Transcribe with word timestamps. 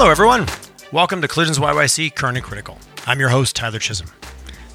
Hello, 0.00 0.10
everyone. 0.10 0.46
Welcome 0.92 1.20
to 1.20 1.28
Collisions 1.28 1.58
YYC 1.58 2.14
Current 2.14 2.38
and 2.38 2.46
Critical. 2.46 2.78
I'm 3.06 3.20
your 3.20 3.28
host, 3.28 3.54
Tyler 3.54 3.78
Chisholm. 3.78 4.08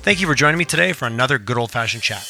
Thank 0.04 0.22
you 0.22 0.28
for 0.28 0.36
joining 0.36 0.60
me 0.60 0.66
today 0.66 0.94
for 0.94 1.08
another 1.08 1.40
good 1.40 1.58
old 1.58 1.72
fashioned 1.72 2.04
chat. 2.04 2.30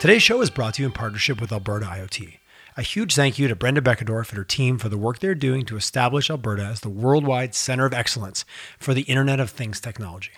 Today's 0.00 0.22
show 0.22 0.40
is 0.40 0.48
brought 0.48 0.72
to 0.72 0.82
you 0.82 0.86
in 0.86 0.92
partnership 0.92 1.38
with 1.38 1.52
Alberta 1.52 1.84
IoT. 1.84 2.38
A 2.78 2.80
huge 2.80 3.14
thank 3.14 3.38
you 3.38 3.48
to 3.48 3.54
Brenda 3.54 3.82
Beckendorf 3.82 4.30
and 4.30 4.38
her 4.38 4.44
team 4.44 4.78
for 4.78 4.88
the 4.88 4.96
work 4.96 5.18
they're 5.18 5.34
doing 5.34 5.66
to 5.66 5.76
establish 5.76 6.30
Alberta 6.30 6.64
as 6.64 6.80
the 6.80 6.88
worldwide 6.88 7.54
center 7.54 7.84
of 7.84 7.92
excellence 7.92 8.46
for 8.78 8.94
the 8.94 9.02
Internet 9.02 9.38
of 9.38 9.50
Things 9.50 9.78
technology. 9.78 10.32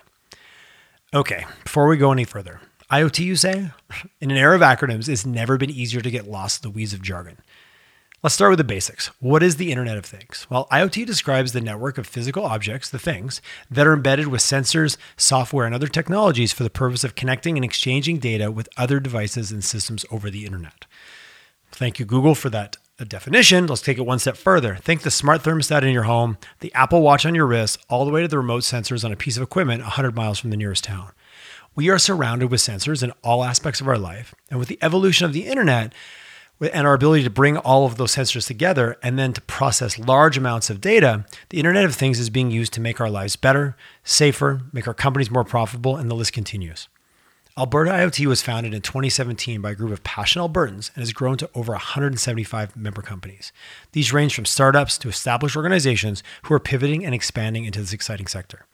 Okay, 1.15 1.47
before 1.63 1.87
we 1.87 1.97
go 1.97 2.11
any 2.11 2.25
further, 2.25 2.61
IoT, 2.91 3.21
you 3.21 3.37
say? 3.37 3.71
In 4.21 4.33
an 4.33 4.37
era 4.37 4.57
of 4.57 4.63
acronyms, 4.63 5.09
it's 5.09 5.25
never 5.25 5.57
been 5.59 5.71
easier 5.71 6.01
to 6.01 6.11
get 6.11 6.29
lost 6.29 6.65
in 6.65 6.69
the 6.69 6.75
weeds 6.75 6.93
of 6.93 7.03
jargon. 7.03 7.39
Let's 8.21 8.35
start 8.35 8.51
with 8.51 8.59
the 8.59 8.65
basics. 8.65 9.13
What 9.21 9.45
is 9.45 9.57
the 9.57 9.71
Internet 9.71 9.97
of 9.97 10.05
Things? 10.05 10.45
Well, 10.51 10.67
IoT 10.73 11.07
describes 11.07 11.53
the 11.53 11.61
network 11.61 11.99
of 11.99 12.07
physical 12.09 12.45
objects, 12.45 12.91
the 12.91 12.99
things, 12.99 13.41
that 13.71 13.87
are 13.87 13.93
embedded 13.93 14.27
with 14.27 14.41
sensors, 14.41 14.97
software, 15.17 15.67
and 15.67 15.73
other 15.73 15.87
technologies 15.87 16.53
for 16.53 16.65
the 16.65 16.69
purpose 16.69 17.05
of 17.05 17.15
connecting 17.15 17.57
and 17.57 17.65
exchanging 17.65 18.19
data 18.19 18.51
with 18.51 18.69
other 18.77 18.99
devices 18.99 19.53
and 19.53 19.63
systems 19.63 20.05
over 20.11 20.31
the 20.31 20.45
Internet. 20.45 20.85
Thank 21.71 22.01
you, 22.01 22.05
Google, 22.05 22.35
for 22.35 22.51
that 22.51 22.77
uh, 22.99 23.05
definition. 23.05 23.69
Let's 23.69 23.83
take 23.83 23.99
it 23.99 24.07
one 24.07 24.19
step 24.19 24.37
further. 24.37 24.75
Think 24.75 25.03
the 25.03 25.13
smart 25.13 25.43
thermostat 25.43 25.83
in 25.83 25.91
your 25.91 26.03
home, 26.03 26.39
the 26.59 26.75
Apple 26.75 27.03
Watch 27.03 27.25
on 27.25 27.37
your 27.37 27.47
wrist, 27.47 27.79
all 27.89 28.05
the 28.05 28.11
way 28.11 28.23
to 28.23 28.29
the 28.29 28.39
remote 28.39 28.65
sensors 28.65 29.05
on 29.05 29.13
a 29.13 29.17
piece 29.17 29.37
of 29.37 29.45
equipment 29.45 29.83
100 29.83 30.17
miles 30.17 30.41
from 30.41 30.51
the 30.51 30.57
nearest 30.57 30.83
town. 30.83 31.13
We 31.77 31.89
are 31.89 32.01
surrounded 32.01 32.51
with 32.51 32.61
sensors 32.63 33.05
in 33.05 33.13
all 33.23 33.45
aspects 33.45 33.81
of 33.81 33.87
our 33.87 33.97
life. 33.97 34.35
And 34.51 34.59
with 34.59 34.67
the 34.67 34.81
evolution 34.83 35.25
of 35.25 35.33
the 35.33 35.47
internet, 35.47 35.93
and 36.61 36.87
our 36.87 36.95
ability 36.95 37.23
to 37.25 37.31
bring 37.31 37.57
all 37.57 37.87
of 37.87 37.97
those 37.97 38.15
sensors 38.15 38.47
together 38.47 38.97
and 39.03 39.19
then 39.19 39.33
to 39.33 39.41
process 39.43 39.99
large 39.99 40.37
amounts 40.37 40.71
of 40.71 40.81
data, 40.81 41.25
the 41.51 41.59
Internet 41.59 41.85
of 41.85 41.95
Things 41.95 42.19
is 42.19 42.31
being 42.31 42.51
used 42.51 42.73
to 42.75 42.81
make 42.81 43.01
our 43.01 43.11
lives 43.11 43.37
better, 43.37 43.77
safer, 44.03 44.63
make 44.73 44.89
our 44.89 44.95
companies 44.95 45.31
more 45.31 45.45
profitable, 45.45 45.97
and 45.97 46.11
the 46.11 46.15
list 46.15 46.33
continues. 46.33 46.89
Alberta 47.57 47.91
IoT 47.91 48.27
was 48.27 48.41
founded 48.41 48.73
in 48.73 48.83
2017 48.83 49.61
by 49.61 49.73
a 49.73 49.75
group 49.75 49.91
of 49.91 50.05
passionate 50.05 50.45
Albertans 50.45 50.91
and 50.95 51.03
has 51.03 51.13
grown 51.13 51.37
to 51.39 51.51
over 51.57 51.73
175 51.73 52.77
member 52.77 53.03
companies. 53.03 53.53
These 53.91 54.13
range 54.13 54.35
from 54.35 54.45
startups 54.45 54.97
to 54.99 55.09
established 55.09 55.57
organizations 55.57 56.23
who 56.45 56.55
are 56.55 56.61
pivoting 56.61 57.05
and 57.05 57.17
expanding 57.17 57.65
into 57.65 57.81
this 57.81 57.93
exciting 57.93 58.29
sector. 58.29 58.67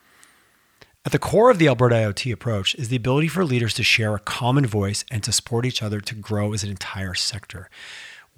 At 1.06 1.12
the 1.12 1.18
core 1.18 1.50
of 1.50 1.58
the 1.58 1.68
Alberta 1.68 1.96
IoT 1.96 2.32
approach 2.32 2.74
is 2.76 2.88
the 2.88 2.96
ability 2.96 3.28
for 3.28 3.44
leaders 3.44 3.74
to 3.74 3.82
share 3.82 4.14
a 4.14 4.20
common 4.20 4.64
voice 4.64 5.04
and 5.10 5.22
to 5.22 5.32
support 5.32 5.66
each 5.66 5.82
other 5.82 6.00
to 6.00 6.14
grow 6.14 6.54
as 6.54 6.64
an 6.64 6.70
entire 6.70 7.12
sector. 7.12 7.68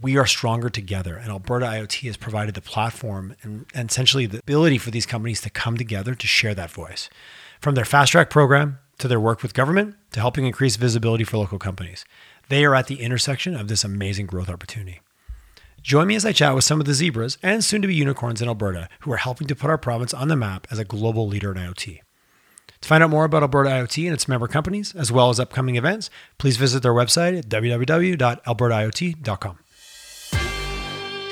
We 0.00 0.16
are 0.16 0.26
stronger 0.26 0.68
together, 0.68 1.14
and 1.16 1.30
Alberta 1.30 1.66
IoT 1.66 2.08
has 2.08 2.16
provided 2.16 2.56
the 2.56 2.60
platform 2.60 3.36
and, 3.42 3.66
and 3.72 3.88
essentially 3.88 4.26
the 4.26 4.40
ability 4.40 4.78
for 4.78 4.90
these 4.90 5.06
companies 5.06 5.40
to 5.42 5.50
come 5.50 5.76
together 5.76 6.16
to 6.16 6.26
share 6.26 6.56
that 6.56 6.72
voice. 6.72 7.08
From 7.60 7.76
their 7.76 7.84
fast 7.84 8.10
track 8.10 8.30
program 8.30 8.80
to 8.98 9.06
their 9.06 9.20
work 9.20 9.42
with 9.42 9.54
government 9.54 9.94
to 10.10 10.18
helping 10.18 10.44
increase 10.44 10.74
visibility 10.74 11.22
for 11.22 11.36
local 11.36 11.60
companies, 11.60 12.04
they 12.48 12.64
are 12.64 12.74
at 12.74 12.88
the 12.88 13.00
intersection 13.00 13.54
of 13.54 13.68
this 13.68 13.84
amazing 13.84 14.26
growth 14.26 14.50
opportunity. 14.50 15.00
Join 15.82 16.08
me 16.08 16.16
as 16.16 16.26
I 16.26 16.32
chat 16.32 16.56
with 16.56 16.64
some 16.64 16.80
of 16.80 16.86
the 16.86 16.94
zebras 16.94 17.38
and 17.44 17.64
soon 17.64 17.80
to 17.82 17.86
be 17.86 17.94
unicorns 17.94 18.42
in 18.42 18.48
Alberta 18.48 18.88
who 19.00 19.12
are 19.12 19.18
helping 19.18 19.46
to 19.46 19.54
put 19.54 19.70
our 19.70 19.78
province 19.78 20.12
on 20.12 20.26
the 20.26 20.34
map 20.34 20.66
as 20.68 20.80
a 20.80 20.84
global 20.84 21.28
leader 21.28 21.52
in 21.52 21.58
IoT. 21.58 22.00
To 22.82 22.88
find 22.88 23.02
out 23.02 23.10
more 23.10 23.24
about 23.24 23.42
Alberta 23.42 23.70
IoT 23.70 24.04
and 24.04 24.14
its 24.14 24.28
member 24.28 24.46
companies, 24.46 24.94
as 24.94 25.10
well 25.10 25.30
as 25.30 25.40
upcoming 25.40 25.76
events, 25.76 26.10
please 26.38 26.56
visit 26.56 26.82
their 26.82 26.92
website 26.92 27.38
at 27.38 27.48
www.albertaiot.com. 27.48 29.58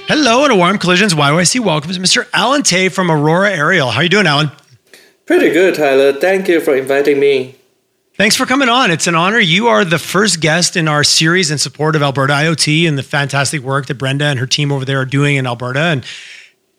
Hello 0.06 0.44
and 0.44 0.52
a 0.52 0.56
warm 0.56 0.76
collisions 0.78 1.14
YYC 1.14 1.60
welcomes 1.60 1.98
Mr. 1.98 2.28
Alan 2.34 2.62
Tay 2.62 2.90
from 2.90 3.10
Aurora 3.10 3.50
Aerial. 3.50 3.90
How 3.90 4.00
are 4.00 4.02
you 4.02 4.10
doing, 4.10 4.26
Alan? 4.26 4.50
Pretty 5.24 5.50
good, 5.50 5.74
Tyler. 5.74 6.12
Thank 6.12 6.48
you 6.48 6.60
for 6.60 6.76
inviting 6.76 7.18
me. 7.18 7.56
Thanks 8.16 8.36
for 8.36 8.44
coming 8.46 8.68
on. 8.68 8.90
It's 8.90 9.06
an 9.06 9.14
honor. 9.14 9.40
You 9.40 9.68
are 9.68 9.84
the 9.84 9.98
first 9.98 10.40
guest 10.40 10.76
in 10.76 10.86
our 10.86 11.02
series 11.02 11.50
in 11.50 11.56
support 11.58 11.96
of 11.96 12.02
Alberta 12.02 12.34
IoT 12.34 12.86
and 12.86 12.98
the 12.98 13.02
fantastic 13.02 13.62
work 13.62 13.86
that 13.86 13.94
Brenda 13.94 14.26
and 14.26 14.38
her 14.38 14.46
team 14.46 14.70
over 14.70 14.84
there 14.84 15.00
are 15.00 15.06
doing 15.06 15.36
in 15.36 15.46
Alberta. 15.46 15.80
And 15.80 16.04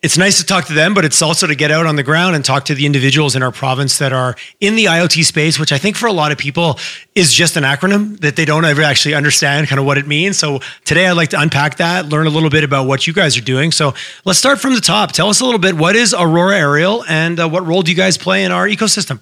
it's 0.01 0.17
nice 0.19 0.37
to 0.39 0.45
talk 0.45 0.65
to 0.65 0.73
them, 0.73 0.93
but 0.93 1.03
it's 1.03 1.21
also 1.21 1.47
to 1.47 1.55
get 1.55 1.71
out 1.71 1.87
on 1.87 1.95
the 1.95 2.03
ground 2.03 2.35
and 2.35 2.45
talk 2.45 2.65
to 2.65 2.75
the 2.75 2.85
individuals 2.85 3.35
in 3.35 3.41
our 3.41 3.51
province 3.51 3.97
that 3.97 4.13
are 4.13 4.35
in 4.59 4.75
the 4.75 4.85
IoT 4.85 5.23
space, 5.23 5.57
which 5.59 5.71
I 5.71 5.79
think 5.79 5.95
for 5.95 6.05
a 6.05 6.13
lot 6.13 6.31
of 6.31 6.37
people 6.37 6.77
is 7.15 7.33
just 7.33 7.57
an 7.57 7.63
acronym 7.63 8.19
that 8.19 8.35
they 8.35 8.45
don't 8.45 8.65
ever 8.65 8.83
actually 8.83 9.15
understand 9.15 9.67
kind 9.67 9.79
of 9.79 9.85
what 9.85 9.97
it 9.97 10.05
means. 10.05 10.37
So 10.37 10.59
today 10.83 11.07
I'd 11.07 11.13
like 11.13 11.29
to 11.29 11.39
unpack 11.39 11.77
that, 11.77 12.07
learn 12.07 12.27
a 12.27 12.29
little 12.29 12.51
bit 12.51 12.63
about 12.63 12.87
what 12.87 13.07
you 13.07 13.13
guys 13.13 13.35
are 13.35 13.41
doing. 13.41 13.71
So 13.71 13.95
let's 14.25 14.37
start 14.37 14.59
from 14.59 14.75
the 14.75 14.81
top. 14.81 15.11
Tell 15.11 15.29
us 15.29 15.41
a 15.41 15.45
little 15.45 15.59
bit 15.59 15.75
what 15.75 15.95
is 15.95 16.13
Aurora 16.13 16.57
Aerial 16.57 17.03
and 17.05 17.39
uh, 17.39 17.49
what 17.49 17.65
role 17.65 17.81
do 17.81 17.89
you 17.89 17.97
guys 17.97 18.15
play 18.15 18.43
in 18.43 18.51
our 18.51 18.67
ecosystem? 18.67 19.21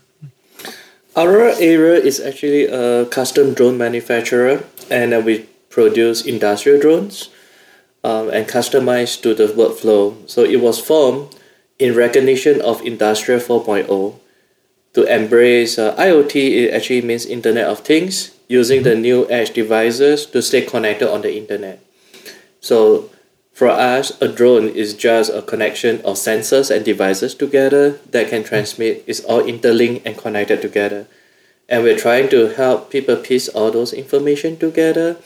Aurora 1.15 1.55
Aerial 1.59 2.03
is 2.03 2.19
actually 2.19 2.65
a 2.65 3.05
custom 3.05 3.53
drone 3.53 3.77
manufacturer 3.77 4.65
and 4.89 5.13
uh, 5.13 5.21
we 5.23 5.47
produce 5.69 6.25
industrial 6.25 6.79
drones 6.81 7.29
um, 8.03 8.29
and 8.29 8.47
customized 8.47 9.21
to 9.23 9.33
the 9.33 9.47
workflow. 9.47 10.17
So 10.29 10.43
it 10.43 10.61
was 10.61 10.79
formed 10.79 11.35
in 11.79 11.95
recognition 11.95 12.61
of 12.61 12.81
Industrial 12.81 13.39
4.0 13.39 14.19
to 14.93 15.03
embrace 15.05 15.79
uh, 15.79 15.95
IoT. 15.95 16.35
It 16.35 16.73
actually 16.73 17.01
means 17.01 17.25
Internet 17.25 17.65
of 17.65 17.79
Things 17.79 18.31
using 18.47 18.83
the 18.83 18.95
new 18.95 19.29
edge 19.29 19.51
devices 19.51 20.25
to 20.27 20.41
stay 20.41 20.61
connected 20.61 21.11
on 21.11 21.21
the 21.21 21.35
internet. 21.35 21.83
So 22.61 23.09
for 23.51 23.69
us, 23.69 24.19
a 24.21 24.27
drone 24.27 24.69
is 24.69 24.93
just 24.93 25.31
a 25.33 25.41
connection 25.41 25.97
of 26.01 26.17
sensors 26.17 26.73
and 26.73 26.85
devices 26.85 27.33
together 27.35 27.99
that 28.11 28.29
can 28.29 28.43
transmit. 28.43 29.03
It's 29.07 29.21
all 29.21 29.41
interlinked 29.41 30.05
and 30.05 30.17
connected 30.17 30.61
together. 30.61 31.07
And 31.69 31.83
we're 31.83 31.97
trying 31.97 32.29
to 32.29 32.49
help 32.49 32.91
people 32.91 33.15
piece 33.15 33.47
all 33.49 33.71
those 33.71 33.93
information 33.93 34.57
together 34.57 35.17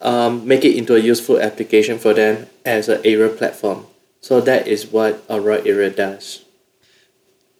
um, 0.00 0.46
make 0.46 0.64
it 0.64 0.76
into 0.76 0.94
a 0.94 0.98
useful 0.98 1.40
application 1.40 1.98
for 1.98 2.14
them 2.14 2.46
as 2.64 2.88
an 2.88 3.00
area 3.04 3.28
platform. 3.28 3.86
So 4.20 4.40
that 4.40 4.66
is 4.66 4.86
what 4.86 5.24
Aurora 5.30 5.62
Aerial 5.64 5.90
does. 5.90 6.44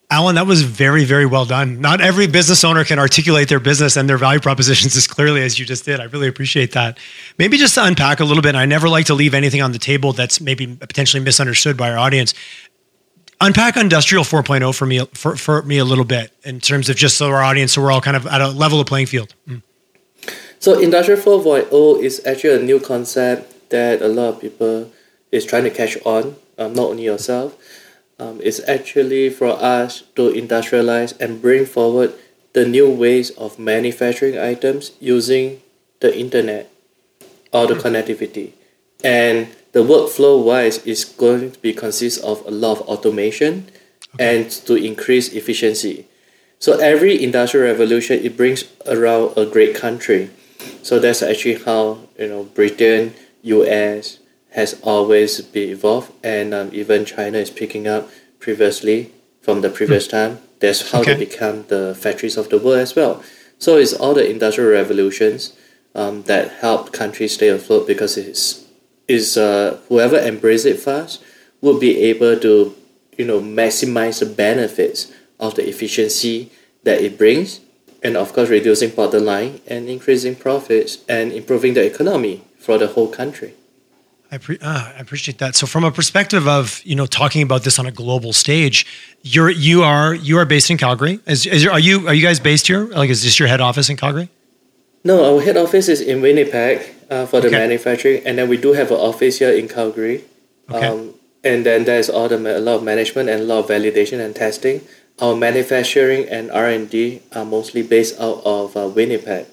Alan, 0.08 0.36
that 0.36 0.47
was 0.47 0.62
very, 0.62 1.04
very 1.04 1.26
well 1.26 1.44
done. 1.44 1.80
Not 1.80 2.00
every 2.00 2.28
business 2.28 2.62
owner 2.62 2.84
can 2.84 2.98
articulate 2.98 3.48
their 3.48 3.58
business 3.58 3.97
and 3.97 4.08
their 4.08 4.19
value 4.19 4.38
propositions 4.38 4.97
as 4.97 5.06
clearly 5.06 5.42
as 5.42 5.58
you 5.58 5.66
just 5.66 5.84
did. 5.84 5.98
I 5.98 6.04
really 6.04 6.28
appreciate 6.28 6.72
that. 6.72 6.98
Maybe 7.38 7.56
just 7.56 7.74
to 7.74 7.84
unpack 7.84 8.20
a 8.20 8.24
little 8.24 8.42
bit, 8.42 8.54
I 8.54 8.66
never 8.66 8.88
like 8.88 9.06
to 9.06 9.14
leave 9.14 9.34
anything 9.34 9.62
on 9.62 9.72
the 9.72 9.80
table 9.80 10.12
that's 10.12 10.41
maybe 10.41 10.66
potentially 10.76 11.22
misunderstood 11.22 11.76
by 11.76 11.91
our 11.91 11.98
audience. 11.98 12.34
Unpack 13.41 13.76
Industrial 13.76 14.22
4.0 14.22 14.74
for 14.74 14.86
me 14.86 15.04
for, 15.12 15.36
for 15.36 15.62
me 15.62 15.78
a 15.78 15.84
little 15.84 16.04
bit 16.04 16.32
in 16.44 16.60
terms 16.60 16.88
of 16.88 16.97
just 16.97 17.16
so 17.16 17.28
our 17.30 17.42
audience, 17.42 17.72
so 17.72 17.82
we're 17.82 17.92
all 17.92 18.00
kind 18.00 18.16
of 18.16 18.26
at 18.26 18.41
a 18.41 18.48
level 18.48 18.80
of 18.80 18.86
playing 18.86 19.06
field. 19.06 19.34
Mm. 19.48 19.62
So 20.58 20.78
Industrial 20.78 21.20
4.0 21.20 22.02
is 22.02 22.24
actually 22.26 22.62
a 22.62 22.62
new 22.62 22.80
concept 22.80 23.70
that 23.70 24.02
a 24.02 24.08
lot 24.08 24.34
of 24.34 24.40
people 24.40 24.90
is 25.30 25.44
trying 25.44 25.64
to 25.64 25.70
catch 25.70 25.96
on, 26.04 26.36
um, 26.58 26.72
not 26.72 26.90
only 26.90 27.04
yourself. 27.04 27.56
Um, 28.18 28.40
it's 28.42 28.66
actually 28.66 29.28
for 29.30 29.48
us 29.48 30.02
to 30.16 30.32
industrialize 30.32 31.18
and 31.20 31.42
bring 31.42 31.66
forward 31.66 32.14
the 32.54 32.66
new 32.66 32.90
ways 32.90 33.30
of 33.32 33.58
manufacturing 33.58 34.38
items 34.38 34.92
using 35.00 35.60
the 36.00 36.18
internet 36.18 36.70
or 37.52 37.66
the 37.66 37.74
mm-hmm. 37.74 37.86
connectivity. 37.86 38.52
And 39.04 39.48
the 39.72 39.80
workflow 39.80 40.42
wise 40.42 40.78
is 40.86 41.04
going 41.04 41.52
to 41.52 41.58
be 41.58 41.74
consist 41.74 42.24
of 42.24 42.44
a 42.46 42.50
lot 42.50 42.78
of 42.78 42.88
automation 42.88 43.68
okay. 44.14 44.40
and 44.40 44.50
to 44.50 44.74
increase 44.74 45.34
efficiency. 45.34 46.06
So 46.58 46.78
every 46.78 47.22
industrial 47.22 47.66
revolution 47.66 48.24
it 48.24 48.36
brings 48.36 48.64
around 48.86 49.36
a 49.36 49.44
great 49.44 49.74
country. 49.76 50.30
So 50.82 50.99
that's 50.99 51.22
actually 51.22 51.56
how 51.56 51.99
you 52.19 52.28
know 52.28 52.44
Britain, 52.44 53.15
U.S. 53.42 54.18
has 54.51 54.80
always 54.83 55.41
been 55.41 55.71
evolved, 55.71 56.13
and 56.22 56.54
um, 56.54 56.71
even 56.72 57.04
China 57.04 57.39
is 57.39 57.51
picking 57.51 57.86
up 57.86 58.09
previously 58.39 59.13
from 59.41 59.60
the 59.60 59.71
previous 59.71 60.07
hmm. 60.07 60.16
time. 60.16 60.39
That's 60.60 60.91
how 60.91 61.01
okay. 61.01 61.15
they 61.15 61.24
become 61.27 61.65
the 61.68 61.95
factories 61.95 62.36
of 62.36 62.48
the 62.48 62.59
world 62.59 62.78
as 62.78 62.97
well. 62.97 63.22
So 63.59 63.77
it's 63.77 63.92
all 63.92 64.15
the 64.15 64.28
industrial 64.28 64.71
revolutions 64.71 65.54
um, 65.95 66.22
that 66.22 66.53
help 66.60 66.92
countries 66.92 67.34
stay 67.34 67.48
afloat 67.48 67.86
because 67.86 68.16
it's 68.16 68.66
is 69.09 69.36
uh, 69.36 69.78
whoever 69.89 70.16
embraces 70.16 70.66
it 70.66 70.80
first 70.80 71.22
will 71.60 71.78
be 71.78 71.98
able 71.98 72.39
to 72.41 72.74
you 73.16 73.24
know 73.24 73.41
maximize 73.41 74.21
the 74.21 74.27
benefits 74.27 75.12
of 75.39 75.54
the 75.54 75.69
efficiency 75.69 76.51
that 76.83 77.01
it 77.01 77.16
brings 77.16 77.60
and 78.06 78.16
of 78.16 78.32
course 78.32 78.48
reducing 78.48 78.91
bottom 78.91 79.24
line 79.24 79.60
and 79.66 79.88
increasing 79.88 80.34
profits 80.36 80.98
and 81.08 81.32
improving 81.32 81.74
the 81.74 81.84
economy 81.84 82.36
for 82.58 82.78
the 82.78 82.86
whole 82.86 83.08
country. 83.08 83.53
I, 84.30 84.38
pre- 84.38 84.58
uh, 84.58 84.92
I, 84.97 85.00
appreciate 85.00 85.38
that. 85.38 85.54
So, 85.54 85.66
from 85.66 85.84
a 85.84 85.92
perspective 85.92 86.48
of 86.48 86.80
you 86.84 86.97
know 86.97 87.06
talking 87.06 87.42
about 87.42 87.62
this 87.62 87.78
on 87.78 87.86
a 87.86 87.92
global 87.92 88.32
stage, 88.32 88.86
you're 89.22 89.50
you 89.50 89.82
are 89.82 90.14
you 90.14 90.38
are 90.38 90.44
based 90.44 90.70
in 90.70 90.78
Calgary. 90.78 91.20
Is, 91.26 91.47
is 91.47 91.66
are 91.66 91.78
you 91.78 92.08
are 92.08 92.14
you 92.14 92.22
guys 92.22 92.41
based 92.41 92.66
here? 92.66 92.86
Like, 92.86 93.10
is 93.10 93.22
this 93.22 93.38
your 93.38 93.48
head 93.48 93.60
office 93.60 93.88
in 93.88 93.97
Calgary? 93.97 94.28
No, 95.04 95.36
our 95.36 95.41
head 95.41 95.56
office 95.56 95.88
is 95.88 96.00
in 96.00 96.20
Winnipeg 96.20 96.82
uh, 97.09 97.26
for 97.26 97.41
the 97.41 97.48
okay. 97.48 97.59
manufacturing, 97.59 98.26
and 98.26 98.36
then 98.36 98.48
we 98.48 98.56
do 98.56 98.72
have 98.72 98.91
an 98.91 98.98
office 99.10 99.38
here 99.38 99.52
in 99.52 99.68
Calgary. 99.68 100.24
Okay. 100.68 100.86
Um, 100.88 101.14
and 101.44 101.64
then 101.64 101.84
there's 101.84 102.10
all 102.10 102.28
the 102.28 102.36
a 102.36 102.59
lot 102.59 102.76
of 102.76 102.82
management 102.82 103.28
and 103.28 103.42
a 103.42 103.44
lot 103.44 103.59
of 103.60 103.66
validation 103.70 104.18
and 104.18 104.34
testing. 104.34 104.80
Our 105.21 105.34
manufacturing 105.34 106.28
and 106.28 106.51
R 106.51 106.68
and 106.68 106.91
D 106.91 107.22
are 107.34 107.45
mostly 107.45 107.83
based 107.83 108.21
out 108.21 108.42
of 108.45 108.77
uh, 108.77 108.89
Winnipeg. 108.89 109.47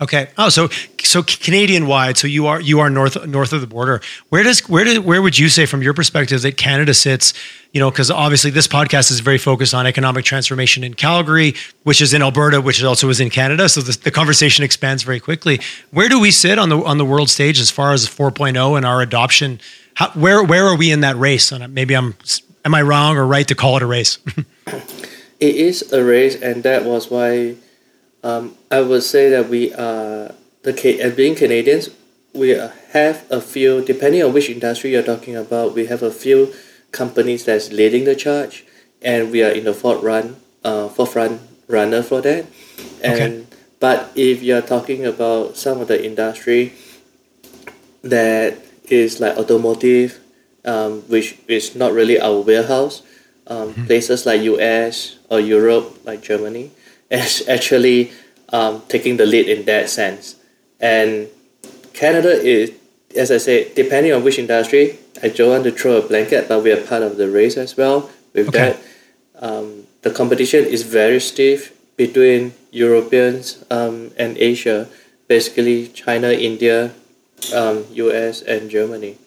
Okay. 0.00 0.28
Oh, 0.38 0.48
so 0.48 0.68
so 1.02 1.22
Canadian 1.22 1.86
wide. 1.86 2.16
So 2.16 2.26
you 2.26 2.46
are 2.46 2.60
you 2.60 2.80
are 2.80 2.88
north 2.88 3.26
north 3.26 3.52
of 3.52 3.60
the 3.60 3.66
border. 3.66 4.00
Where 4.30 4.42
does 4.42 4.66
where 4.66 4.84
did 4.84 5.04
where 5.04 5.20
would 5.20 5.38
you 5.38 5.50
say 5.50 5.66
from 5.66 5.82
your 5.82 5.92
perspective 5.92 6.40
that 6.42 6.56
Canada 6.56 6.94
sits? 6.94 7.34
You 7.72 7.80
know, 7.80 7.90
because 7.90 8.10
obviously 8.10 8.50
this 8.50 8.66
podcast 8.66 9.10
is 9.10 9.20
very 9.20 9.36
focused 9.36 9.74
on 9.74 9.86
economic 9.86 10.24
transformation 10.24 10.82
in 10.84 10.94
Calgary, 10.94 11.54
which 11.82 12.00
is 12.00 12.14
in 12.14 12.22
Alberta, 12.22 12.62
which 12.62 12.82
also 12.82 13.10
is 13.10 13.20
in 13.20 13.28
Canada. 13.28 13.68
So 13.68 13.82
the, 13.82 13.96
the 13.96 14.10
conversation 14.10 14.64
expands 14.64 15.02
very 15.02 15.20
quickly. 15.20 15.60
Where 15.90 16.08
do 16.08 16.18
we 16.18 16.30
sit 16.30 16.58
on 16.58 16.70
the 16.70 16.78
on 16.82 16.96
the 16.96 17.04
world 17.04 17.28
stage 17.28 17.60
as 17.60 17.70
far 17.70 17.92
as 17.92 18.08
4.0 18.08 18.76
and 18.76 18.86
our 18.86 19.02
adoption? 19.02 19.60
How, 19.94 20.10
where 20.12 20.42
where 20.42 20.66
are 20.66 20.76
we 20.76 20.90
in 20.92 21.00
that 21.00 21.16
race? 21.16 21.52
And 21.52 21.74
maybe 21.74 21.94
I'm 21.94 22.14
am 22.64 22.74
I 22.74 22.80
wrong 22.80 23.18
or 23.18 23.26
right 23.26 23.46
to 23.48 23.54
call 23.54 23.76
it 23.76 23.82
a 23.82 23.86
race? 23.86 24.18
it 25.40 25.56
is 25.56 25.92
a 25.92 26.04
race, 26.04 26.40
and 26.40 26.62
that 26.62 26.84
was 26.84 27.10
why 27.10 27.56
um, 28.22 28.56
I 28.70 28.80
would 28.82 29.02
say 29.02 29.30
that 29.30 29.48
we 29.48 29.72
are 29.74 30.34
the 30.62 31.00
as 31.00 31.14
being 31.14 31.34
Canadians, 31.34 31.90
we 32.34 32.50
have 32.50 33.26
a 33.30 33.40
few 33.40 33.82
depending 33.84 34.22
on 34.22 34.32
which 34.32 34.48
industry 34.48 34.92
you're 34.92 35.02
talking 35.02 35.36
about. 35.36 35.74
We 35.74 35.86
have 35.86 36.02
a 36.02 36.10
few 36.10 36.52
companies 36.92 37.44
that's 37.44 37.72
leading 37.72 38.04
the 38.04 38.14
charge, 38.14 38.64
and 39.02 39.30
we 39.30 39.42
are 39.42 39.50
in 39.50 39.64
the 39.64 39.74
forefront, 39.74 40.36
uh, 40.64 40.88
forefront 40.88 41.40
runner 41.66 42.02
for 42.02 42.20
that. 42.20 42.46
And 43.02 43.22
okay. 43.22 43.46
but 43.78 44.12
if 44.14 44.42
you're 44.42 44.62
talking 44.62 45.06
about 45.06 45.56
some 45.56 45.80
of 45.80 45.88
the 45.88 46.04
industry 46.04 46.72
that 48.02 48.58
is 48.88 49.20
like 49.20 49.36
automotive, 49.36 50.20
um, 50.64 51.02
which 51.08 51.38
is 51.48 51.74
not 51.74 51.92
really 51.92 52.20
our 52.20 52.40
warehouse, 52.40 53.02
um, 53.50 53.74
places 53.86 54.24
like 54.24 54.40
U.S. 54.42 55.18
or 55.28 55.40
Europe, 55.40 56.06
like 56.06 56.22
Germany, 56.22 56.70
is 57.10 57.46
actually 57.48 58.12
um, 58.50 58.82
taking 58.88 59.18
the 59.18 59.26
lead 59.26 59.48
in 59.48 59.66
that 59.66 59.90
sense. 59.90 60.36
And 60.78 61.28
Canada 61.92 62.30
is, 62.30 62.72
as 63.14 63.30
I 63.30 63.38
said, 63.38 63.74
depending 63.74 64.12
on 64.14 64.24
which 64.24 64.38
industry, 64.38 64.98
I 65.22 65.28
don't 65.28 65.50
want 65.50 65.64
to 65.64 65.72
throw 65.72 65.98
a 65.98 66.02
blanket, 66.06 66.48
but 66.48 66.62
we 66.62 66.72
are 66.72 66.80
part 66.80 67.02
of 67.02 67.18
the 67.18 67.28
race 67.28 67.56
as 67.56 67.76
well. 67.76 68.08
With 68.32 68.48
okay. 68.48 68.78
that, 68.78 68.80
um, 69.42 69.86
the 70.02 70.10
competition 70.10 70.64
is 70.64 70.82
very 70.82 71.20
stiff 71.20 71.76
between 71.96 72.54
Europeans 72.70 73.62
um, 73.70 74.12
and 74.16 74.38
Asia, 74.38 74.88
basically 75.28 75.88
China, 75.88 76.30
India, 76.30 76.92
um, 77.54 77.84
US, 77.92 78.40
and 78.42 78.70
Germany. 78.70 79.18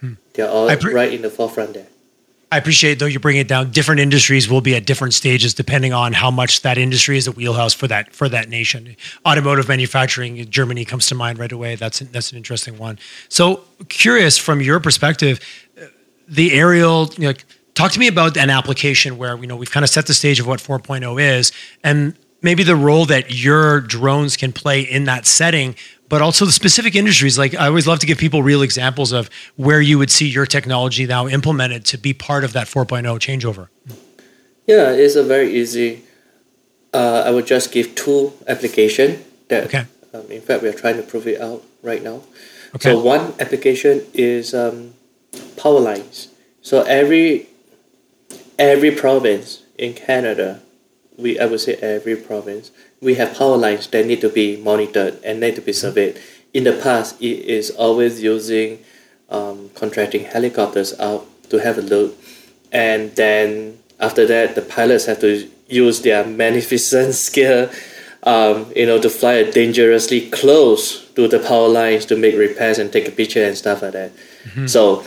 Hmm. 0.00 0.14
They're 0.32 0.48
all 0.48 0.74
pre- 0.76 0.94
right 0.94 1.12
in 1.12 1.22
the 1.22 1.30
forefront 1.30 1.74
there. 1.74 1.91
I 2.52 2.58
appreciate 2.58 2.98
though 2.98 3.06
you 3.06 3.18
bring 3.18 3.38
it 3.38 3.48
down. 3.48 3.70
Different 3.70 3.98
industries 3.98 4.46
will 4.46 4.60
be 4.60 4.76
at 4.76 4.84
different 4.84 5.14
stages 5.14 5.54
depending 5.54 5.94
on 5.94 6.12
how 6.12 6.30
much 6.30 6.60
that 6.60 6.76
industry 6.76 7.16
is 7.16 7.26
a 7.26 7.32
wheelhouse 7.32 7.72
for 7.72 7.86
that 7.86 8.12
for 8.12 8.28
that 8.28 8.50
nation. 8.50 8.94
Automotive 9.24 9.68
manufacturing, 9.68 10.36
in 10.36 10.50
Germany 10.50 10.84
comes 10.84 11.06
to 11.06 11.14
mind 11.14 11.38
right 11.38 11.50
away. 11.50 11.76
That's 11.76 12.00
that's 12.00 12.30
an 12.30 12.36
interesting 12.36 12.76
one. 12.76 12.98
So 13.30 13.62
curious 13.88 14.36
from 14.36 14.60
your 14.60 14.80
perspective, 14.80 15.40
uh, 15.80 15.86
the 16.28 16.52
aerial. 16.52 17.10
You 17.16 17.28
know, 17.28 17.34
talk 17.72 17.92
to 17.92 17.98
me 17.98 18.06
about 18.06 18.36
an 18.36 18.50
application 18.50 19.16
where 19.16 19.34
you 19.38 19.46
know 19.46 19.56
we've 19.56 19.70
kind 19.70 19.82
of 19.82 19.88
set 19.88 20.04
the 20.04 20.14
stage 20.14 20.38
of 20.38 20.46
what 20.46 20.60
4.0 20.60 21.22
is, 21.22 21.52
and 21.82 22.14
maybe 22.42 22.64
the 22.64 22.76
role 22.76 23.06
that 23.06 23.34
your 23.34 23.80
drones 23.80 24.36
can 24.36 24.52
play 24.52 24.82
in 24.82 25.04
that 25.04 25.24
setting 25.24 25.74
but 26.12 26.20
also 26.20 26.44
the 26.44 26.52
specific 26.52 26.94
industries. 26.94 27.38
Like 27.38 27.54
I 27.54 27.68
always 27.68 27.86
love 27.86 28.00
to 28.00 28.06
give 28.06 28.18
people 28.18 28.42
real 28.42 28.60
examples 28.60 29.12
of 29.12 29.30
where 29.56 29.80
you 29.80 29.96
would 29.96 30.10
see 30.10 30.28
your 30.28 30.44
technology 30.44 31.06
now 31.06 31.26
implemented 31.26 31.86
to 31.86 31.96
be 31.96 32.12
part 32.12 32.44
of 32.44 32.52
that 32.52 32.66
4.0 32.66 33.04
changeover. 33.18 33.68
Yeah, 34.66 34.90
it's 34.90 35.16
a 35.16 35.22
very 35.22 35.54
easy. 35.54 36.02
Uh, 36.92 37.22
I 37.24 37.30
would 37.30 37.46
just 37.46 37.72
give 37.72 37.94
two 37.94 38.34
application 38.46 39.24
that. 39.48 39.64
Okay. 39.64 39.86
Um, 40.12 40.30
in 40.30 40.42
fact, 40.42 40.62
we 40.62 40.68
are 40.68 40.74
trying 40.74 40.96
to 40.96 41.02
prove 41.02 41.26
it 41.26 41.40
out 41.40 41.64
right 41.82 42.02
now. 42.02 42.20
Okay. 42.74 42.92
So 42.92 43.02
one 43.02 43.32
application 43.40 44.02
is 44.12 44.52
um, 44.52 44.92
power 45.56 45.80
lines. 45.80 46.28
So 46.60 46.82
every 46.82 47.48
every 48.58 48.90
province 48.90 49.62
in 49.78 49.94
Canada, 49.94 50.60
we 51.16 51.40
I 51.40 51.46
would 51.46 51.60
say 51.60 51.76
every 51.76 52.16
province 52.16 52.70
we 53.02 53.16
have 53.16 53.36
power 53.36 53.56
lines 53.56 53.88
that 53.88 54.06
need 54.06 54.20
to 54.20 54.28
be 54.28 54.56
monitored 54.56 55.18
and 55.24 55.40
need 55.40 55.56
to 55.56 55.60
be 55.60 55.72
surveyed. 55.72 56.18
In 56.54 56.64
the 56.64 56.72
past, 56.72 57.20
it 57.20 57.44
is 57.44 57.70
always 57.70 58.22
using 58.22 58.78
um, 59.28 59.70
contracting 59.74 60.24
helicopters 60.24 60.98
out 61.00 61.26
to 61.50 61.58
have 61.58 61.76
a 61.76 61.82
look, 61.82 62.16
and 62.70 63.14
then 63.16 63.78
after 63.98 64.24
that, 64.26 64.54
the 64.54 64.62
pilots 64.62 65.06
have 65.06 65.20
to 65.20 65.50
use 65.68 66.02
their 66.02 66.24
magnificent 66.42 67.14
skill, 67.14 67.70
um, 68.22 68.70
you 68.76 68.86
know, 68.86 69.00
to 69.00 69.10
fly 69.10 69.42
dangerously 69.42 70.30
close 70.30 71.10
to 71.10 71.26
the 71.26 71.38
power 71.38 71.68
lines 71.68 72.06
to 72.06 72.16
make 72.16 72.36
repairs 72.36 72.78
and 72.78 72.92
take 72.92 73.08
a 73.08 73.10
picture 73.10 73.44
and 73.44 73.56
stuff 73.56 73.82
like 73.82 73.92
that. 73.92 74.12
Mm-hmm. 74.44 74.66
So, 74.66 75.04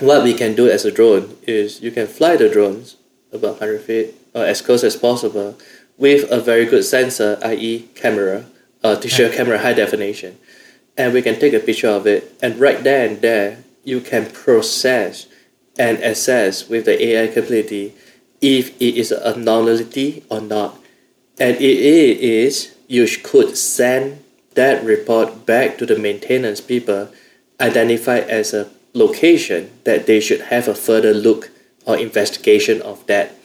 what 0.00 0.22
we 0.22 0.34
can 0.34 0.54
do 0.54 0.68
as 0.68 0.84
a 0.84 0.92
drone 0.92 1.36
is 1.46 1.80
you 1.80 1.90
can 1.90 2.06
fly 2.06 2.36
the 2.36 2.48
drones 2.48 2.96
about 3.32 3.60
100 3.60 3.80
feet 3.80 4.14
or 4.34 4.44
as 4.44 4.60
close 4.60 4.84
as 4.84 4.96
possible 4.96 5.56
with 5.98 6.30
a 6.30 6.40
very 6.40 6.64
good 6.64 6.84
sensor, 6.84 7.38
i.e., 7.42 7.88
camera, 7.94 8.46
uh, 8.82 8.94
digital 8.94 9.30
camera 9.30 9.58
high 9.58 9.74
definition, 9.74 10.38
and 10.96 11.12
we 11.12 11.20
can 11.20 11.38
take 11.38 11.52
a 11.52 11.60
picture 11.60 11.88
of 11.88 12.06
it, 12.06 12.32
and 12.40 12.58
right 12.58 12.82
there 12.82 13.06
and 13.06 13.20
there, 13.20 13.64
you 13.84 14.00
can 14.00 14.30
process 14.30 15.26
and 15.78 15.98
assess 15.98 16.68
with 16.68 16.84
the 16.84 17.02
AI 17.02 17.28
capability 17.28 17.94
if 18.40 18.70
it 18.80 18.96
is 18.96 19.12
an 19.12 19.40
anomaly 19.40 20.24
or 20.30 20.40
not. 20.40 20.78
And 21.38 21.56
if 21.56 21.62
it 21.62 22.20
is, 22.20 22.74
you 22.86 23.06
could 23.22 23.56
send 23.56 24.22
that 24.54 24.84
report 24.84 25.46
back 25.46 25.78
to 25.78 25.86
the 25.86 25.96
maintenance 25.96 26.60
people, 26.60 27.10
identify 27.60 28.18
as 28.18 28.52
a 28.52 28.68
location 28.92 29.70
that 29.84 30.06
they 30.06 30.20
should 30.20 30.40
have 30.42 30.66
a 30.66 30.74
further 30.74 31.14
look 31.14 31.50
or 31.86 31.96
investigation 31.96 32.82
of 32.82 33.06
that 33.06 33.37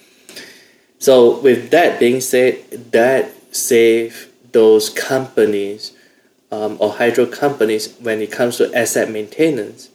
so 1.03 1.37
with 1.41 1.71
that 1.71 1.99
being 1.99 2.21
said, 2.21 2.63
that 2.93 3.29
save 3.53 4.31
those 4.53 4.89
companies 4.89 5.91
um, 6.49 6.77
or 6.79 6.93
hydro 6.93 7.25
companies 7.25 7.93
when 7.99 8.21
it 8.21 8.31
comes 8.31 8.55
to 8.55 8.73
asset 8.73 9.11
maintenance 9.11 9.89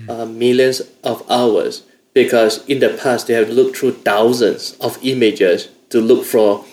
mm. 0.00 0.08
uh, 0.08 0.24
millions 0.24 0.80
of 1.04 1.30
hours 1.30 1.82
because 2.14 2.64
in 2.64 2.80
the 2.80 2.88
past 2.88 3.26
they 3.26 3.34
have 3.34 3.50
looked 3.50 3.76
through 3.76 3.92
thousands 3.92 4.72
of 4.80 4.98
images 5.02 5.68
to 5.90 6.00
look 6.00 6.24
for 6.24 6.64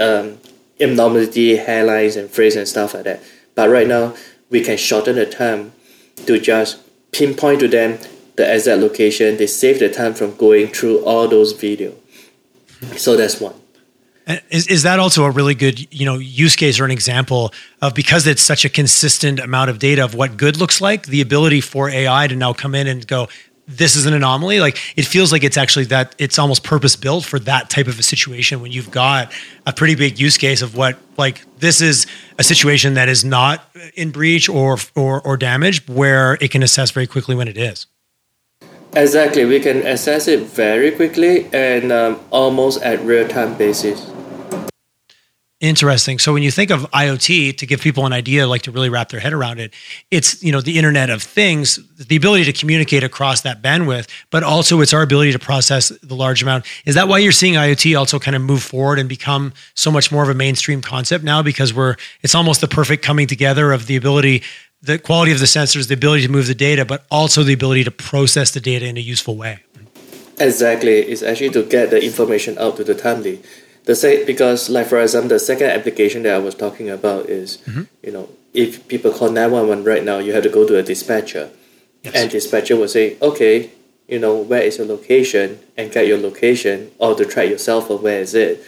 um, 0.00 0.38
abnormality, 0.80 1.58
hairlines 1.58 2.16
and 2.18 2.28
frizz 2.28 2.56
and 2.56 2.66
stuff 2.66 2.92
like 2.92 3.04
that. 3.04 3.22
But 3.54 3.70
right 3.70 3.86
now 3.86 4.16
we 4.50 4.64
can 4.64 4.76
shorten 4.76 5.14
the 5.14 5.26
time 5.26 5.70
to 6.26 6.40
just 6.40 6.80
pinpoint 7.12 7.60
to 7.60 7.68
them 7.68 8.00
the 8.34 8.52
exact 8.52 8.80
location. 8.80 9.36
They 9.36 9.46
save 9.46 9.78
the 9.78 9.88
time 9.88 10.14
from 10.14 10.34
going 10.34 10.66
through 10.68 11.04
all 11.04 11.28
those 11.28 11.54
videos. 11.54 11.94
So 12.96 13.16
that's 13.16 13.40
one. 13.40 13.54
Is, 14.50 14.66
is 14.66 14.82
that 14.82 14.98
also 14.98 15.24
a 15.24 15.30
really 15.30 15.54
good 15.54 15.92
you 15.92 16.04
know 16.04 16.18
use 16.18 16.54
case 16.54 16.78
or 16.78 16.84
an 16.84 16.90
example 16.90 17.52
of 17.80 17.94
because 17.94 18.26
it's 18.26 18.42
such 18.42 18.66
a 18.66 18.68
consistent 18.68 19.40
amount 19.40 19.70
of 19.70 19.78
data 19.78 20.04
of 20.04 20.14
what 20.14 20.36
good 20.36 20.58
looks 20.58 20.82
like 20.82 21.06
the 21.06 21.22
ability 21.22 21.62
for 21.62 21.88
AI 21.88 22.26
to 22.26 22.36
now 22.36 22.52
come 22.52 22.74
in 22.74 22.86
and 22.86 23.06
go 23.06 23.28
this 23.68 23.96
is 23.96 24.04
an 24.04 24.12
anomaly 24.12 24.60
like 24.60 24.78
it 24.96 25.06
feels 25.06 25.32
like 25.32 25.44
it's 25.44 25.56
actually 25.56 25.86
that 25.86 26.14
it's 26.18 26.38
almost 26.38 26.62
purpose 26.62 26.94
built 26.94 27.24
for 27.24 27.38
that 27.38 27.70
type 27.70 27.86
of 27.86 27.98
a 27.98 28.02
situation 28.02 28.60
when 28.60 28.70
you've 28.70 28.90
got 28.90 29.32
a 29.66 29.72
pretty 29.72 29.94
big 29.94 30.18
use 30.18 30.36
case 30.36 30.60
of 30.60 30.76
what 30.76 30.98
like 31.16 31.44
this 31.58 31.80
is 31.80 32.06
a 32.38 32.44
situation 32.44 32.94
that 32.94 33.08
is 33.08 33.24
not 33.24 33.64
in 33.94 34.10
breach 34.10 34.48
or 34.48 34.76
or 34.94 35.22
or 35.22 35.38
damaged 35.38 35.88
where 35.88 36.34
it 36.40 36.50
can 36.50 36.62
assess 36.62 36.90
very 36.90 37.06
quickly 37.06 37.34
when 37.34 37.48
it 37.48 37.56
is 37.56 37.86
Exactly, 38.98 39.44
we 39.44 39.60
can 39.60 39.86
assess 39.86 40.26
it 40.26 40.40
very 40.40 40.90
quickly 40.90 41.48
and 41.52 41.92
um, 41.92 42.18
almost 42.32 42.82
at 42.82 42.98
real 43.02 43.28
time 43.28 43.56
basis. 43.56 44.10
Interesting. 45.60 46.18
So 46.18 46.32
when 46.32 46.42
you 46.42 46.50
think 46.50 46.70
of 46.70 46.82
IoT, 46.90 47.58
to 47.58 47.66
give 47.66 47.80
people 47.80 48.06
an 48.06 48.12
idea, 48.12 48.46
like 48.46 48.62
to 48.62 48.72
really 48.72 48.88
wrap 48.88 49.08
their 49.08 49.20
head 49.20 49.32
around 49.32 49.60
it, 49.60 49.72
it's 50.10 50.42
you 50.42 50.50
know 50.50 50.60
the 50.60 50.78
Internet 50.78 51.10
of 51.10 51.22
Things, 51.22 51.78
the 51.96 52.16
ability 52.16 52.44
to 52.44 52.52
communicate 52.52 53.04
across 53.04 53.42
that 53.42 53.62
bandwidth, 53.62 54.08
but 54.30 54.42
also 54.42 54.80
it's 54.80 54.92
our 54.92 55.02
ability 55.02 55.30
to 55.30 55.38
process 55.38 55.90
the 56.02 56.14
large 56.14 56.42
amount. 56.42 56.64
Is 56.84 56.96
that 56.96 57.06
why 57.06 57.18
you're 57.18 57.32
seeing 57.32 57.54
IoT 57.54 57.96
also 57.96 58.18
kind 58.18 58.36
of 58.36 58.42
move 58.42 58.64
forward 58.64 58.98
and 58.98 59.08
become 59.08 59.52
so 59.74 59.92
much 59.92 60.10
more 60.10 60.24
of 60.24 60.28
a 60.28 60.34
mainstream 60.34 60.80
concept 60.80 61.22
now? 61.22 61.42
Because 61.42 61.72
we're 61.72 61.96
it's 62.22 62.34
almost 62.34 62.60
the 62.60 62.68
perfect 62.68 63.04
coming 63.04 63.28
together 63.28 63.72
of 63.72 63.86
the 63.86 63.94
ability 63.94 64.42
the 64.82 64.98
quality 64.98 65.32
of 65.32 65.40
the 65.40 65.46
sensors, 65.46 65.88
the 65.88 65.94
ability 65.94 66.26
to 66.26 66.32
move 66.32 66.46
the 66.46 66.54
data, 66.54 66.84
but 66.84 67.04
also 67.10 67.42
the 67.42 67.52
ability 67.52 67.84
to 67.84 67.90
process 67.90 68.50
the 68.50 68.60
data 68.60 68.86
in 68.86 68.96
a 68.96 69.00
useful 69.00 69.36
way. 69.36 69.60
Exactly, 70.38 70.98
it's 70.98 71.22
actually 71.22 71.50
to 71.50 71.64
get 71.64 71.90
the 71.90 72.02
information 72.02 72.56
out 72.58 72.76
to 72.76 72.84
the 72.84 72.94
timely. 72.94 73.42
The 73.84 73.94
say 73.94 74.24
because 74.24 74.68
like 74.68 74.86
for 74.86 75.00
example, 75.00 75.30
the 75.30 75.38
second 75.38 75.70
application 75.70 76.22
that 76.24 76.34
I 76.34 76.38
was 76.38 76.54
talking 76.54 76.90
about 76.90 77.26
is 77.26 77.58
mm-hmm. 77.58 77.84
you 78.02 78.12
know 78.12 78.28
if 78.54 78.86
people 78.88 79.12
call 79.12 79.30
nine 79.30 79.50
one 79.50 79.68
one 79.68 79.84
right 79.84 80.04
now, 80.04 80.18
you 80.18 80.32
have 80.32 80.42
to 80.42 80.48
go 80.48 80.66
to 80.66 80.78
a 80.78 80.82
dispatcher, 80.82 81.50
yes. 82.02 82.14
and 82.14 82.30
dispatcher 82.30 82.76
will 82.76 82.88
say, 82.88 83.16
okay, 83.20 83.70
you 84.06 84.18
know, 84.18 84.36
where 84.36 84.62
is 84.62 84.78
your 84.78 84.86
location 84.86 85.60
and 85.76 85.92
get 85.92 86.06
your 86.06 86.18
location 86.18 86.90
or 86.98 87.14
to 87.14 87.24
track 87.24 87.48
yourself 87.48 87.90
or 87.90 87.98
where 87.98 88.20
is 88.20 88.34
it, 88.34 88.62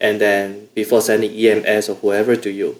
and 0.00 0.20
then 0.20 0.68
before 0.74 1.00
sending 1.00 1.32
EMS 1.32 1.88
or 1.88 1.94
whoever 1.96 2.36
to 2.36 2.50
you. 2.50 2.76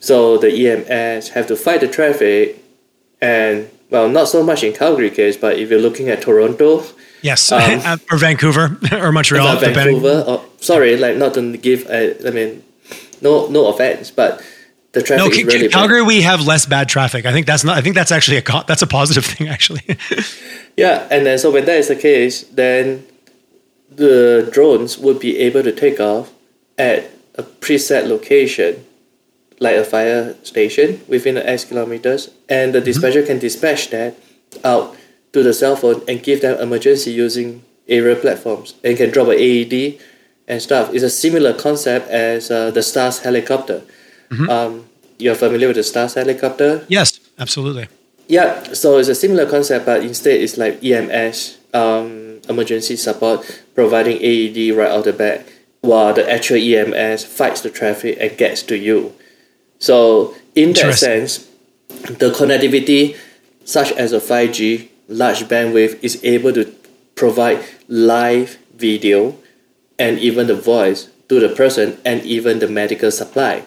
So 0.00 0.38
the 0.38 0.50
EMS 0.68 1.30
have 1.30 1.46
to 1.48 1.56
fight 1.56 1.80
the 1.80 1.88
traffic, 1.88 2.62
and 3.20 3.68
well, 3.90 4.08
not 4.08 4.28
so 4.28 4.42
much 4.42 4.62
in 4.62 4.72
Calgary 4.72 5.10
case, 5.10 5.36
but 5.36 5.58
if 5.58 5.70
you're 5.70 5.80
looking 5.80 6.08
at 6.08 6.22
Toronto, 6.22 6.84
yes, 7.22 7.50
um, 7.52 7.60
uh, 7.84 7.96
or 8.10 8.18
Vancouver 8.18 8.78
or 8.92 9.12
Montreal, 9.12 9.58
Vancouver, 9.58 10.24
or, 10.26 10.44
sorry, 10.60 10.96
like 10.96 11.16
not 11.16 11.34
to 11.34 11.56
give, 11.56 11.86
uh, 11.86 12.14
I 12.26 12.30
mean, 12.30 12.62
no, 13.20 13.46
no 13.48 13.68
offense, 13.68 14.10
but 14.10 14.42
the 14.92 15.02
traffic 15.02 15.32
no, 15.32 15.38
is 15.38 15.44
really 15.44 15.68
Calgary, 15.68 16.00
bad. 16.00 16.06
we 16.08 16.22
have 16.22 16.46
less 16.46 16.66
bad 16.66 16.88
traffic. 16.88 17.26
I 17.26 17.32
think 17.32 17.46
that's 17.46 17.64
not. 17.64 17.76
I 17.76 17.80
think 17.80 17.94
that's 17.94 18.12
actually 18.12 18.38
a 18.38 18.42
that's 18.66 18.82
a 18.82 18.86
positive 18.86 19.24
thing, 19.32 19.48
actually. 19.48 19.82
yeah, 20.76 21.06
and 21.10 21.26
then 21.26 21.38
so 21.38 21.50
when 21.50 21.64
that 21.66 21.76
is 21.76 21.88
the 21.88 21.96
case, 21.96 22.42
then 22.44 23.06
the 23.90 24.48
drones 24.52 24.98
would 24.98 25.18
be 25.18 25.38
able 25.38 25.62
to 25.62 25.72
take 25.72 26.00
off 26.00 26.32
at 26.78 27.10
a 27.34 27.42
preset 27.42 28.08
location, 28.08 28.84
like 29.60 29.76
a 29.76 29.84
fire 29.84 30.34
station 30.42 31.00
within 31.08 31.36
the 31.36 31.48
X 31.48 31.64
kilometers, 31.64 32.30
and 32.48 32.74
the 32.74 32.78
mm-hmm. 32.78 32.86
dispatcher 32.86 33.20
mm-hmm. 33.20 33.28
can 33.28 33.38
dispatch 33.38 33.90
that 33.90 34.16
out 34.64 34.96
to 35.32 35.42
the 35.42 35.52
cell 35.52 35.76
phone 35.76 36.02
and 36.08 36.22
give 36.22 36.40
them 36.40 36.58
emergency 36.60 37.10
using 37.10 37.62
aerial 37.88 38.16
platforms 38.16 38.74
and 38.82 38.96
can 38.96 39.10
drop 39.10 39.28
an 39.28 39.38
AED 39.38 39.98
and 40.48 40.62
stuff. 40.62 40.92
It's 40.94 41.02
a 41.02 41.10
similar 41.10 41.52
concept 41.54 42.08
as 42.08 42.50
uh, 42.50 42.70
the 42.70 42.82
STARS 42.82 43.20
helicopter. 43.20 43.82
Mm-hmm. 44.30 44.50
Um, 44.50 44.86
you're 45.18 45.34
familiar 45.34 45.68
with 45.68 45.76
the 45.76 45.84
STARS 45.84 46.14
helicopter? 46.14 46.84
Yes, 46.88 47.20
absolutely. 47.38 47.88
Yeah, 48.28 48.72
so 48.72 48.98
it's 48.98 49.08
a 49.08 49.14
similar 49.14 49.48
concept, 49.48 49.86
but 49.86 50.02
instead 50.02 50.40
it's 50.40 50.56
like 50.56 50.82
EMS, 50.82 51.58
um, 51.72 52.40
emergency 52.48 52.96
support, 52.96 53.62
providing 53.74 54.18
AED 54.18 54.76
right 54.76 54.90
out 54.90 55.04
the 55.04 55.12
back, 55.12 55.46
while 55.80 56.12
the 56.12 56.28
actual 56.30 56.56
EMS 56.56 57.24
fights 57.24 57.60
the 57.60 57.70
traffic 57.70 58.18
and 58.20 58.36
gets 58.36 58.62
to 58.64 58.76
you. 58.76 59.14
So 59.78 60.34
in 60.54 60.72
that 60.74 60.94
sense, 60.94 61.48
the 61.88 62.30
connectivity, 62.30 63.16
such 63.64 63.92
as 63.92 64.12
a 64.12 64.20
5G, 64.20 64.88
large 65.08 65.44
bandwidth, 65.44 66.02
is 66.02 66.22
able 66.24 66.52
to 66.52 66.72
provide 67.14 67.64
live 67.88 68.58
video 68.74 69.36
and 69.98 70.18
even 70.18 70.46
the 70.46 70.54
voice 70.54 71.08
to 71.28 71.40
the 71.40 71.48
person 71.48 71.98
and 72.04 72.22
even 72.22 72.58
the 72.58 72.68
medical 72.68 73.10
supply. 73.10 73.64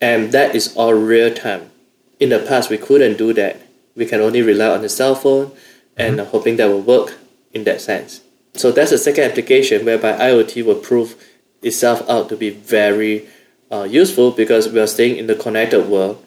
And 0.00 0.32
that 0.32 0.54
is 0.54 0.74
all 0.76 0.94
real 0.94 1.32
time. 1.32 1.70
In 2.18 2.30
the 2.30 2.40
past, 2.40 2.70
we 2.70 2.78
couldn't 2.78 3.18
do 3.18 3.32
that. 3.34 3.60
We 3.94 4.06
can 4.06 4.20
only 4.20 4.42
rely 4.42 4.68
on 4.68 4.82
the 4.82 4.88
cell 4.88 5.14
phone 5.14 5.52
and 5.96 6.18
mm-hmm. 6.18 6.30
hoping 6.30 6.56
that 6.56 6.66
will 6.66 6.80
work 6.80 7.14
in 7.52 7.64
that 7.64 7.80
sense. 7.80 8.20
So 8.54 8.70
that's 8.70 8.90
the 8.90 8.98
second 8.98 9.24
application 9.24 9.84
whereby 9.84 10.12
IoT 10.12 10.64
will 10.64 10.76
prove 10.76 11.16
itself 11.62 12.08
out 12.08 12.28
to 12.28 12.36
be 12.36 12.50
very 12.50 13.28
uh, 13.72 13.84
useful 13.84 14.30
because 14.30 14.68
we 14.68 14.78
are 14.78 14.86
staying 14.86 15.16
in 15.16 15.26
the 15.26 15.34
connected 15.34 15.88
world 15.88 16.24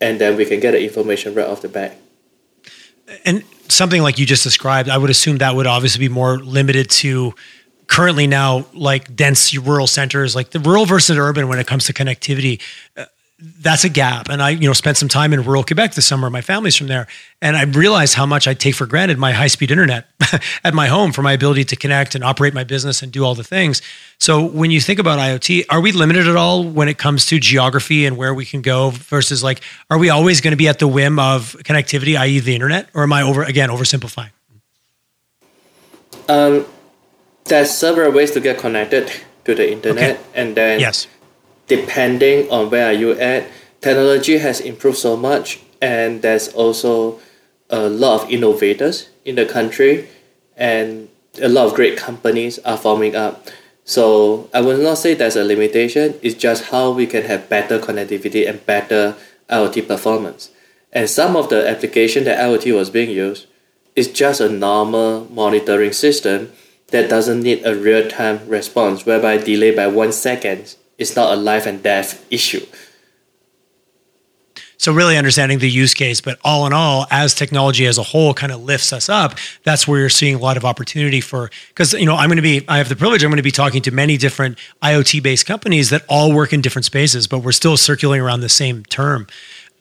and 0.00 0.20
then 0.20 0.36
we 0.36 0.44
can 0.44 0.60
get 0.60 0.72
the 0.72 0.82
information 0.82 1.34
right 1.34 1.46
off 1.46 1.62
the 1.62 1.68
bat. 1.68 1.96
And 3.24 3.44
something 3.68 4.02
like 4.02 4.18
you 4.18 4.26
just 4.26 4.42
described, 4.42 4.88
I 4.88 4.98
would 4.98 5.10
assume 5.10 5.38
that 5.38 5.54
would 5.54 5.66
obviously 5.66 6.08
be 6.08 6.12
more 6.12 6.38
limited 6.38 6.90
to 6.90 7.34
currently 7.86 8.26
now 8.26 8.66
like 8.72 9.14
dense 9.14 9.56
rural 9.56 9.86
centers, 9.86 10.34
like 10.34 10.50
the 10.50 10.60
rural 10.60 10.86
versus 10.86 11.16
urban 11.16 11.48
when 11.48 11.58
it 11.58 11.66
comes 11.66 11.84
to 11.86 11.92
connectivity. 11.92 12.60
Uh, 12.96 13.04
that's 13.38 13.82
a 13.82 13.88
gap. 13.88 14.28
And 14.28 14.40
I, 14.40 14.50
you 14.50 14.66
know, 14.66 14.72
spent 14.72 14.96
some 14.96 15.08
time 15.08 15.32
in 15.32 15.42
rural 15.42 15.64
Quebec 15.64 15.94
this 15.94 16.06
summer. 16.06 16.30
My 16.30 16.40
family's 16.40 16.76
from 16.76 16.86
there. 16.86 17.08
And 17.42 17.56
I 17.56 17.64
realized 17.64 18.14
how 18.14 18.26
much 18.26 18.46
I 18.46 18.54
take 18.54 18.76
for 18.76 18.86
granted 18.86 19.18
my 19.18 19.32
high 19.32 19.48
speed 19.48 19.72
internet 19.72 20.06
at 20.64 20.72
my 20.72 20.86
home 20.86 21.12
for 21.12 21.22
my 21.22 21.32
ability 21.32 21.64
to 21.64 21.76
connect 21.76 22.14
and 22.14 22.22
operate 22.22 22.54
my 22.54 22.62
business 22.62 23.02
and 23.02 23.10
do 23.10 23.24
all 23.24 23.34
the 23.34 23.42
things. 23.42 23.82
So 24.18 24.44
when 24.44 24.70
you 24.70 24.80
think 24.80 25.00
about 25.00 25.18
IoT, 25.18 25.64
are 25.68 25.80
we 25.80 25.90
limited 25.90 26.28
at 26.28 26.36
all 26.36 26.62
when 26.64 26.88
it 26.88 26.96
comes 26.96 27.26
to 27.26 27.40
geography 27.40 28.06
and 28.06 28.16
where 28.16 28.32
we 28.32 28.44
can 28.44 28.62
go 28.62 28.90
versus 28.90 29.42
like, 29.42 29.60
are 29.90 29.98
we 29.98 30.10
always 30.10 30.40
going 30.40 30.52
to 30.52 30.56
be 30.56 30.68
at 30.68 30.78
the 30.78 30.88
whim 30.88 31.18
of 31.18 31.56
connectivity, 31.64 32.16
i.e. 32.16 32.38
the 32.38 32.54
internet? 32.54 32.88
Or 32.94 33.02
am 33.02 33.12
I 33.12 33.22
over, 33.22 33.42
again, 33.42 33.68
oversimplifying? 33.68 34.30
Um, 36.28 36.64
there's 37.46 37.70
several 37.70 38.12
ways 38.12 38.30
to 38.30 38.40
get 38.40 38.58
connected 38.58 39.10
to 39.44 39.54
the 39.54 39.70
internet, 39.70 40.16
okay. 40.16 40.22
and 40.34 40.56
then 40.56 40.80
yes, 40.80 41.06
depending 41.66 42.50
on 42.50 42.70
where 42.70 42.86
are 42.86 42.92
you 42.92 43.12
at, 43.12 43.48
technology 43.80 44.38
has 44.38 44.60
improved 44.60 44.98
so 44.98 45.16
much, 45.16 45.60
and 45.80 46.22
there's 46.22 46.48
also 46.48 47.20
a 47.70 47.88
lot 47.88 48.22
of 48.22 48.30
innovators 48.30 49.08
in 49.24 49.34
the 49.36 49.46
country, 49.46 50.08
and 50.56 51.08
a 51.42 51.48
lot 51.48 51.66
of 51.66 51.74
great 51.74 51.96
companies 51.96 52.58
are 52.60 52.76
forming 52.76 53.16
up. 53.16 53.48
So 53.84 54.48
I 54.54 54.60
will 54.60 54.78
not 54.78 54.98
say 54.98 55.14
there's 55.14 55.36
a 55.36 55.44
limitation. 55.44 56.14
It's 56.22 56.34
just 56.34 56.70
how 56.70 56.92
we 56.92 57.06
can 57.06 57.24
have 57.24 57.48
better 57.48 57.78
connectivity 57.78 58.48
and 58.48 58.64
better 58.64 59.16
IoT 59.50 59.86
performance. 59.86 60.50
And 60.92 61.10
some 61.10 61.36
of 61.36 61.48
the 61.48 61.68
application 61.68 62.24
that 62.24 62.38
IoT 62.38 62.74
was 62.74 62.88
being 62.88 63.10
used 63.10 63.46
is 63.96 64.08
just 64.10 64.40
a 64.40 64.48
normal 64.48 65.26
monitoring 65.30 65.92
system 65.92 66.52
that 66.88 67.10
doesn't 67.10 67.42
need 67.42 67.66
a 67.66 67.74
real 67.74 68.08
time 68.08 68.48
response, 68.48 69.04
whereby 69.04 69.36
delay 69.36 69.74
by 69.74 69.86
one 69.86 70.12
second 70.12 70.76
is 70.98 71.16
not 71.16 71.32
a 71.32 71.36
life 71.36 71.66
and 71.66 71.82
death 71.82 72.26
issue. 72.30 72.64
So 74.76 74.92
really 74.92 75.16
understanding 75.16 75.60
the 75.60 75.70
use 75.70 75.94
case, 75.94 76.20
but 76.20 76.38
all 76.44 76.66
in 76.66 76.72
all, 76.72 77.06
as 77.10 77.34
technology 77.34 77.86
as 77.86 77.96
a 77.96 78.02
whole 78.02 78.34
kind 78.34 78.52
of 78.52 78.62
lifts 78.62 78.92
us 78.92 79.08
up, 79.08 79.34
that's 79.62 79.88
where 79.88 80.00
you're 80.00 80.10
seeing 80.10 80.34
a 80.34 80.38
lot 80.38 80.58
of 80.58 80.64
opportunity 80.66 81.22
for. 81.22 81.50
Because 81.68 81.94
you 81.94 82.04
know, 82.04 82.16
I'm 82.16 82.28
going 82.28 82.36
to 82.36 82.42
be, 82.42 82.64
I 82.68 82.78
have 82.78 82.88
the 82.88 82.96
privilege, 82.96 83.24
I'm 83.24 83.30
going 83.30 83.38
to 83.38 83.42
be 83.42 83.50
talking 83.50 83.80
to 83.82 83.90
many 83.90 84.16
different 84.18 84.58
IoT-based 84.82 85.46
companies 85.46 85.90
that 85.90 86.04
all 86.08 86.34
work 86.34 86.52
in 86.52 86.60
different 86.60 86.84
spaces, 86.84 87.26
but 87.26 87.38
we're 87.38 87.52
still 87.52 87.76
circulating 87.76 88.22
around 88.22 88.40
the 88.40 88.48
same 88.48 88.84
term. 88.84 89.26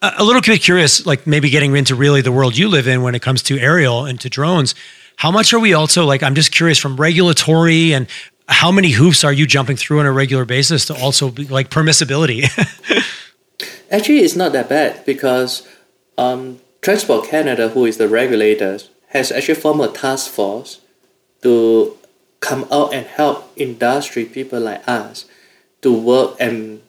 A 0.02 0.24
little 0.24 0.42
bit 0.42 0.62
curious, 0.62 1.06
like 1.06 1.26
maybe 1.28 1.50
getting 1.50 1.76
into 1.76 1.96
really 1.96 2.22
the 2.22 2.32
world 2.32 2.58
you 2.58 2.70
live 2.70 2.88
in 2.88 3.04
when 3.04 3.16
it 3.16 3.22
comes 3.22 3.42
to 3.44 3.60
aerial 3.60 4.06
and 4.06 4.22
to 4.22 4.30
drones. 4.30 4.76
How 5.18 5.32
much 5.32 5.54
are 5.54 5.60
we 5.60 5.74
also 5.74 6.06
like? 6.06 6.24
I'm 6.24 6.36
just 6.36 6.52
curious 6.52 6.78
from 6.78 6.98
regulatory 6.98 7.94
and 7.94 8.08
how 8.48 8.72
many 8.72 8.92
hoops 8.92 9.24
are 9.24 9.34
you 9.34 9.46
jumping 9.46 9.78
through 9.78 10.00
on 10.00 10.06
a 10.06 10.12
regular 10.12 10.46
basis 10.46 10.86
to 10.86 10.96
also 10.96 11.30
be 11.32 11.46
like 11.46 11.70
permissibility? 11.70 12.44
Actually, 13.92 14.20
it's 14.20 14.36
not 14.36 14.52
that 14.54 14.70
bad 14.70 15.06
because 15.06 15.68
um, 16.18 16.60
Transport 16.82 17.28
Canada, 17.28 17.70
who 17.70 17.86
is 17.86 17.98
the 17.98 18.08
regulator, 18.08 18.80
has 19.10 19.32
actually 19.32 19.56
formed 19.56 19.82
a 19.82 19.88
task 19.88 20.32
force 20.32 20.82
to 21.44 21.98
come 22.40 22.66
out 22.72 22.94
and 22.94 23.06
help 23.06 23.52
industry 23.56 24.26
people 24.26 24.60
like 24.60 24.86
us 24.88 25.26
to 25.82 25.94
work 25.94 26.36
and 26.40 26.82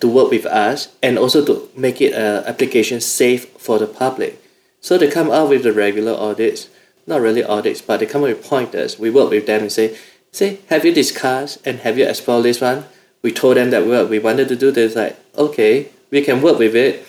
to 0.00 0.08
work 0.08 0.30
with 0.30 0.46
us 0.46 0.88
and 1.02 1.18
also 1.18 1.44
to 1.44 1.68
make 1.76 2.00
it 2.00 2.14
an 2.14 2.44
application 2.46 3.00
safe 3.00 3.46
for 3.58 3.78
the 3.78 3.86
public. 3.86 4.42
So 4.80 4.96
they 4.96 5.10
come 5.10 5.30
out 5.30 5.50
with 5.50 5.64
the 5.64 5.72
regular 5.72 6.12
audits 6.12 6.68
not 7.08 7.22
really 7.22 7.42
audits, 7.42 7.80
but 7.80 8.00
they 8.00 8.06
come 8.06 8.22
up 8.22 8.28
with 8.28 8.44
pointers. 8.44 8.98
We 8.98 9.10
work 9.10 9.30
with 9.30 9.46
them 9.46 9.62
and 9.62 9.72
say, 9.72 9.96
say, 10.38 10.60
have 10.68 10.84
you 10.84 10.92
discussed 10.92 11.58
and 11.66 11.80
have 11.80 11.98
you 11.98 12.06
explored 12.06 12.44
this 12.44 12.60
one? 12.60 12.84
We 13.22 13.32
told 13.32 13.56
them 13.56 13.70
that 13.70 13.84
we, 13.84 14.04
we 14.04 14.18
wanted 14.18 14.48
to 14.48 14.56
do 14.56 14.70
this. 14.70 14.94
Like, 14.94 15.16
okay, 15.36 15.88
we 16.10 16.22
can 16.22 16.40
work 16.40 16.58
with 16.58 16.74
it. 16.74 17.06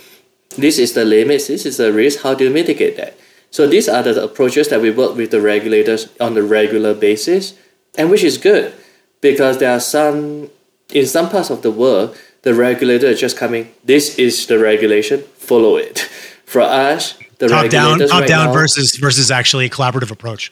This 0.57 0.79
is 0.79 0.93
the 0.93 1.05
limits. 1.05 1.47
This 1.47 1.65
is 1.65 1.77
the 1.77 1.93
risk. 1.93 2.21
How 2.23 2.33
do 2.33 2.43
you 2.43 2.49
mitigate 2.49 2.97
that? 2.97 3.15
So 3.51 3.67
these 3.67 3.87
are 3.87 4.03
the 4.03 4.23
approaches 4.23 4.69
that 4.69 4.81
we 4.81 4.91
work 4.91 5.15
with 5.15 5.31
the 5.31 5.41
regulators 5.41 6.09
on 6.19 6.37
a 6.37 6.41
regular 6.41 6.93
basis, 6.93 7.53
and 7.97 8.09
which 8.09 8.23
is 8.23 8.37
good 8.37 8.73
because 9.21 9.57
there 9.57 9.71
are 9.71 9.79
some 9.79 10.49
in 10.91 11.05
some 11.05 11.29
parts 11.29 11.49
of 11.49 11.61
the 11.61 11.71
world 11.71 12.17
the 12.43 12.53
regulator 12.53 13.07
is 13.07 13.19
just 13.19 13.37
coming. 13.37 13.71
This 13.83 14.17
is 14.17 14.47
the 14.47 14.59
regulation. 14.59 15.21
Follow 15.37 15.77
it. 15.77 15.99
For 16.45 16.61
us, 16.61 17.15
the 17.37 17.47
top 17.47 17.69
down, 17.69 17.99
top 17.99 18.09
right 18.09 18.27
down 18.27 18.47
now, 18.47 18.53
versus 18.53 18.95
versus 18.95 19.29
actually 19.29 19.65
a 19.65 19.69
collaborative 19.69 20.09
approach. 20.09 20.51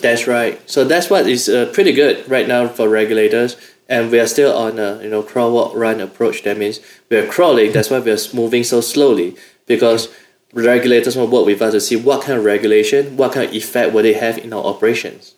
That's 0.00 0.26
right. 0.26 0.58
So 0.68 0.84
that's 0.84 1.10
what 1.10 1.26
is 1.26 1.48
uh, 1.48 1.70
pretty 1.72 1.92
good 1.92 2.28
right 2.28 2.46
now 2.46 2.68
for 2.68 2.88
regulators, 2.88 3.56
and 3.88 4.10
we 4.10 4.20
are 4.20 4.26
still 4.26 4.56
on 4.56 4.78
a 4.78 5.02
you 5.02 5.08
know 5.08 5.22
crawl 5.22 5.52
walk 5.52 5.74
run 5.74 6.00
approach. 6.00 6.42
That 6.42 6.58
means 6.58 6.80
we 7.08 7.16
are 7.16 7.26
crawling. 7.26 7.72
That's 7.72 7.90
why 7.90 8.00
we 8.00 8.10
are 8.10 8.18
moving 8.34 8.64
so 8.64 8.80
slowly 8.80 9.36
because 9.66 10.08
regulators 10.52 11.16
will 11.16 11.26
work 11.26 11.46
with 11.46 11.60
us 11.60 11.72
to 11.72 11.80
see 11.80 11.96
what 11.96 12.22
kind 12.22 12.38
of 12.38 12.44
regulation, 12.44 13.16
what 13.16 13.32
kind 13.32 13.48
of 13.48 13.54
effect 13.54 13.92
will 13.92 14.02
they 14.02 14.14
have 14.14 14.38
in 14.38 14.52
our 14.52 14.64
operations. 14.64 15.34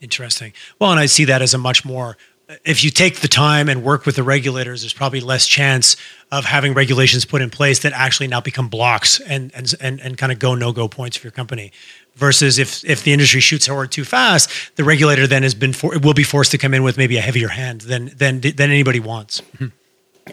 Interesting. 0.00 0.52
Well, 0.78 0.90
and 0.90 0.98
I 0.98 1.06
see 1.06 1.24
that 1.26 1.42
as 1.42 1.52
a 1.52 1.58
much 1.58 1.84
more 1.84 2.16
if 2.64 2.82
you 2.82 2.90
take 2.90 3.20
the 3.20 3.28
time 3.28 3.68
and 3.68 3.82
work 3.82 4.06
with 4.06 4.16
the 4.16 4.22
regulators, 4.22 4.82
there's 4.82 4.92
probably 4.92 5.20
less 5.20 5.46
chance 5.46 5.96
of 6.32 6.44
having 6.44 6.74
regulations 6.74 7.24
put 7.24 7.42
in 7.42 7.50
place 7.50 7.80
that 7.80 7.92
actually 7.92 8.26
now 8.26 8.40
become 8.40 8.68
blocks 8.68 9.20
and 9.20 9.52
and 9.54 9.72
and, 9.80 10.00
and 10.00 10.18
kind 10.18 10.32
of 10.32 10.38
go 10.38 10.54
no 10.54 10.72
go 10.72 10.88
points 10.88 11.16
for 11.16 11.26
your 11.26 11.32
company. 11.32 11.72
Versus 12.20 12.58
if 12.64 12.84
if 12.84 13.02
the 13.02 13.12
industry 13.16 13.40
shoots 13.40 13.66
forward 13.66 13.90
too 13.90 14.04
fast, 14.04 14.44
the 14.76 14.84
regulator 14.84 15.26
then 15.26 15.42
has 15.42 15.54
been 15.54 15.72
for, 15.72 15.98
will 15.98 16.14
be 16.14 16.28
forced 16.34 16.50
to 16.54 16.58
come 16.58 16.74
in 16.76 16.82
with 16.82 16.96
maybe 17.02 17.16
a 17.16 17.24
heavier 17.28 17.48
hand 17.60 17.78
than 17.90 18.02
than 18.20 18.40
than 18.40 18.68
anybody 18.70 19.00
wants. 19.00 19.42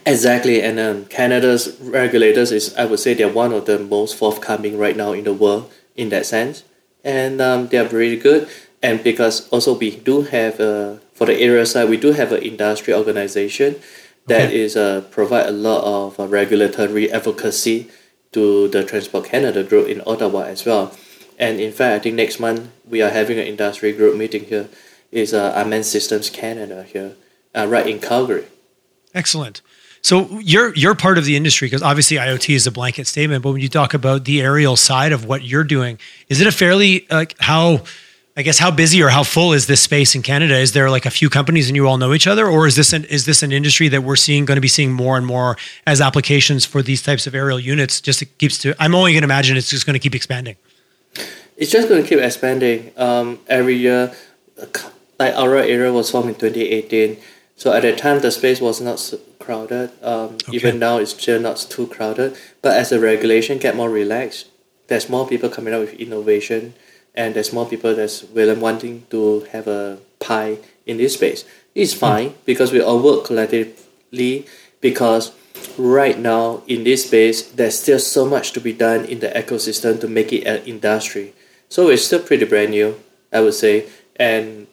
Exactly, 0.06 0.62
and 0.62 0.78
um, 0.80 1.06
Canada's 1.06 1.64
regulators 1.82 2.52
is 2.52 2.76
I 2.76 2.86
would 2.86 3.00
say 3.00 3.14
they're 3.14 3.38
one 3.44 3.54
of 3.54 3.66
the 3.66 3.80
most 3.80 4.16
forthcoming 4.16 4.78
right 4.78 4.96
now 5.04 5.12
in 5.14 5.24
the 5.24 5.34
world 5.34 5.72
in 5.96 6.10
that 6.10 6.26
sense 6.26 6.64
and 7.04 7.42
um, 7.42 7.68
they 7.70 7.78
are 7.78 7.88
really 7.88 8.18
good. 8.18 8.48
And 8.84 9.02
because 9.04 9.48
also 9.50 9.74
we 9.74 9.96
do 9.96 10.22
have 10.24 10.60
a 10.60 11.00
for 11.14 11.26
the 11.26 11.40
area 11.40 11.66
side, 11.66 11.90
we 11.90 11.98
do 11.98 12.12
have 12.12 12.32
an 12.32 12.44
industry 12.44 12.94
organization 12.94 13.76
that 14.28 14.50
Okay. 14.50 14.60
is 14.62 14.76
uh, 14.76 15.02
provide 15.10 15.48
a 15.48 15.52
lot 15.52 15.82
of 15.84 16.20
uh, 16.20 16.28
regulatory 16.28 17.12
advocacy 17.12 17.88
to 18.34 18.68
the 18.68 18.84
Transport 18.84 19.26
Canada 19.26 19.64
group 19.64 19.88
in 19.88 20.02
Ottawa 20.06 20.42
as 20.44 20.66
well. 20.66 20.92
And 21.38 21.60
in 21.60 21.72
fact, 21.72 21.96
I 21.96 22.00
think 22.00 22.16
next 22.16 22.40
month 22.40 22.70
we 22.88 23.02
are 23.02 23.10
having 23.10 23.38
an 23.38 23.46
industry 23.46 23.92
group 23.92 24.16
meeting 24.18 24.46
here. 24.46 24.70
Is 25.10 25.34
uh, 25.34 25.54
Unmanned 25.56 25.86
Systems 25.86 26.30
Canada 26.30 26.84
here, 26.84 27.16
uh, 27.56 27.66
right 27.66 27.88
in 27.88 28.00
Calgary. 28.02 28.46
Excellent. 29.14 29.62
So 30.02 30.40
you're 30.40 30.76
you're 30.76 30.96
part 30.96 31.18
of 31.18 31.24
the 31.26 31.36
industry 31.36 31.68
because 31.68 31.82
obviously 31.82 32.18
IoT 32.18 32.54
is 32.54 32.68
a 32.68 32.72
blanket 32.72 33.08
statement, 33.08 33.42
but 33.42 33.54
when 33.54 33.62
you 33.62 33.70
talk 33.70 33.94
about 33.94 34.26
the 34.26 34.42
aerial 34.42 34.76
side 34.76 35.14
of 35.14 35.26
what 35.26 35.44
you're 35.44 35.64
doing, 35.64 35.98
is 36.28 36.42
it 36.42 36.48
a 36.48 36.52
fairly 36.52 37.08
like 37.10 37.36
how 37.40 37.84
I 38.38 38.44
guess 38.44 38.60
how 38.60 38.70
busy 38.70 39.02
or 39.02 39.10
how 39.10 39.24
full 39.24 39.54
is 39.54 39.66
this 39.66 39.82
space 39.82 40.14
in 40.14 40.22
Canada? 40.22 40.56
Is 40.56 40.74
there 40.74 40.92
like 40.92 41.08
a 41.08 41.10
few 41.10 41.30
companies 41.30 41.68
and 41.68 41.76
you 41.76 41.88
all 41.88 41.98
know 41.98 42.14
each 42.14 42.28
other, 42.28 42.48
or 42.48 42.68
is 42.68 42.76
this 42.76 42.94
an 42.94 43.06
is 43.06 43.26
this 43.26 43.42
an 43.42 43.52
industry 43.52 43.88
that 43.88 44.04
we're 44.04 44.16
seeing 44.16 44.46
going 44.46 44.58
to 44.58 44.62
be 44.62 44.68
seeing 44.68 44.94
more 44.94 45.18
and 45.18 45.26
more 45.26 45.58
as 45.88 46.02
applications 46.02 46.64
for 46.64 46.82
these 46.84 47.02
types 47.02 47.26
of 47.26 47.34
aerial 47.34 47.60
units? 47.60 48.00
Just 48.00 48.24
keeps 48.38 48.60
to 48.60 48.76
I'm 48.80 48.94
only 48.94 49.14
going 49.14 49.24
to 49.24 49.26
imagine 49.26 49.58
it's 49.58 49.70
just 49.70 49.86
going 49.86 49.96
to 49.96 50.00
keep 50.00 50.14
expanding. 50.14 50.56
It's 51.56 51.72
just 51.72 51.90
going 51.90 52.04
to 52.04 52.08
keep 52.08 52.20
expanding. 52.20 52.92
Um, 52.98 53.40
every 53.48 53.76
year, 53.76 54.14
like 55.20 55.34
Aurora 55.36 55.92
was 55.92 56.12
formed 56.12 56.30
in 56.30 56.36
2018. 56.36 57.18
So 57.56 57.74
at 57.74 57.82
that 57.82 57.98
time, 57.98 58.20
the 58.20 58.30
space 58.30 58.62
was 58.62 58.80
not 58.80 59.00
so 59.00 59.20
crowded. 59.40 59.92
Um, 60.04 60.38
Even 60.52 60.78
now, 60.78 60.98
it's 60.98 61.12
still 61.12 61.40
not 61.40 61.58
too 61.58 61.88
crowded. 61.88 62.38
But 62.62 62.78
as 62.78 62.90
the 62.90 63.00
regulation 63.00 63.58
get 63.58 63.76
more 63.76 63.90
relaxed, 63.90 64.48
there's 64.88 65.10
more 65.10 65.28
people 65.28 65.50
coming 65.50 65.74
up 65.74 65.82
with 65.82 65.94
innovation, 65.96 66.76
and 67.16 67.34
there's 67.34 67.52
more 67.52 67.68
people 67.68 67.96
that's 67.96 68.24
willing 68.24 68.60
wanting 68.62 69.06
to 69.10 69.42
have 69.52 69.68
a 69.68 69.98
pie 70.20 70.60
in 70.86 70.98
this 70.98 71.16
space. 71.16 71.46
It's 71.74 71.94
fine 71.94 72.36
because 72.46 72.72
we 72.72 72.82
all 72.82 73.02
work 73.02 73.26
collectively. 73.26 74.46
Because 74.80 75.32
right 75.78 76.18
now 76.18 76.64
in 76.68 76.84
this 76.84 77.06
space, 77.06 77.44
there's 77.52 77.80
still 77.80 78.00
so 78.00 78.26
much 78.26 78.52
to 78.54 78.62
be 78.62 78.74
done 78.74 79.06
in 79.06 79.20
the 79.20 79.30
ecosystem 79.30 80.00
to 80.02 80.08
make 80.08 80.34
it 80.34 80.46
an 80.46 80.64
industry. 80.66 81.34
So 81.70 81.90
it's 81.90 82.04
still 82.04 82.22
pretty 82.22 82.46
brand 82.46 82.72
new, 82.72 83.00
I 83.32 83.42
would 83.42 83.54
say, 83.54 83.88
and 84.16 84.68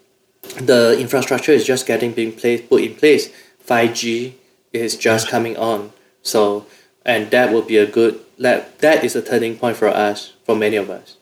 the 0.60 0.96
infrastructure 0.98 1.52
is 1.52 1.64
just 1.64 1.86
getting 1.86 2.12
being 2.12 2.32
placed 2.32 2.68
put 2.68 2.82
in 2.82 2.94
place. 2.94 3.30
Five 3.58 3.94
G 3.94 4.36
is 4.72 4.96
just 4.96 5.28
coming 5.28 5.56
on, 5.56 5.92
so 6.22 6.66
and 7.04 7.30
that 7.30 7.52
will 7.52 7.62
be 7.62 7.78
a 7.78 7.86
good 7.86 8.20
that 8.38 8.78
that 8.80 9.04
is 9.04 9.16
a 9.16 9.22
turning 9.22 9.56
point 9.56 9.76
for 9.76 9.88
us 9.88 10.34
for 10.44 10.54
many 10.54 10.76
of 10.76 10.90
us. 10.90 11.16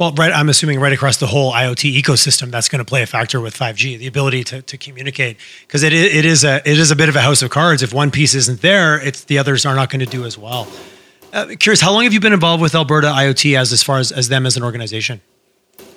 Well, 0.00 0.12
right, 0.12 0.32
I'm 0.32 0.48
assuming 0.48 0.80
right 0.80 0.94
across 0.94 1.18
the 1.18 1.26
whole 1.26 1.52
IoT 1.52 1.94
ecosystem, 1.94 2.50
that's 2.50 2.70
going 2.70 2.78
to 2.78 2.86
play 2.86 3.02
a 3.02 3.06
factor 3.06 3.38
with 3.38 3.54
5G, 3.54 3.98
the 3.98 4.06
ability 4.06 4.44
to, 4.44 4.62
to 4.62 4.78
communicate, 4.78 5.36
because 5.66 5.82
it, 5.82 5.92
it 5.92 6.24
is 6.24 6.42
a 6.42 6.56
it 6.64 6.78
is 6.78 6.90
a 6.90 6.96
bit 6.96 7.10
of 7.10 7.16
a 7.16 7.20
house 7.20 7.42
of 7.42 7.50
cards. 7.50 7.82
If 7.82 7.92
one 7.92 8.10
piece 8.10 8.34
isn't 8.34 8.62
there, 8.62 8.98
it's 8.98 9.24
the 9.24 9.36
others 9.36 9.66
are 9.66 9.74
not 9.74 9.90
going 9.90 10.00
to 10.00 10.06
do 10.06 10.24
as 10.24 10.38
well. 10.38 10.66
Uh, 11.34 11.48
curious, 11.60 11.82
how 11.82 11.92
long 11.92 12.04
have 12.04 12.14
you 12.14 12.20
been 12.20 12.32
involved 12.32 12.62
with 12.62 12.74
Alberta 12.74 13.08
IoT 13.08 13.58
as 13.58 13.74
as 13.74 13.82
far 13.82 13.98
as, 13.98 14.10
as 14.10 14.30
them 14.30 14.46
as 14.46 14.56
an 14.56 14.62
organization? 14.62 15.20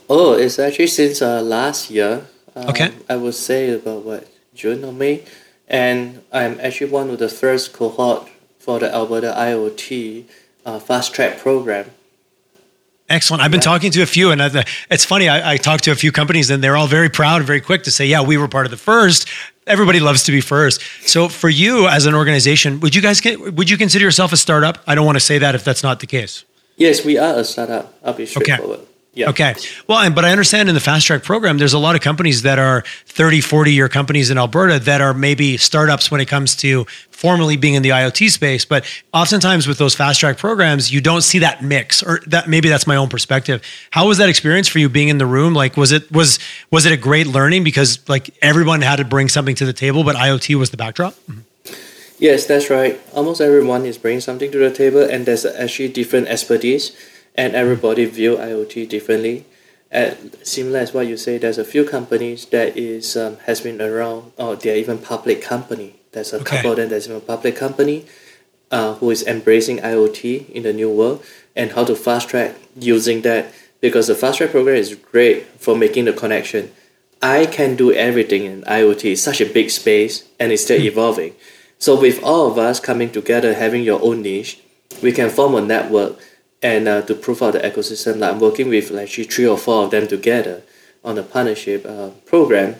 Oh, 0.09 0.33
it's 0.33 0.59
actually 0.59 0.87
since 0.87 1.21
uh, 1.21 1.41
last 1.41 1.89
year. 1.89 2.25
Um, 2.57 2.67
Okay. 2.71 2.91
I 3.09 3.15
would 3.15 3.35
say 3.35 3.71
about 3.71 4.03
what 4.03 4.27
June 4.53 4.83
or 4.83 4.91
May, 4.91 5.23
and 5.69 6.21
I'm 6.29 6.59
actually 6.59 6.91
one 6.91 7.09
of 7.09 7.19
the 7.19 7.29
first 7.29 7.71
cohort 7.71 8.27
for 8.59 8.79
the 8.79 8.93
Alberta 8.93 9.33
IoT 9.33 10.25
uh, 10.65 10.79
fast 10.79 11.13
track 11.13 11.39
program. 11.39 11.91
Excellent. 13.09 13.43
I've 13.43 13.51
been 13.51 13.59
talking 13.59 13.91
to 13.91 14.01
a 14.01 14.05
few, 14.05 14.31
and 14.31 14.41
I, 14.41 14.65
it's 14.89 15.03
funny. 15.05 15.27
I, 15.27 15.53
I 15.53 15.57
talked 15.57 15.83
to 15.85 15.91
a 15.91 15.95
few 15.95 16.11
companies, 16.11 16.49
and 16.49 16.63
they're 16.63 16.77
all 16.77 16.87
very 16.87 17.09
proud 17.09 17.37
and 17.37 17.45
very 17.45 17.61
quick 17.61 17.83
to 17.83 17.91
say, 17.91 18.05
"Yeah, 18.05 18.21
we 18.21 18.37
were 18.37 18.47
part 18.47 18.65
of 18.65 18.71
the 18.71 18.77
first. 18.77 19.27
Everybody 19.67 19.99
loves 19.99 20.23
to 20.23 20.31
be 20.31 20.41
first. 20.41 20.81
So, 21.05 21.29
for 21.29 21.49
you 21.49 21.87
as 21.87 22.05
an 22.05 22.15
organization, 22.15 22.79
would 22.81 22.95
you 22.95 23.01
guys 23.01 23.21
get, 23.21 23.55
would 23.55 23.69
you 23.69 23.77
consider 23.77 24.03
yourself 24.03 24.33
a 24.33 24.37
startup? 24.37 24.79
I 24.87 24.95
don't 24.95 25.05
want 25.05 25.15
to 25.17 25.21
say 25.21 25.37
that 25.37 25.55
if 25.55 25.63
that's 25.63 25.83
not 25.83 25.99
the 25.99 26.07
case. 26.07 26.43
Yes, 26.75 27.05
we 27.05 27.17
are 27.17 27.35
a 27.35 27.43
startup. 27.43 27.93
I'll 28.03 28.13
be 28.13 28.25
straightforward. 28.25 28.81
Yeah. 29.15 29.29
Okay. 29.29 29.53
Well, 29.87 29.99
and, 29.99 30.15
but 30.15 30.25
I 30.25 30.31
understand 30.31 30.69
in 30.69 30.75
the 30.75 30.81
fast 30.81 31.05
track 31.05 31.23
program, 31.23 31.59
there's 31.59 31.73
a 31.73 31.79
lot 31.79 31.95
of 31.95 32.01
companies 32.01 32.41
that 32.41 32.57
are 32.57 32.83
30, 33.05 33.41
40 33.41 33.71
year 33.71 33.87
companies 33.87 34.31
in 34.31 34.39
Alberta 34.39 34.79
that 34.79 35.01
are 35.01 35.13
maybe 35.13 35.55
startups 35.57 36.09
when 36.09 36.19
it 36.19 36.25
comes 36.25 36.55
to 36.57 36.85
formally 37.11 37.55
being 37.55 37.75
in 37.75 37.83
the 37.83 37.89
IoT 37.89 38.31
space. 38.31 38.65
But 38.65 38.85
oftentimes 39.13 39.67
with 39.67 39.77
those 39.77 39.93
fast 39.93 40.19
track 40.19 40.37
programs, 40.39 40.91
you 40.91 40.99
don't 40.99 41.21
see 41.21 41.39
that 41.39 41.63
mix 41.63 42.01
or 42.01 42.21
that 42.25 42.49
maybe 42.49 42.69
that's 42.69 42.87
my 42.87 42.95
own 42.95 43.07
perspective. 43.07 43.61
How 43.91 44.07
was 44.07 44.17
that 44.17 44.29
experience 44.29 44.67
for 44.67 44.79
you 44.79 44.89
being 44.89 45.09
in 45.09 45.19
the 45.19 45.27
room? 45.27 45.53
Like, 45.53 45.77
was 45.77 45.91
it, 45.91 46.11
was, 46.11 46.39
was 46.71 46.87
it 46.87 46.91
a 46.91 46.97
great 46.97 47.27
learning 47.27 47.63
because 47.63 48.07
like 48.09 48.31
everyone 48.41 48.81
had 48.81 48.95
to 48.95 49.05
bring 49.05 49.29
something 49.29 49.55
to 49.55 49.65
the 49.65 49.73
table, 49.73 50.03
but 50.03 50.15
IoT 50.15 50.55
was 50.55 50.71
the 50.71 50.77
backdrop? 50.77 51.13
Mm-hmm. 51.13 51.41
Yes, 52.19 52.45
that's 52.45 52.69
right. 52.69 52.99
Almost 53.13 53.41
everyone 53.41 53.85
is 53.85 53.97
bringing 53.97 54.21
something 54.21 54.49
to 54.51 54.57
the 54.57 54.71
table, 54.71 55.01
and 55.01 55.25
there's 55.25 55.45
actually 55.45 55.89
different 55.89 56.27
expertise, 56.27 56.95
and 57.35 57.55
everybody 57.55 58.05
view 58.05 58.37
IoT 58.37 58.89
differently. 58.89 59.45
And 59.91 60.35
similar 60.43 60.79
as 60.79 60.93
what 60.93 61.07
you 61.07 61.17
say, 61.17 61.37
there's 61.37 61.57
a 61.59 61.63
few 61.65 61.83
companies 61.85 62.45
that 62.47 62.75
is 62.77 63.15
um, 63.15 63.37
has 63.45 63.61
been 63.61 63.81
around, 63.81 64.31
or 64.37 64.55
they're 64.55 64.75
even 64.77 64.97
public 64.97 65.41
company. 65.41 65.95
There's 66.13 66.33
a 66.33 66.37
Okay. 66.37 66.45
couple 66.57 66.71
of 66.71 66.77
them 66.77 66.89
that's 66.89 67.07
even 67.07 67.21
public 67.21 67.55
company, 67.55 68.05
uh, 68.71 68.95
who 68.95 69.11
is 69.11 69.23
embracing 69.27 69.77
IoT 69.79 70.49
in 70.49 70.63
the 70.63 70.73
new 70.73 70.89
world 70.89 71.23
and 71.55 71.71
how 71.73 71.83
to 71.85 71.95
fast 71.95 72.29
track 72.29 72.55
using 72.79 73.21
that 73.21 73.53
because 73.81 74.07
the 74.07 74.15
fast 74.15 74.37
track 74.39 74.51
program 74.51 74.75
is 74.77 74.95
great 74.95 75.45
for 75.59 75.75
making 75.77 76.05
the 76.05 76.13
connection. 76.13 76.71
I 77.21 77.45
can 77.45 77.75
do 77.75 77.91
everything 77.93 78.45
in 78.45 78.61
IoT. 78.63 79.11
It's 79.13 79.21
such 79.21 79.41
a 79.41 79.45
big 79.45 79.69
space 79.69 80.23
and 80.39 80.51
it's 80.51 80.63
still 80.63 80.81
evolving. 80.81 81.35
So 81.77 81.99
with 81.99 82.21
all 82.23 82.49
of 82.51 82.57
us 82.57 82.79
coming 82.79 83.11
together, 83.11 83.53
having 83.53 83.83
your 83.83 84.01
own 84.01 84.21
niche, 84.23 84.59
we 85.01 85.11
can 85.11 85.29
form 85.29 85.53
a 85.55 85.61
network 85.61 86.17
and 86.63 86.87
uh, 86.87 87.01
to 87.03 87.13
prove 87.13 87.43
out 87.43 87.53
the 87.53 87.59
ecosystem. 87.59 88.17
Like 88.19 88.31
I'm 88.33 88.39
working 88.39 88.69
with 88.69 88.89
like 88.89 89.03
actually 89.03 89.25
three 89.25 89.47
or 89.47 89.57
four 89.57 89.83
of 89.85 89.91
them 89.91 90.07
together 90.07 90.63
on 91.03 91.17
a 91.17 91.23
partnership 91.23 91.85
uh, 91.85 92.09
program 92.25 92.75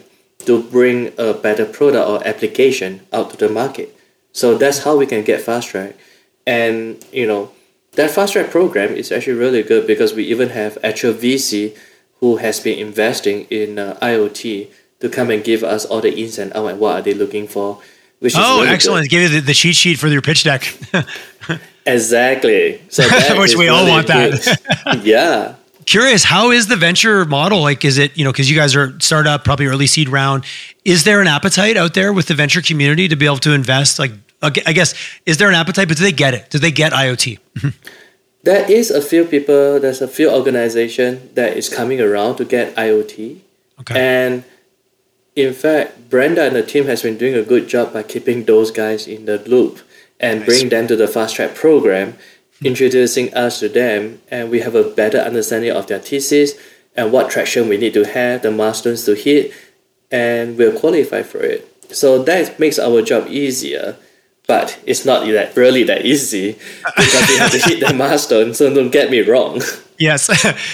to 0.46 0.62
bring 0.62 1.12
a 1.18 1.34
better 1.34 1.64
product 1.66 2.08
or 2.08 2.26
application 2.26 3.00
out 3.12 3.30
to 3.30 3.36
the 3.36 3.48
market. 3.48 3.96
So 4.32 4.56
that's 4.58 4.78
how 4.84 4.96
we 4.96 5.06
can 5.06 5.22
get 5.22 5.40
fast 5.42 5.68
track. 5.68 5.94
And 6.46 7.04
you 7.12 7.26
know, 7.26 7.52
that 7.92 8.10
fast 8.10 8.32
track 8.32 8.50
program 8.50 8.94
is 8.94 9.12
actually 9.12 9.38
really 9.38 9.62
good 9.62 9.86
because 9.86 10.14
we 10.14 10.24
even 10.24 10.48
have 10.50 10.76
actual 10.82 11.12
VC 11.14 11.76
who 12.20 12.36
has 12.38 12.60
been 12.60 12.78
investing 12.78 13.46
in 13.50 13.78
uh, 13.78 13.98
IoT 14.02 14.68
to 15.00 15.08
come 15.08 15.30
and 15.30 15.44
give 15.44 15.62
us 15.62 15.84
all 15.84 16.00
the 16.00 16.12
ins 16.18 16.38
and 16.38 16.50
outs 16.54 16.70
and 16.72 16.80
what 16.80 16.96
are 16.96 17.02
they 17.02 17.14
looking 17.14 17.46
for. 17.46 17.80
Which 18.20 18.32
is 18.32 18.38
Oh, 18.40 18.56
really 18.56 18.66
good. 18.68 18.74
excellent. 18.74 19.10
Give 19.10 19.22
you 19.22 19.28
the, 19.28 19.40
the 19.40 19.54
cheat 19.54 19.76
sheet 19.76 19.98
for 19.98 20.08
your 20.08 20.22
pitch 20.22 20.44
deck. 20.44 20.62
Exactly. 21.86 22.80
So 22.88 23.02
Which 23.38 23.56
we 23.56 23.68
all 23.68 23.80
really 23.80 23.90
want 23.90 24.06
that. 24.08 25.00
yeah. 25.04 25.54
curious 25.84 26.24
how 26.24 26.50
is 26.50 26.66
the 26.66 26.76
venture 26.76 27.26
model 27.26 27.60
like 27.60 27.84
is 27.84 27.98
it 27.98 28.16
you 28.16 28.24
know 28.24 28.32
because 28.32 28.50
you 28.50 28.56
guys 28.56 28.74
are 28.74 28.98
startup 29.00 29.44
probably 29.44 29.66
early 29.66 29.86
seed 29.86 30.08
round 30.08 30.42
is 30.82 31.04
there 31.04 31.20
an 31.20 31.28
appetite 31.28 31.76
out 31.76 31.92
there 31.92 32.10
with 32.10 32.26
the 32.26 32.34
venture 32.34 32.62
community 32.62 33.06
to 33.06 33.16
be 33.16 33.26
able 33.26 33.36
to 33.36 33.52
invest 33.52 33.98
like 33.98 34.12
i 34.42 34.72
guess 34.72 34.94
is 35.26 35.36
there 35.36 35.50
an 35.50 35.54
appetite 35.54 35.86
but 35.86 35.98
do 35.98 36.02
they 36.02 36.10
get 36.10 36.32
it 36.32 36.48
do 36.48 36.58
they 36.58 36.70
get 36.70 36.92
iot 36.92 37.38
There 38.44 38.70
is 38.70 38.90
a 38.90 39.00
few 39.00 39.24
people, 39.24 39.80
there's 39.80 40.02
a 40.02 40.08
few 40.08 40.30
organization 40.30 41.30
that 41.32 41.56
is 41.56 41.70
coming 41.70 41.98
around 41.98 42.36
to 42.36 42.44
get 42.44 42.76
IoT. 42.76 43.40
okay 43.80 43.96
And 43.96 44.44
in 45.34 45.54
fact, 45.54 46.10
Brenda 46.10 46.44
and 46.44 46.54
the 46.54 46.62
team 46.62 46.84
has 46.84 47.02
been 47.02 47.16
doing 47.16 47.34
a 47.34 47.42
good 47.42 47.68
job 47.68 47.94
by 47.94 48.02
keeping 48.02 48.44
those 48.44 48.70
guys 48.70 49.08
in 49.08 49.24
the 49.24 49.38
loop 49.48 49.80
and 50.24 50.44
bring 50.46 50.70
them 50.70 50.86
to 50.86 50.96
the 50.96 51.06
fast 51.06 51.36
track 51.36 51.54
program, 51.54 52.16
introducing 52.64 53.32
us 53.34 53.60
to 53.60 53.68
them, 53.68 54.22
and 54.30 54.50
we 54.50 54.60
have 54.60 54.74
a 54.74 54.82
better 54.82 55.18
understanding 55.18 55.70
of 55.70 55.86
their 55.86 55.98
thesis 55.98 56.54
and 56.96 57.12
what 57.12 57.30
traction 57.30 57.68
we 57.68 57.76
need 57.76 57.92
to 57.92 58.04
have, 58.04 58.40
the 58.40 58.50
milestones 58.50 59.04
to 59.04 59.14
hit, 59.14 59.52
and 60.10 60.56
we'll 60.56 60.78
qualify 60.78 61.22
for 61.22 61.42
it. 61.42 61.68
So 61.94 62.22
that 62.22 62.58
makes 62.58 62.78
our 62.78 63.02
job 63.02 63.26
easier. 63.28 63.96
But 64.46 64.78
it's 64.84 65.04
not 65.04 65.26
that 65.26 65.56
really 65.56 65.84
that 65.84 66.04
easy 66.04 66.52
because 66.96 67.28
we 67.28 67.36
have 67.38 67.50
to 67.50 67.58
hit 67.58 67.80
the 67.86 67.94
milestone. 67.94 68.54
So 68.54 68.72
don't 68.72 68.90
get 68.90 69.10
me 69.10 69.20
wrong. 69.20 69.60
yes 69.98 70.28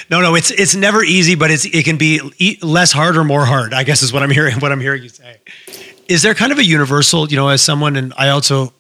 no 0.11 0.23
no 0.23 0.35
it's 0.35 0.51
it's 0.51 0.75
never 0.75 1.05
easy 1.05 1.35
but 1.35 1.51
it's 1.51 1.67
it 1.67 1.85
can 1.85 1.99
be 1.99 2.19
less 2.63 2.91
hard 2.91 3.19
or 3.19 3.23
more 3.23 3.45
hard 3.45 3.75
i 3.75 3.85
guess 3.85 4.01
is 4.01 4.15
what 4.15 4.23
i'm 4.23 4.31
hearing 4.31 4.59
what 4.61 4.73
i'm 4.73 4.81
hearing 4.81 5.03
you 5.03 5.11
say 5.11 5.37
is 6.09 6.23
there 6.23 6.33
kind 6.33 6.53
of 6.53 6.59
a 6.59 6.65
universal 6.65 7.29
you 7.29 7.37
know 7.37 7.49
as 7.49 7.61
someone 7.61 7.97
and 7.97 8.15
i 8.17 8.31
also 8.31 8.73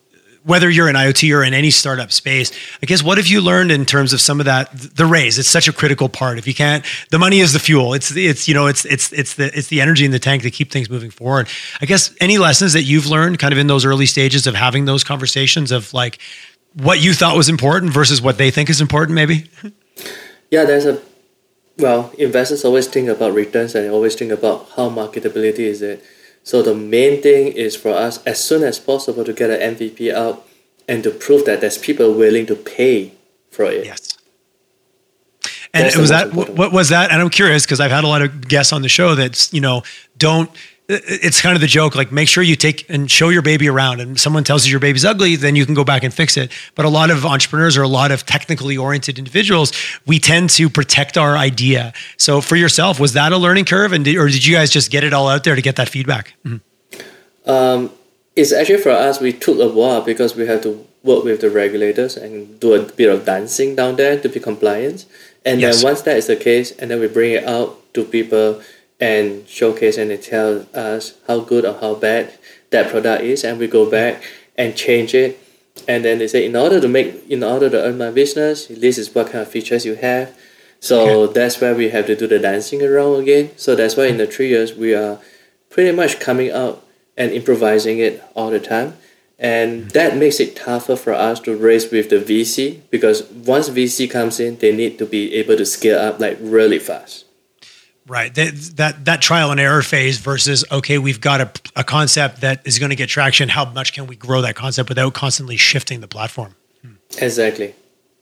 whether 0.44 0.70
you're 0.70 0.88
in 0.88 0.96
IoT 0.96 1.34
or 1.36 1.44
in 1.44 1.52
any 1.52 1.70
startup 1.70 2.10
space, 2.10 2.50
I 2.82 2.86
guess 2.86 3.02
what 3.02 3.18
have 3.18 3.26
you 3.26 3.40
learned 3.40 3.70
in 3.70 3.84
terms 3.84 4.12
of 4.12 4.20
some 4.20 4.40
of 4.40 4.46
that 4.46 4.70
the 4.72 5.06
raise? 5.06 5.38
It's 5.38 5.50
such 5.50 5.68
a 5.68 5.72
critical 5.72 6.08
part. 6.08 6.38
If 6.38 6.46
you 6.46 6.54
can't, 6.54 6.84
the 7.10 7.18
money 7.18 7.40
is 7.40 7.52
the 7.52 7.58
fuel. 7.58 7.94
It's 7.94 8.14
it's 8.16 8.48
you 8.48 8.54
know 8.54 8.66
it's 8.66 8.84
it's 8.84 9.12
it's 9.12 9.34
the 9.34 9.56
it's 9.56 9.68
the 9.68 9.80
energy 9.80 10.04
in 10.04 10.10
the 10.10 10.18
tank 10.18 10.42
to 10.42 10.50
keep 10.50 10.70
things 10.70 10.88
moving 10.88 11.10
forward. 11.10 11.48
I 11.80 11.86
guess 11.86 12.14
any 12.20 12.38
lessons 12.38 12.72
that 12.72 12.82
you've 12.82 13.06
learned 13.06 13.38
kind 13.38 13.52
of 13.52 13.58
in 13.58 13.66
those 13.66 13.84
early 13.84 14.06
stages 14.06 14.46
of 14.46 14.54
having 14.54 14.86
those 14.86 15.04
conversations 15.04 15.72
of 15.72 15.92
like 15.92 16.18
what 16.74 17.02
you 17.02 17.12
thought 17.14 17.36
was 17.36 17.48
important 17.48 17.92
versus 17.92 18.22
what 18.22 18.38
they 18.38 18.50
think 18.50 18.70
is 18.70 18.80
important, 18.80 19.14
maybe. 19.14 19.50
Yeah, 20.50 20.64
there's 20.64 20.84
a 20.84 21.00
Well, 21.78 22.12
investors 22.18 22.64
always 22.64 22.88
think 22.88 23.08
about 23.08 23.32
returns 23.34 23.76
and 23.76 23.88
always 23.90 24.16
think 24.16 24.32
about 24.32 24.68
how 24.74 24.90
marketability 24.90 25.60
is 25.60 25.80
it. 25.80 26.02
So 26.42 26.62
the 26.62 26.74
main 26.74 27.22
thing 27.22 27.48
is 27.48 27.76
for 27.76 27.90
us 27.90 28.22
as 28.24 28.42
soon 28.42 28.62
as 28.62 28.78
possible 28.78 29.24
to 29.24 29.32
get 29.32 29.50
an 29.50 29.76
MVP 29.76 30.12
out 30.12 30.46
and 30.88 31.02
to 31.04 31.10
prove 31.10 31.44
that 31.44 31.60
there's 31.60 31.78
people 31.78 32.14
willing 32.14 32.46
to 32.46 32.56
pay 32.56 33.12
for 33.50 33.64
it. 33.64 33.84
Yes. 33.84 34.18
And 35.72 35.84
That's 35.84 35.96
was 35.96 36.08
that 36.10 36.34
what 36.34 36.72
was 36.72 36.88
that? 36.88 37.12
And 37.12 37.22
I'm 37.22 37.30
curious 37.30 37.64
because 37.64 37.78
I've 37.78 37.92
had 37.92 38.02
a 38.02 38.08
lot 38.08 38.22
of 38.22 38.48
guests 38.48 38.72
on 38.72 38.82
the 38.82 38.88
show 38.88 39.14
that 39.14 39.52
you 39.52 39.60
know 39.60 39.84
don't 40.18 40.50
it's 40.90 41.40
kind 41.40 41.54
of 41.54 41.60
the 41.60 41.68
joke 41.68 41.94
like 41.94 42.10
make 42.10 42.28
sure 42.28 42.42
you 42.42 42.56
take 42.56 42.88
and 42.90 43.10
show 43.10 43.28
your 43.28 43.42
baby 43.42 43.68
around. 43.68 44.00
And 44.00 44.18
someone 44.18 44.44
tells 44.44 44.66
you 44.66 44.70
your 44.70 44.80
baby's 44.80 45.04
ugly 45.04 45.36
then 45.36 45.56
you 45.56 45.64
can 45.64 45.74
go 45.74 45.84
back 45.84 46.02
and 46.02 46.12
fix 46.12 46.36
it. 46.36 46.50
But 46.74 46.84
a 46.84 46.88
lot 46.88 47.10
of 47.10 47.24
entrepreneurs 47.24 47.76
or 47.76 47.82
a 47.82 47.88
lot 47.88 48.10
of 48.10 48.26
technically 48.26 48.76
oriented 48.76 49.18
individuals 49.18 49.72
we 50.06 50.18
tend 50.18 50.50
to 50.50 50.68
protect 50.68 51.16
our 51.16 51.36
idea. 51.36 51.92
So 52.16 52.40
for 52.40 52.56
yourself 52.56 52.98
was 52.98 53.12
that 53.12 53.32
a 53.32 53.36
learning 53.36 53.66
curve? 53.66 53.92
And 53.92 54.04
did, 54.04 54.16
or 54.16 54.26
did 54.26 54.44
you 54.44 54.54
guys 54.54 54.70
just 54.70 54.90
get 54.90 55.04
it 55.04 55.12
all 55.12 55.28
out 55.28 55.44
there 55.44 55.54
to 55.54 55.62
get 55.62 55.76
that 55.76 55.88
feedback? 55.88 56.34
Mm-hmm. 56.44 57.50
um, 57.50 57.90
it's 58.36 58.52
actually 58.52 58.78
for 58.78 58.90
us 58.90 59.20
we 59.20 59.32
took 59.32 59.58
a 59.58 59.68
while 59.68 60.00
because 60.02 60.34
we 60.34 60.46
had 60.46 60.62
to 60.62 60.86
work 61.02 61.24
with 61.24 61.40
the 61.40 61.50
regulators 61.50 62.16
and 62.16 62.58
do 62.60 62.74
a 62.74 62.82
bit 62.82 63.08
of 63.08 63.24
dancing 63.24 63.74
down 63.74 63.96
there 63.96 64.20
to 64.20 64.28
be 64.28 64.40
compliant. 64.40 65.06
And 65.44 65.60
yes. 65.60 65.76
then 65.76 65.84
once 65.84 66.02
that 66.02 66.16
is 66.16 66.26
the 66.26 66.36
case 66.36 66.72
and 66.72 66.90
then 66.90 67.00
we 67.00 67.08
bring 67.08 67.32
it 67.32 67.44
out 67.44 67.92
to 67.94 68.04
people 68.04 68.60
and 69.00 69.48
showcase 69.48 69.96
and 69.96 70.10
they 70.10 70.16
tell 70.16 70.66
us 70.74 71.14
how 71.26 71.40
good 71.40 71.64
or 71.64 71.78
how 71.80 71.94
bad 71.94 72.32
that 72.70 72.90
product 72.90 73.24
is 73.24 73.44
and 73.44 73.58
we 73.58 73.66
go 73.66 73.90
back 73.90 74.22
and 74.56 74.76
change 74.76 75.14
it. 75.14 75.38
And 75.88 76.04
then 76.04 76.18
they 76.18 76.28
say 76.28 76.44
in 76.44 76.54
order 76.54 76.80
to 76.80 76.88
make 76.88 77.28
in 77.28 77.42
order 77.42 77.70
to 77.70 77.82
earn 77.82 77.96
my 77.96 78.10
business 78.10 78.66
this 78.66 78.98
is 78.98 79.14
what 79.14 79.26
kind 79.28 79.42
of 79.42 79.48
features 79.48 79.86
you 79.86 79.94
have. 79.96 80.36
So 80.80 81.22
okay. 81.22 81.32
that's 81.34 81.60
where 81.60 81.74
we 81.74 81.90
have 81.90 82.06
to 82.06 82.16
do 82.16 82.26
the 82.26 82.38
dancing 82.38 82.82
around 82.82 83.22
again. 83.22 83.50
So 83.56 83.74
that's 83.74 83.96
why 83.96 84.06
in 84.06 84.18
the 84.18 84.26
three 84.26 84.48
years 84.48 84.74
we 84.74 84.94
are 84.94 85.18
pretty 85.70 85.92
much 85.96 86.20
coming 86.20 86.50
out 86.50 86.84
and 87.16 87.32
improvising 87.32 87.98
it 87.98 88.22
all 88.34 88.50
the 88.50 88.60
time. 88.60 88.96
And 89.38 89.84
mm. 89.84 89.92
that 89.92 90.16
makes 90.16 90.40
it 90.40 90.56
tougher 90.56 90.96
for 90.96 91.14
us 91.14 91.40
to 91.40 91.56
race 91.56 91.90
with 91.90 92.10
the 92.10 92.16
vc 92.16 92.82
because 92.90 93.24
once 93.30 93.70
vc 93.70 94.10
comes 94.10 94.38
in 94.38 94.58
they 94.58 94.74
need 94.76 94.98
to 94.98 95.06
be 95.06 95.34
able 95.34 95.56
to 95.56 95.64
scale 95.64 95.98
up 95.98 96.20
like 96.20 96.36
really 96.40 96.78
fast 96.78 97.24
Right. 98.10 98.34
That, 98.34 98.54
that 98.74 99.04
that 99.04 99.22
trial 99.22 99.52
and 99.52 99.60
error 99.60 99.82
phase 99.82 100.18
versus 100.18 100.64
okay, 100.72 100.98
we've 100.98 101.20
got 101.20 101.40
a, 101.40 101.50
a 101.76 101.84
concept 101.84 102.40
that 102.40 102.60
is 102.66 102.80
going 102.80 102.90
to 102.90 102.96
get 102.96 103.08
traction. 103.08 103.48
How 103.48 103.64
much 103.64 103.92
can 103.92 104.08
we 104.08 104.16
grow 104.16 104.42
that 104.42 104.56
concept 104.56 104.88
without 104.88 105.14
constantly 105.14 105.56
shifting 105.56 106.00
the 106.00 106.08
platform? 106.08 106.56
Hmm. 106.82 106.94
Exactly. 107.18 107.72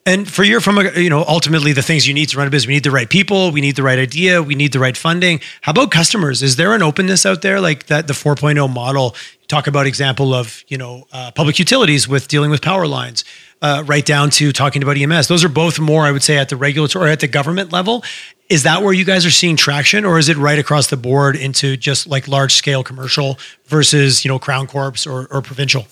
And 0.05 0.31
for 0.31 0.45
your 0.45 0.61
from 0.61 0.77
a, 0.77 0.91
you 1.01 1.09
know 1.09 1.25
ultimately 1.27 1.73
the 1.73 1.81
things 1.81 2.07
you 2.07 2.13
need 2.13 2.29
to 2.29 2.37
run 2.37 2.47
a 2.47 2.51
business, 2.51 2.69
we 2.69 2.75
need 2.75 2.85
the 2.85 2.91
right 2.91 3.09
people, 3.09 3.51
we 3.51 3.63
need 3.63 3.77
the 3.77 3.83
right 3.83 3.99
idea, 3.99 4.43
we 4.43 4.55
need 4.55 4.75
the 4.75 4.79
right 4.79 4.97
funding. 4.97 5.41
How 5.63 5.71
about 5.73 5.91
customers? 5.91 6.43
Is 6.43 6.57
there 6.57 6.75
an 6.75 6.83
openness 6.83 7.25
out 7.25 7.41
there 7.41 7.59
like 7.59 7.87
that? 7.87 8.09
The 8.09 8.13
4.0 8.13 8.71
model 8.71 9.17
talk 9.49 9.67
about 9.67 9.87
example 9.87 10.35
of 10.35 10.63
you 10.69 10.77
know 10.77 11.07
uh, 11.13 11.31
public 11.31 11.59
utilities 11.59 12.07
with 12.07 12.29
dealing 12.29 12.51
with 12.51 12.61
power 12.61 12.87
lines 12.87 13.25
uh, 13.63 13.83
right 13.87 14.05
down 14.05 14.29
to 14.29 14.53
talking 14.53 14.83
about 14.83 14.99
ems 14.99 15.27
those 15.27 15.43
are 15.43 15.49
both 15.49 15.81
more 15.81 16.05
i 16.05 16.13
would 16.13 16.23
say 16.23 16.37
at 16.37 16.51
the 16.51 16.57
regulatory 16.57 17.09
or 17.09 17.09
at 17.09 17.21
the 17.21 17.27
government 17.27 17.73
level 17.73 18.05
is 18.49 18.63
that 18.63 18.83
where 18.83 18.93
you 18.93 19.05
guys 19.05 19.27
are 19.27 19.31
seeing 19.31 19.57
traction 19.57 20.05
or 20.05 20.19
is 20.19 20.29
it 20.29 20.37
right 20.37 20.59
across 20.59 20.89
the 20.89 20.97
board 20.97 21.37
into 21.37 21.77
just 21.77 22.07
like 22.07 22.29
large 22.29 22.55
scale 22.55 22.83
commercial 22.83 23.39
versus 23.67 24.25
you 24.25 24.29
know 24.29 24.39
crown 24.39 24.67
corps 24.67 25.07
or, 25.07 25.27
or 25.31 25.43
provincial? 25.43 25.87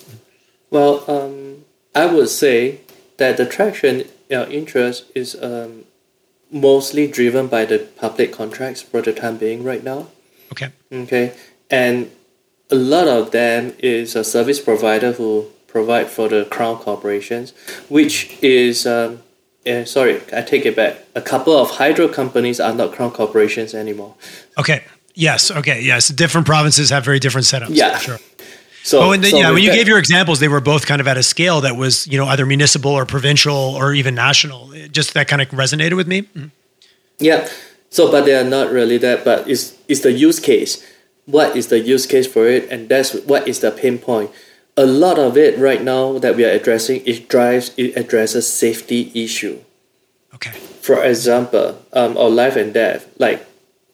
Well 0.70 1.04
um, 1.08 1.64
i 1.94 2.06
would 2.06 2.28
say 2.28 2.80
that 3.18 3.36
the 3.36 3.46
traction 3.46 3.98
you 4.28 4.36
know, 4.36 4.46
interest 4.46 5.04
is 5.14 5.36
um, 5.42 5.84
mostly 6.50 7.06
driven 7.06 7.46
by 7.46 7.64
the 7.64 7.78
public 7.78 8.32
contracts 8.32 8.82
for 8.82 9.00
the 9.00 9.12
time 9.12 9.36
being 9.36 9.64
right 9.64 9.82
now. 9.82 10.08
Okay. 10.52 10.70
Okay. 10.92 11.34
And 11.70 12.10
a 12.70 12.74
lot 12.74 13.08
of 13.08 13.30
them 13.30 13.74
is 13.78 14.16
a 14.16 14.24
service 14.24 14.60
provider 14.60 15.12
who 15.12 15.46
provide 15.66 16.08
for 16.08 16.28
the 16.28 16.44
crown 16.46 16.76
corporations 16.78 17.52
which 17.88 18.38
is 18.42 18.86
um, 18.86 19.22
uh, 19.66 19.84
sorry, 19.84 20.20
I 20.32 20.42
take 20.42 20.66
it 20.66 20.76
back. 20.76 20.96
A 21.14 21.20
couple 21.20 21.56
of 21.56 21.70
hydro 21.70 22.08
companies 22.08 22.60
are 22.60 22.74
not 22.74 22.92
crown 22.92 23.10
corporations 23.10 23.74
anymore. 23.74 24.14
Okay. 24.58 24.84
Yes. 25.14 25.50
Okay. 25.50 25.82
Yes. 25.82 26.08
Different 26.08 26.46
provinces 26.46 26.90
have 26.90 27.04
very 27.04 27.18
different 27.18 27.46
setups. 27.46 27.70
Yeah. 27.70 27.98
Sure. 27.98 28.18
So, 28.82 29.00
oh, 29.00 29.12
and 29.12 29.24
then, 29.24 29.32
so 29.32 29.38
yeah, 29.38 29.50
when 29.50 29.62
you 29.62 29.70
that, 29.70 29.76
gave 29.76 29.88
your 29.88 29.98
examples, 29.98 30.38
they 30.38 30.46
were 30.46 30.60
both 30.60 30.86
kind 30.86 31.00
of 31.00 31.08
at 31.08 31.16
a 31.16 31.22
scale 31.22 31.60
that 31.62 31.76
was, 31.76 32.06
you 32.06 32.16
know, 32.16 32.26
either 32.26 32.46
municipal 32.46 32.92
or 32.92 33.04
provincial 33.04 33.56
or 33.56 33.92
even 33.92 34.14
national. 34.14 34.70
Just 34.92 35.14
that 35.14 35.26
kind 35.26 35.42
of 35.42 35.48
resonated 35.48 35.96
with 35.96 36.06
me. 36.06 36.22
Mm-hmm. 36.22 36.46
Yeah. 37.18 37.48
So, 37.90 38.10
but 38.12 38.26
they 38.26 38.36
are 38.36 38.44
not 38.44 38.70
really 38.70 38.98
that. 38.98 39.24
But 39.24 39.48
it's 39.48 39.74
it's 39.88 40.02
the 40.02 40.12
use 40.12 40.38
case. 40.38 40.86
What 41.24 41.56
is 41.56 41.66
the 41.66 41.80
use 41.80 42.06
case 42.06 42.28
for 42.28 42.46
it, 42.46 42.70
and 42.70 42.88
that's 42.88 43.12
what 43.12 43.48
is 43.48 43.58
the 43.58 43.72
pain 43.72 43.98
point 43.98 44.30
a 44.76 44.86
lot 44.86 45.18
of 45.18 45.36
it 45.36 45.58
right 45.58 45.82
now 45.82 46.18
that 46.18 46.36
we 46.36 46.44
are 46.44 46.50
addressing 46.50 47.02
it 47.06 47.28
drives 47.28 47.72
it 47.76 47.96
addresses 47.96 48.52
safety 48.52 49.10
issue. 49.14 49.58
Okay. 50.34 50.52
For 50.80 51.02
example 51.02 51.82
um, 51.92 52.16
or 52.16 52.30
life 52.30 52.56
and 52.56 52.72
death 52.72 53.08
like 53.18 53.46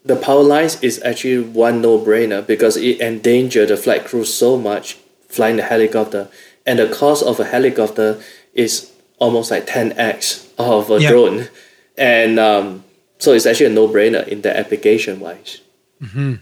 the 0.04 0.16
power 0.16 0.42
lines 0.42 0.82
is 0.82 1.00
actually 1.04 1.40
one 1.40 1.80
no-brainer 1.80 2.44
because 2.44 2.76
it 2.76 3.00
endangered 3.00 3.68
the 3.68 3.76
flight 3.76 4.04
crew 4.04 4.24
so 4.24 4.58
much 4.58 4.94
flying 5.28 5.56
the 5.56 5.62
helicopter. 5.62 6.28
And 6.66 6.80
the 6.80 6.88
cost 6.88 7.24
of 7.24 7.38
a 7.38 7.44
helicopter 7.44 8.20
is 8.52 8.90
almost 9.20 9.52
like 9.52 9.68
10x 9.68 10.48
of 10.58 10.90
a 10.90 10.98
drone. 10.98 11.48
And 11.96 12.40
um, 12.40 12.82
so 13.22 13.32
it's 13.32 13.46
actually 13.46 13.66
a 13.66 13.70
no-brainer 13.70 14.26
in 14.26 14.42
the 14.42 14.54
application 14.56 15.20
wise 15.20 15.60
mm-hmm. 16.02 16.34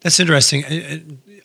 that's 0.00 0.20
interesting 0.20 0.62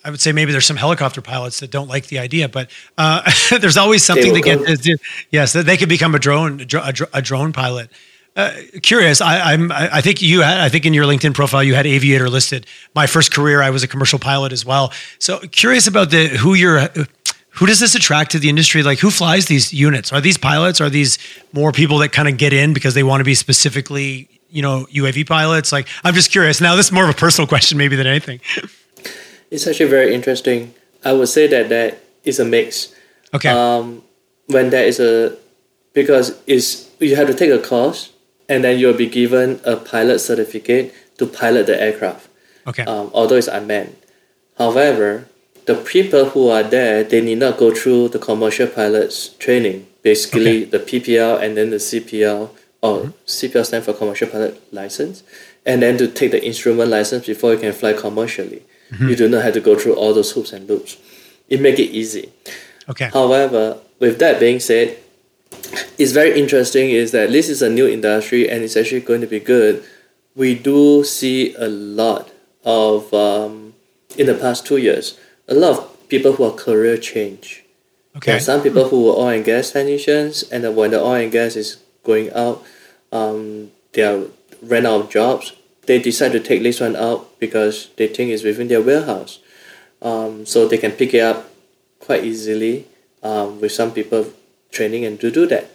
I 0.07 0.09
would 0.09 0.21
say 0.21 0.31
maybe 0.31 0.53
there's 0.53 0.65
some 0.65 0.77
helicopter 0.77 1.21
pilots 1.21 1.59
that 1.59 1.69
don't 1.69 1.89
like 1.89 2.07
the 2.07 2.17
idea, 2.17 2.47
but 2.47 2.71
uh, 2.97 3.29
there's 3.59 3.75
always 3.75 4.05
something 4.05 4.33
to 4.33 4.39
get. 4.39 4.99
Yes, 5.31 5.51
they 5.51 5.75
could 5.75 5.89
become 5.89 6.15
a 6.15 6.19
drone 6.19 6.61
a, 6.61 6.93
a 7.13 7.21
drone 7.21 7.51
pilot. 7.51 7.89
Uh, 8.33 8.53
curious. 8.81 9.19
I, 9.19 9.51
am 9.51 9.69
I 9.69 9.99
think 9.99 10.21
you 10.21 10.41
had. 10.41 10.61
I 10.61 10.69
think 10.69 10.85
in 10.85 10.93
your 10.93 11.03
LinkedIn 11.03 11.33
profile 11.33 11.61
you 11.61 11.75
had 11.75 11.85
aviator 11.85 12.29
listed. 12.29 12.65
My 12.95 13.05
first 13.05 13.33
career, 13.33 13.61
I 13.61 13.69
was 13.69 13.83
a 13.83 13.87
commercial 13.87 14.17
pilot 14.17 14.53
as 14.53 14.65
well. 14.65 14.93
So 15.19 15.39
curious 15.39 15.87
about 15.87 16.09
the 16.09 16.29
who 16.29 16.53
you're. 16.53 16.87
Who 17.55 17.65
does 17.65 17.79
this 17.79 17.95
attract 17.95 18.31
to 18.31 18.39
the 18.39 18.49
industry? 18.49 18.83
Like, 18.83 18.99
who 18.99 19.09
flies 19.09 19.47
these 19.47 19.73
units? 19.73 20.13
Are 20.13 20.21
these 20.21 20.37
pilots? 20.37 20.79
Are 20.79 20.91
these 20.91 21.17
more 21.51 21.71
people 21.71 21.97
that 21.97 22.11
kind 22.11 22.29
of 22.29 22.37
get 22.37 22.53
in 22.53 22.71
because 22.71 22.93
they 22.93 23.01
want 23.01 23.19
to 23.19 23.23
be 23.23 23.33
specifically, 23.33 24.29
you 24.51 24.61
know, 24.61 24.85
UAV 24.93 25.27
pilots? 25.27 25.71
Like, 25.71 25.87
I'm 26.03 26.13
just 26.13 26.29
curious. 26.29 26.61
Now, 26.61 26.75
this 26.75 26.85
is 26.85 26.91
more 26.91 27.05
of 27.05 27.09
a 27.09 27.17
personal 27.17 27.47
question, 27.53 27.79
maybe 27.79 27.95
than 27.95 28.05
anything. 28.05 28.39
It's 29.51 29.67
actually 29.67 29.89
very 29.89 30.13
interesting. 30.13 30.73
I 31.03 31.13
would 31.13 31.29
say 31.29 31.47
that 31.47 31.69
that 31.69 31.99
is 32.23 32.39
a 32.39 32.45
mix. 32.45 32.93
Okay. 33.33 33.49
Um, 33.49 34.03
when 34.47 34.69
there 34.69 34.85
is 34.85 34.99
a 34.99 35.37
because 35.93 36.39
it's 36.47 36.89
you 36.99 37.15
have 37.15 37.27
to 37.27 37.33
take 37.33 37.51
a 37.51 37.59
course 37.59 38.11
and 38.49 38.63
then 38.63 38.79
you'll 38.79 38.93
be 38.93 39.07
given 39.07 39.59
a 39.65 39.75
pilot 39.75 40.19
certificate 40.19 40.93
to 41.17 41.25
pilot 41.25 41.65
the 41.65 41.79
aircraft. 41.79 42.29
Okay. 42.65 42.83
Um, 42.83 43.11
although 43.13 43.35
it's 43.35 43.47
unmanned. 43.47 43.95
However, 44.57 45.27
the 45.65 45.75
people 45.75 46.29
who 46.29 46.49
are 46.49 46.63
there 46.63 47.03
they 47.03 47.21
need 47.21 47.39
not 47.39 47.57
go 47.57 47.73
through 47.73 48.09
the 48.09 48.19
commercial 48.19 48.67
pilots 48.67 49.29
training. 49.29 49.87
Basically, 50.01 50.63
okay. 50.63 50.71
the 50.71 50.79
PPL 50.79 51.41
and 51.41 51.57
then 51.57 51.69
the 51.69 51.77
CPL 51.77 52.49
or 52.81 52.99
mm-hmm. 52.99 53.09
CPL 53.25 53.65
stands 53.65 53.85
for 53.85 53.93
commercial 53.93 54.27
pilot 54.27 54.61
license, 54.73 55.23
and 55.65 55.81
then 55.81 55.97
to 55.97 56.07
take 56.07 56.31
the 56.31 56.43
instrument 56.45 56.89
license 56.89 57.25
before 57.25 57.53
you 57.53 57.59
can 57.59 57.73
fly 57.73 57.93
commercially. 57.93 58.63
Mm-hmm. 58.91 59.09
You 59.09 59.15
do 59.15 59.29
not 59.29 59.43
have 59.43 59.53
to 59.53 59.61
go 59.61 59.77
through 59.77 59.95
all 59.95 60.13
those 60.13 60.31
hoops 60.31 60.53
and 60.53 60.67
loops. 60.67 60.97
It 61.49 61.61
make 61.61 61.79
it 61.79 61.91
easy. 61.91 62.31
Okay. 62.89 63.09
However, 63.11 63.79
with 63.99 64.19
that 64.19 64.39
being 64.39 64.59
said, 64.59 64.97
it's 65.97 66.11
very 66.11 66.39
interesting 66.39 66.89
is 66.89 67.11
that 67.11 67.31
this 67.31 67.49
is 67.49 67.61
a 67.61 67.69
new 67.69 67.87
industry 67.87 68.49
and 68.49 68.63
it's 68.63 68.77
actually 68.77 69.01
going 69.01 69.21
to 69.21 69.27
be 69.27 69.39
good. 69.39 69.83
We 70.35 70.55
do 70.55 71.03
see 71.03 71.53
a 71.55 71.67
lot 71.67 72.31
of 72.63 73.13
um, 73.13 73.73
in 74.17 74.27
the 74.27 74.35
past 74.35 74.65
two 74.65 74.77
years, 74.77 75.19
a 75.47 75.53
lot 75.53 75.77
of 75.77 76.09
people 76.09 76.33
who 76.33 76.43
are 76.43 76.51
career 76.51 76.97
change. 76.97 77.63
Okay. 78.15 78.31
There 78.31 78.37
are 78.37 78.39
some 78.39 78.61
people 78.61 78.89
who 78.89 79.05
were 79.05 79.13
oil 79.13 79.29
and 79.29 79.45
gas 79.45 79.71
technicians, 79.71 80.43
and 80.43 80.75
when 80.75 80.91
the 80.91 80.99
oil 80.99 81.15
and 81.15 81.31
gas 81.31 81.55
is 81.55 81.77
going 82.03 82.31
out, 82.33 82.63
um, 83.11 83.71
they 83.93 84.03
are 84.03 84.25
ran 84.61 84.85
out 84.85 85.01
of 85.01 85.09
jobs 85.09 85.53
they 85.87 85.99
decide 85.99 86.33
to 86.33 86.39
take 86.39 86.61
this 86.61 86.79
one 86.79 86.95
out 86.95 87.39
because 87.39 87.89
they 87.95 88.07
think 88.07 88.31
it's 88.31 88.43
within 88.43 88.67
their 88.67 88.81
warehouse. 88.81 89.39
Um, 90.01 90.45
so 90.45 90.67
they 90.67 90.77
can 90.77 90.91
pick 90.91 91.13
it 91.13 91.21
up 91.21 91.49
quite 91.99 92.23
easily 92.23 92.85
um, 93.23 93.59
with 93.59 93.71
some 93.71 93.91
people 93.91 94.31
training 94.71 95.05
and 95.05 95.19
to 95.19 95.31
do 95.31 95.47
that. 95.47 95.71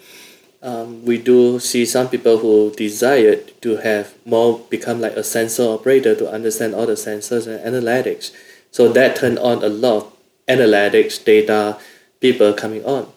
Um, 0.62 1.04
we 1.04 1.18
do 1.18 1.58
see 1.58 1.84
some 1.84 2.08
people 2.08 2.38
who 2.38 2.70
desire 2.76 3.36
to 3.36 3.76
have 3.78 4.14
more 4.24 4.60
become 4.70 5.00
like 5.00 5.14
a 5.14 5.24
sensor 5.24 5.64
operator 5.64 6.14
to 6.14 6.30
understand 6.30 6.74
all 6.74 6.86
the 6.86 6.92
sensors 6.92 7.48
and 7.48 7.58
analytics. 7.74 8.30
So 8.70 8.92
that 8.92 9.16
turned 9.16 9.40
on 9.40 9.64
a 9.64 9.68
lot 9.68 9.96
of 9.96 10.12
analytics 10.46 11.24
data 11.24 11.78
people 12.20 12.52
coming 12.52 12.84
on. 12.84 13.10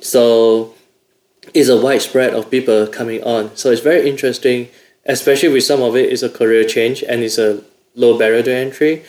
So 0.00 0.74
it's 1.54 1.70
a 1.70 1.80
widespread 1.80 2.34
of 2.34 2.50
people 2.50 2.86
coming 2.86 3.22
on. 3.22 3.56
So 3.56 3.70
it's 3.70 3.80
very 3.80 4.08
interesting 4.08 4.68
especially 5.06 5.48
with 5.48 5.64
some 5.64 5.82
of 5.82 5.96
it 5.96 6.10
is 6.10 6.22
a 6.22 6.28
career 6.28 6.64
change 6.64 7.02
and 7.02 7.22
it's 7.22 7.38
a 7.38 7.62
low 7.94 8.18
barrier 8.18 8.42
to 8.42 8.54
entry, 8.54 9.04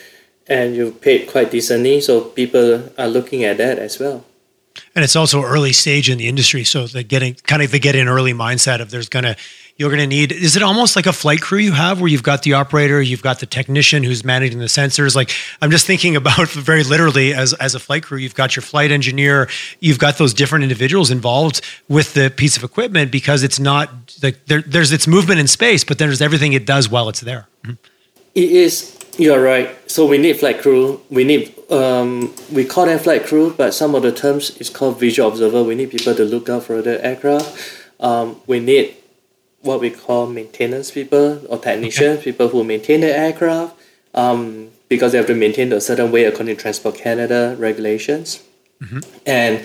and 0.46 0.74
you 0.74 0.92
paid 0.92 1.28
quite 1.28 1.50
decently, 1.50 2.00
so 2.00 2.20
people 2.20 2.90
are 2.98 3.08
looking 3.08 3.44
at 3.44 3.56
that 3.58 3.78
as 3.78 3.98
well. 3.98 4.24
And 4.94 5.04
it's 5.04 5.16
also 5.16 5.42
early 5.42 5.72
stage 5.72 6.08
in 6.08 6.18
the 6.18 6.28
industry 6.28 6.64
so 6.64 6.86
they're 6.86 7.02
getting 7.02 7.34
kind 7.44 7.62
of 7.62 7.70
they 7.70 7.78
get 7.78 7.94
an 7.94 8.08
early 8.08 8.32
mindset 8.32 8.80
of 8.80 8.90
there's 8.90 9.08
gonna 9.08 9.36
you're 9.82 9.90
gonna 9.90 10.06
need 10.06 10.30
is 10.30 10.54
it 10.54 10.62
almost 10.62 10.94
like 10.94 11.06
a 11.06 11.12
flight 11.12 11.40
crew 11.40 11.58
you 11.58 11.72
have 11.72 12.00
where 12.00 12.06
you've 12.06 12.22
got 12.22 12.44
the 12.44 12.52
operator 12.52 13.02
you've 13.02 13.20
got 13.20 13.40
the 13.40 13.46
technician 13.46 14.04
who's 14.04 14.24
managing 14.24 14.60
the 14.60 14.66
sensors 14.66 15.16
like 15.16 15.32
i'm 15.60 15.72
just 15.72 15.88
thinking 15.88 16.14
about 16.14 16.48
very 16.50 16.84
literally 16.84 17.34
as 17.34 17.52
as 17.54 17.74
a 17.74 17.80
flight 17.80 18.04
crew 18.04 18.16
you've 18.16 18.36
got 18.36 18.54
your 18.54 18.62
flight 18.62 18.92
engineer 18.92 19.48
you've 19.80 19.98
got 19.98 20.18
those 20.18 20.32
different 20.32 20.62
individuals 20.62 21.10
involved 21.10 21.60
with 21.88 22.14
the 22.14 22.30
piece 22.30 22.56
of 22.56 22.62
equipment 22.62 23.10
because 23.10 23.42
it's 23.42 23.58
not 23.58 23.90
like 24.22 24.46
there, 24.46 24.62
there's 24.62 24.92
its 24.92 25.08
movement 25.08 25.40
in 25.40 25.48
space 25.48 25.82
but 25.82 25.98
then 25.98 26.06
there's 26.06 26.22
everything 26.22 26.52
it 26.52 26.64
does 26.64 26.88
while 26.88 27.08
it's 27.08 27.22
there 27.22 27.48
mm-hmm. 27.64 27.74
it 28.36 28.50
is 28.52 28.96
you're 29.18 29.42
right. 29.42 29.68
So 29.90 30.06
we 30.06 30.16
need 30.16 30.38
flight 30.38 30.62
crew. 30.62 30.98
We 31.10 31.24
need 31.24 31.54
um, 31.70 32.34
we 32.50 32.64
call 32.64 32.86
them 32.86 32.98
flight 32.98 33.26
crew, 33.26 33.54
but 33.56 33.74
some 33.74 33.94
of 33.94 34.02
the 34.02 34.10
terms 34.12 34.56
is 34.56 34.70
called 34.70 34.98
visual 34.98 35.28
observer. 35.28 35.62
We 35.62 35.74
need 35.74 35.90
people 35.90 36.14
to 36.14 36.24
look 36.24 36.48
out 36.48 36.64
for 36.64 36.80
the 36.80 37.04
aircraft. 37.04 37.82
Um, 38.00 38.40
we 38.46 38.58
need 38.58 38.96
what 39.62 39.80
we 39.80 39.90
call 39.90 40.26
maintenance 40.26 40.90
people 40.90 41.44
or 41.48 41.58
technicians, 41.58 42.18
okay. 42.18 42.32
people 42.32 42.48
who 42.48 42.64
maintain 42.64 43.00
the 43.00 43.16
aircraft, 43.16 43.76
um, 44.14 44.68
because 44.88 45.12
they 45.12 45.18
have 45.18 45.26
to 45.26 45.34
maintain 45.34 45.72
a 45.72 45.80
certain 45.80 46.12
way 46.12 46.24
according 46.24 46.56
to 46.56 46.60
Transport 46.62 46.96
Canada 46.96 47.56
regulations. 47.58 48.42
Mm-hmm. 48.82 49.00
And 49.24 49.64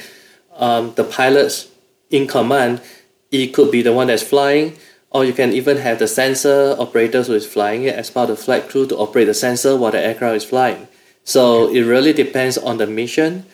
um, 0.56 0.94
the 0.96 1.04
pilots 1.04 1.68
in 2.10 2.28
command, 2.28 2.82
it 3.32 3.48
could 3.48 3.72
be 3.72 3.82
the 3.82 3.92
one 3.92 4.08
that's 4.08 4.24
flying 4.24 4.78
or 5.12 5.26
you 5.26 5.34
can 5.34 5.52
even 5.54 5.78
have 5.78 6.00
the 6.00 6.08
sensor 6.08 6.76
operators 6.78 7.28
who 7.28 7.34
is 7.34 7.46
flying 7.46 7.84
it 7.84 7.96
as 7.96 8.10
part 8.10 8.30
of 8.30 8.38
the 8.38 8.44
flight 8.44 8.70
crew 8.70 8.86
to 8.88 8.96
operate 8.98 9.28
the 9.28 9.34
sensor 9.34 9.76
while 9.76 9.92
the 9.92 10.00
aircraft 10.00 10.36
is 10.36 10.44
flying. 10.44 10.88
So 11.24 11.70
it 11.70 11.82
really 11.82 12.14
depends 12.14 12.58
on 12.58 12.78
the 12.78 12.88
mission 12.88 13.46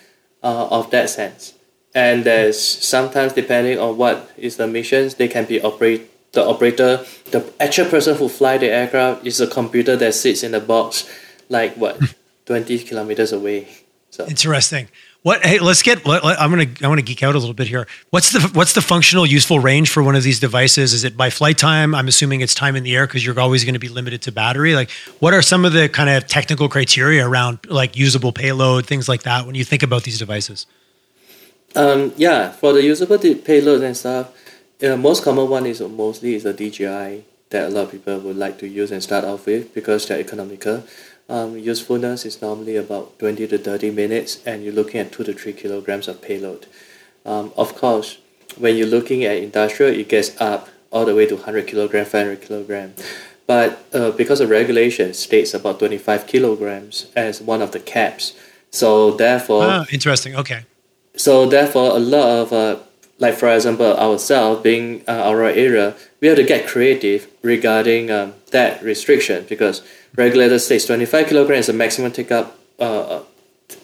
uh, 0.42 0.68
of 0.68 0.92
that 0.92 1.10
sense. 1.10 1.54
And 1.96 2.24
there's 2.24 2.60
sometimes 2.60 3.34
depending 3.34 3.78
on 3.80 3.98
what 3.98 4.32
is 4.36 4.58
the 4.58 4.68
missions, 4.68 5.16
they 5.16 5.28
can 5.28 5.46
be 5.46 5.62
operate 5.62 6.10
the 6.34 6.44
operator, 6.46 7.06
the 7.32 7.52
actual 7.60 7.86
person 7.86 8.18
who 8.18 8.28
fly 8.28 8.58
the 8.58 8.68
aircraft 8.68 9.26
is 9.26 9.40
a 9.40 9.48
computer 9.48 9.96
that 9.96 10.14
sits 10.14 10.44
in 10.44 10.54
a 10.54 10.60
box 10.60 11.10
like 11.50 11.76
what, 11.76 12.00
20 12.46 12.80
kilometers 12.80 13.32
away. 13.32 13.68
So 14.10 14.28
interesting. 14.28 14.90
What? 15.24 15.44
Hey, 15.44 15.58
let's 15.60 15.82
get. 15.82 16.06
Let, 16.06 16.24
let, 16.24 16.40
I'm 16.40 16.50
gonna. 16.50 16.68
I 16.84 16.88
want 16.88 17.00
to 17.00 17.06
geek 17.06 17.24
out 17.24 17.34
a 17.34 17.40
little 17.40 17.54
bit 17.54 17.68
here. 17.68 17.88
What's 18.10 18.32
the 18.32 18.42
What's 18.54 18.74
the 18.74 18.82
functional 18.82 19.26
useful 19.26 19.58
range 19.58 19.90
for 19.90 20.04
one 20.04 20.16
of 20.16 20.24
these 20.24 20.40
devices? 20.40 20.94
Is 20.94 21.06
it 21.06 21.16
by 21.16 21.30
flight 21.30 21.58
time? 21.58 21.96
I'm 21.96 22.10
assuming 22.10 22.42
it's 22.42 22.54
time 22.54 22.76
in 22.76 22.84
the 22.84 22.94
air 22.94 23.08
because 23.08 23.26
you're 23.26 23.40
always 23.40 23.64
going 23.64 23.74
to 23.74 23.80
be 23.80 23.88
limited 23.88 24.22
to 24.24 24.34
battery. 24.34 24.76
Like, 24.76 24.92
what 25.20 25.34
are 25.34 25.42
some 25.42 25.64
of 25.64 25.72
the 25.72 25.88
kind 25.88 26.10
of 26.10 26.28
technical 26.28 26.68
criteria 26.68 27.26
around 27.26 27.60
like 27.70 27.96
usable 27.96 28.34
payload, 28.34 28.86
things 28.86 29.08
like 29.08 29.24
that, 29.24 29.46
when 29.46 29.56
you 29.56 29.64
think 29.64 29.82
about 29.82 30.04
these 30.04 30.20
devices? 30.20 30.68
Um, 31.74 32.12
yeah, 32.18 32.52
for 32.52 32.74
the 32.74 32.84
usable 32.84 33.18
payload 33.18 33.82
and 33.82 33.96
stuff, 33.96 34.30
the 34.80 34.98
most 34.98 35.24
common 35.24 35.50
one 35.50 35.66
is 35.66 35.82
mostly 35.82 36.36
is 36.36 36.44
the 36.44 36.54
DJI 36.54 37.26
that 37.50 37.68
a 37.68 37.70
lot 37.70 37.86
of 37.86 37.92
people 37.92 38.20
would 38.20 38.36
like 38.36 38.58
to 38.60 38.68
use 38.68 38.92
and 38.92 39.02
start 39.02 39.24
off 39.24 39.46
with 39.46 39.74
because 39.74 40.08
they're 40.08 40.20
economical 40.20 40.84
um, 41.30 41.58
usefulness 41.58 42.26
is 42.26 42.42
normally 42.42 42.76
about 42.76 43.18
20 43.20 43.48
to 43.48 43.58
30 43.58 43.92
minutes 43.92 44.42
and 44.46 44.64
you're 44.64 44.74
looking 44.74 45.00
at 45.00 45.12
2 45.12 45.24
to 45.24 45.34
3 45.34 45.54
kilograms 45.54 46.08
of 46.08 46.22
payload. 46.22 46.68
Um, 47.26 47.54
of 47.56 47.76
course, 47.76 48.20
when 48.58 48.76
you're 48.76 48.88
looking 48.88 49.24
at 49.24 49.38
industrial, 49.38 49.94
it 49.98 50.10
gets 50.10 50.40
up 50.42 50.70
all 50.92 51.06
the 51.06 51.16
way 51.16 51.26
to 51.26 51.36
100 51.36 51.66
kilogram, 51.66 52.06
500 52.06 52.42
kilogram. 52.42 52.94
But 53.48 53.86
uh, 53.94 54.12
because 54.12 54.42
of 54.42 54.50
regulation, 54.50 55.14
states 55.14 55.54
about 55.54 55.80
25 55.80 56.28
kilograms 56.28 57.08
as 57.16 57.42
one 57.42 57.62
of 57.62 57.72
the 57.72 57.80
caps. 57.80 58.34
So 58.70 59.12
therefore, 59.12 59.64
ah, 59.64 59.86
interesting. 59.92 60.36
Okay. 60.36 60.66
So 61.16 61.48
therefore, 61.48 61.96
a 61.96 62.00
lot 62.00 62.28
of 62.28 62.54
uh, 62.54 62.80
like 63.24 63.36
for 63.36 63.50
example 63.56 63.92
ourselves 64.06 64.62
being 64.62 65.02
uh, 65.08 65.32
Aurora, 65.32 65.96
we 66.20 66.28
have 66.28 66.38
to 66.38 66.44
get 66.44 66.68
creative 66.68 67.28
regarding 67.42 68.12
um, 68.12 68.34
that 68.52 68.84
restriction 68.84 69.46
because 69.48 69.82
regulator 70.16 70.60
says 70.60 70.86
25 70.86 71.28
kilograms 71.28 71.66
is 71.66 71.70
a 71.70 71.74
maximum 71.74 72.12
take 72.12 72.32
up 72.32 72.60
uh, 72.80 73.22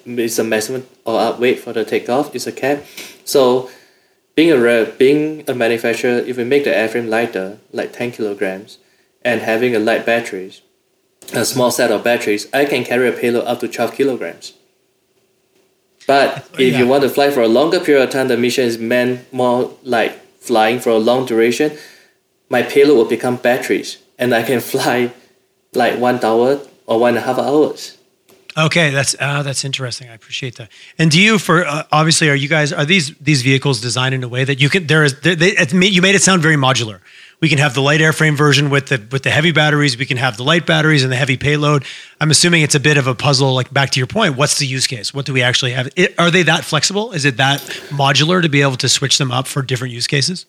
is 0.06 0.38
a 0.38 0.44
maximum 0.44 0.86
or 1.06 1.20
up 1.20 1.40
weight 1.40 1.60
for 1.60 1.72
the 1.72 1.86
takeoff 1.86 2.36
is 2.36 2.46
a 2.48 2.52
cap. 2.52 2.84
So 3.24 3.70
being 4.36 4.52
a 4.52 4.86
being 5.04 5.46
a 5.48 5.56
manufacturer 5.56 6.20
if 6.30 6.36
we 6.36 6.44
make 6.44 6.66
the 6.66 6.76
airframe 6.82 7.08
lighter 7.08 7.60
like 7.72 7.94
10 7.94 8.12
kilograms 8.12 8.78
and 9.22 9.42
having 9.42 9.74
a 9.76 9.80
light 9.80 10.06
batteries 10.06 10.62
a 11.34 11.44
small 11.44 11.72
set 11.72 11.92
of 11.92 12.04
batteries 12.06 12.48
i 12.54 12.64
can 12.64 12.86
carry 12.86 13.10
a 13.10 13.12
payload 13.12 13.44
up 13.46 13.60
to 13.60 13.68
12 13.68 13.94
kilograms 13.94 14.54
but 16.10 16.28
if 16.66 16.74
yeah. 16.74 16.80
you 16.80 16.86
want 16.92 17.02
to 17.08 17.10
fly 17.18 17.28
for 17.36 17.42
a 17.50 17.52
longer 17.60 17.80
period 17.80 18.04
of 18.08 18.10
time 18.18 18.28
the 18.34 18.42
mission 18.46 18.66
is 18.72 18.78
meant 18.94 19.14
more 19.42 19.60
like 19.96 20.14
flying 20.50 20.78
for 20.84 20.92
a 21.00 21.02
long 21.10 21.22
duration 21.32 21.70
my 22.50 22.62
payload 22.74 22.98
will 23.00 23.12
become 23.18 23.36
batteries 23.50 23.90
and 24.18 24.34
i 24.40 24.42
can 24.50 24.60
fly 24.74 24.98
like 25.74 26.00
one 26.00 26.24
hour 26.24 26.60
or 26.90 27.00
one 27.00 27.10
and 27.10 27.20
a 27.20 27.22
half 27.22 27.38
hours. 27.38 27.98
Okay, 28.58 28.90
that's 28.90 29.16
uh, 29.20 29.44
that's 29.44 29.64
interesting. 29.64 30.10
I 30.10 30.16
appreciate 30.16 30.56
that. 30.56 30.70
And 30.98 31.12
do 31.12 31.22
you, 31.22 31.38
for 31.38 31.66
uh, 31.66 31.84
obviously, 31.92 32.30
are 32.30 32.36
you 32.36 32.50
guys 32.50 32.74
are 32.74 32.84
these 32.84 33.16
these 33.18 33.42
vehicles 33.44 33.80
designed 33.80 34.16
in 34.16 34.24
a 34.24 34.28
way 34.28 34.44
that 34.44 34.60
you 34.60 34.70
can? 34.70 34.88
There 34.88 35.04
is 35.04 35.20
they, 35.22 35.36
they, 35.36 35.56
you 35.88 36.02
made 36.02 36.16
it 36.16 36.24
sound 36.24 36.42
very 36.42 36.56
modular. 36.56 37.00
We 37.42 37.48
can 37.48 37.58
have 37.58 37.74
the 37.74 37.82
light 37.82 38.02
airframe 38.02 38.36
version 38.36 38.70
with 38.70 38.88
the 38.88 39.02
with 39.12 39.24
the 39.24 39.30
heavy 39.30 39.52
batteries. 39.52 39.98
We 39.98 40.06
can 40.06 40.18
have 40.18 40.36
the 40.36 40.44
light 40.44 40.66
batteries 40.66 41.04
and 41.04 41.12
the 41.12 41.16
heavy 41.16 41.38
payload. 41.38 41.86
I'm 42.20 42.32
assuming 42.32 42.64
it's 42.64 42.76
a 42.76 42.82
bit 42.82 42.98
of 42.98 43.08
a 43.08 43.16
puzzle. 43.16 43.54
Like 43.54 43.74
back 43.74 43.92
to 43.92 44.00
your 44.00 44.08
point, 44.08 44.36
what's 44.36 44.60
the 44.60 44.66
use 44.66 44.88
case? 44.88 45.14
What 45.14 45.26
do 45.26 45.34
we 45.34 45.42
actually 45.42 45.72
have? 45.72 45.88
It, 45.96 46.20
are 46.20 46.32
they 46.32 46.44
that 46.44 46.66
flexible? 46.66 47.14
Is 47.14 47.24
it 47.24 47.38
that 47.38 47.62
modular 47.90 48.42
to 48.42 48.50
be 48.50 48.62
able 48.62 48.76
to 48.78 48.90
switch 48.90 49.18
them 49.18 49.32
up 49.32 49.48
for 49.48 49.62
different 49.62 49.94
use 49.94 50.08
cases? 50.08 50.46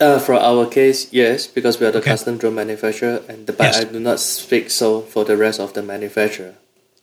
Uh, 0.00 0.18
for 0.18 0.34
our 0.34 0.66
case, 0.66 1.12
yes, 1.12 1.46
because 1.46 1.78
we 1.78 1.86
are 1.86 1.92
the 1.92 1.98
okay. 1.98 2.10
custom 2.10 2.36
drone 2.36 2.56
manufacturer, 2.56 3.22
and 3.28 3.46
but 3.46 3.60
yes. 3.60 3.80
I 3.80 3.84
do 3.84 4.00
not 4.00 4.18
speak 4.18 4.70
so 4.70 5.00
for 5.00 5.24
the 5.24 5.36
rest 5.36 5.60
of 5.60 5.72
the 5.72 5.82
manufacturer. 5.82 6.54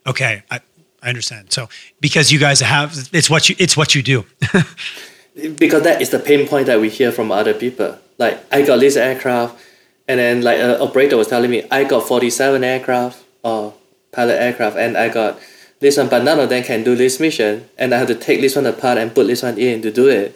Okay, 0.06 0.44
I, 0.52 0.60
I 1.02 1.10
understand. 1.10 1.54
So 1.54 1.70
because 2.00 2.32
you 2.32 2.40
guys 2.40 2.60
have, 2.60 3.10
it's 3.14 3.30
what 3.30 3.50
you 3.50 3.56
it's 3.60 3.76
what 3.76 3.96
you 3.96 4.04
do. 4.04 4.26
because 5.36 5.84
that 5.84 6.02
is 6.02 6.10
the 6.10 6.20
pain 6.20 6.48
point 6.48 6.68
that 6.68 6.80
we 6.80 6.90
hear 6.90 7.12
from 7.12 7.32
other 7.32 7.54
people. 7.54 7.98
Like 8.18 8.44
I 8.52 8.62
got 8.62 8.80
this 8.80 8.96
aircraft, 8.96 9.60
and 10.08 10.20
then 10.20 10.42
like 10.42 10.60
an 10.60 10.82
operator 10.82 11.18
was 11.18 11.28
telling 11.28 11.52
me 11.52 11.66
I 11.72 11.84
got 11.84 12.08
forty 12.08 12.30
seven 12.30 12.64
aircraft 12.64 13.24
or 13.44 13.74
pilot 14.12 14.42
aircraft, 14.42 14.78
and 14.78 14.98
I 14.98 15.10
got 15.10 15.40
this 15.80 15.98
one, 15.98 16.10
but 16.10 16.24
none 16.24 16.40
of 16.40 16.50
them 16.50 16.64
can 16.64 16.84
do 16.84 16.96
this 16.96 17.20
mission, 17.20 17.68
and 17.78 17.94
I 17.94 17.98
have 17.98 18.08
to 18.08 18.16
take 18.16 18.42
this 18.42 18.56
one 18.56 18.66
apart 18.66 18.98
and 18.98 19.14
put 19.14 19.28
this 19.28 19.42
one 19.42 19.58
in 19.58 19.82
to 19.82 19.92
do 19.92 20.08
it 20.08 20.36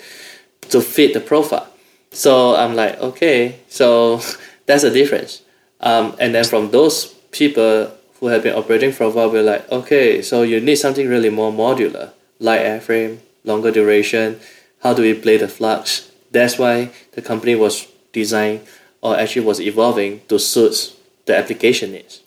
to 0.70 0.82
fit 0.82 1.14
the 1.14 1.20
profile. 1.20 1.68
So 2.12 2.56
I'm 2.56 2.76
like, 2.76 3.00
okay, 3.00 3.60
so 3.68 4.22
that's 4.66 4.84
a 4.84 4.92
difference. 4.92 5.42
Um, 5.82 6.16
and 6.20 6.34
then 6.34 6.46
from 6.46 6.72
those 6.72 7.06
people 7.32 7.92
who 8.20 8.28
have 8.28 8.42
been 8.42 8.56
operating 8.56 8.92
for 8.92 9.04
a 9.04 9.10
while, 9.10 9.30
we're 9.30 9.44
like, 9.44 9.70
okay, 9.72 10.22
so 10.22 10.42
you 10.42 10.60
need 10.60 10.78
something 10.78 11.08
really 11.08 11.30
more 11.30 11.52
modular, 11.52 12.12
light 12.40 12.62
airframe, 12.62 13.20
longer 13.44 13.72
duration. 13.72 14.40
How 14.86 14.94
do 14.94 15.02
we 15.02 15.16
play 15.16 15.38
the 15.38 15.48
flux? 15.48 16.12
That's 16.30 16.60
why 16.60 16.92
the 17.14 17.22
company 17.24 17.56
was 17.56 17.88
designed 18.14 18.62
or 19.02 19.18
actually 19.18 19.44
was 19.44 19.60
evolving 19.60 20.22
to 20.28 20.38
suit 20.38 20.96
the 21.26 21.36
application 21.36 21.94
needs. 21.94 22.22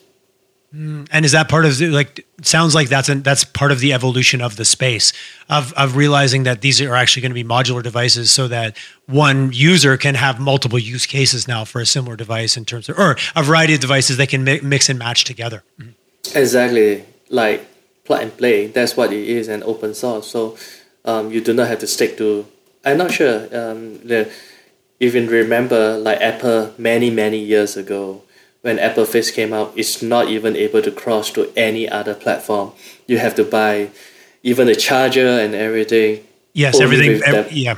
Mm, 0.75 1.07
and 1.09 1.23
is 1.23 1.31
that 1.31 1.47
part 1.47 1.63
of 1.63 1.77
the, 1.77 1.87
like 1.87 2.25
sounds 2.41 2.75
like 2.75 2.89
that's 2.89 3.07
an, 3.07 3.23
that's 3.23 3.45
part 3.45 3.71
of 3.71 3.79
the 3.79 3.93
evolution 3.93 4.41
of 4.41 4.57
the 4.57 4.65
space 4.65 5.13
of 5.49 5.71
of 5.73 5.95
realizing 5.95 6.43
that 6.43 6.59
these 6.59 6.81
are 6.81 6.95
actually 6.95 7.21
going 7.21 7.31
to 7.31 7.41
be 7.43 7.45
modular 7.45 7.81
devices 7.81 8.29
so 8.29 8.49
that 8.49 8.75
one 9.05 9.53
user 9.53 9.95
can 9.95 10.15
have 10.15 10.37
multiple 10.37 10.77
use 10.77 11.05
cases 11.05 11.47
now 11.47 11.63
for 11.63 11.79
a 11.79 11.85
similar 11.85 12.17
device 12.17 12.57
in 12.57 12.65
terms 12.65 12.89
of 12.89 12.99
or 12.99 13.15
a 13.37 13.41
variety 13.41 13.73
of 13.73 13.79
devices 13.79 14.17
they 14.17 14.27
can 14.27 14.43
mi- 14.43 14.59
mix 14.59 14.89
and 14.89 14.99
match 14.99 15.23
together. 15.23 15.63
Mm-hmm. 15.79 16.37
Exactly, 16.37 17.05
like 17.29 17.65
plug 18.03 18.21
and 18.23 18.37
play. 18.37 18.67
That's 18.67 18.97
what 18.97 19.13
it 19.13 19.25
is, 19.29 19.47
and 19.47 19.63
open 19.63 19.93
source. 19.93 20.27
So 20.27 20.57
um, 21.05 21.31
you 21.31 21.41
do 21.41 21.53
not 21.53 21.67
have 21.67 21.79
to 21.79 21.87
stick 21.87 22.17
to. 22.17 22.45
I'm 22.85 22.97
not 22.97 23.11
sure. 23.11 23.43
Um, 23.55 23.99
the, 23.99 24.31
even 24.99 25.27
remember 25.27 25.97
like 25.97 26.19
Apple 26.21 26.73
many 26.77 27.09
many 27.09 27.39
years 27.39 27.77
ago 27.77 28.23
when 28.61 28.77
Apple 28.79 29.05
first 29.05 29.33
came 29.33 29.53
out, 29.53 29.73
it's 29.75 30.01
not 30.01 30.27
even 30.27 30.55
able 30.55 30.81
to 30.81 30.91
cross 30.91 31.31
to 31.31 31.51
any 31.55 31.87
other 31.87 32.13
platform. 32.13 32.73
You 33.07 33.17
have 33.19 33.35
to 33.35 33.43
buy 33.43 33.89
even 34.43 34.67
the 34.67 34.75
charger 34.75 35.27
and 35.27 35.55
everything. 35.55 36.25
Yes, 36.53 36.79
everything. 36.79 37.21
Every, 37.23 37.51
yeah. 37.51 37.77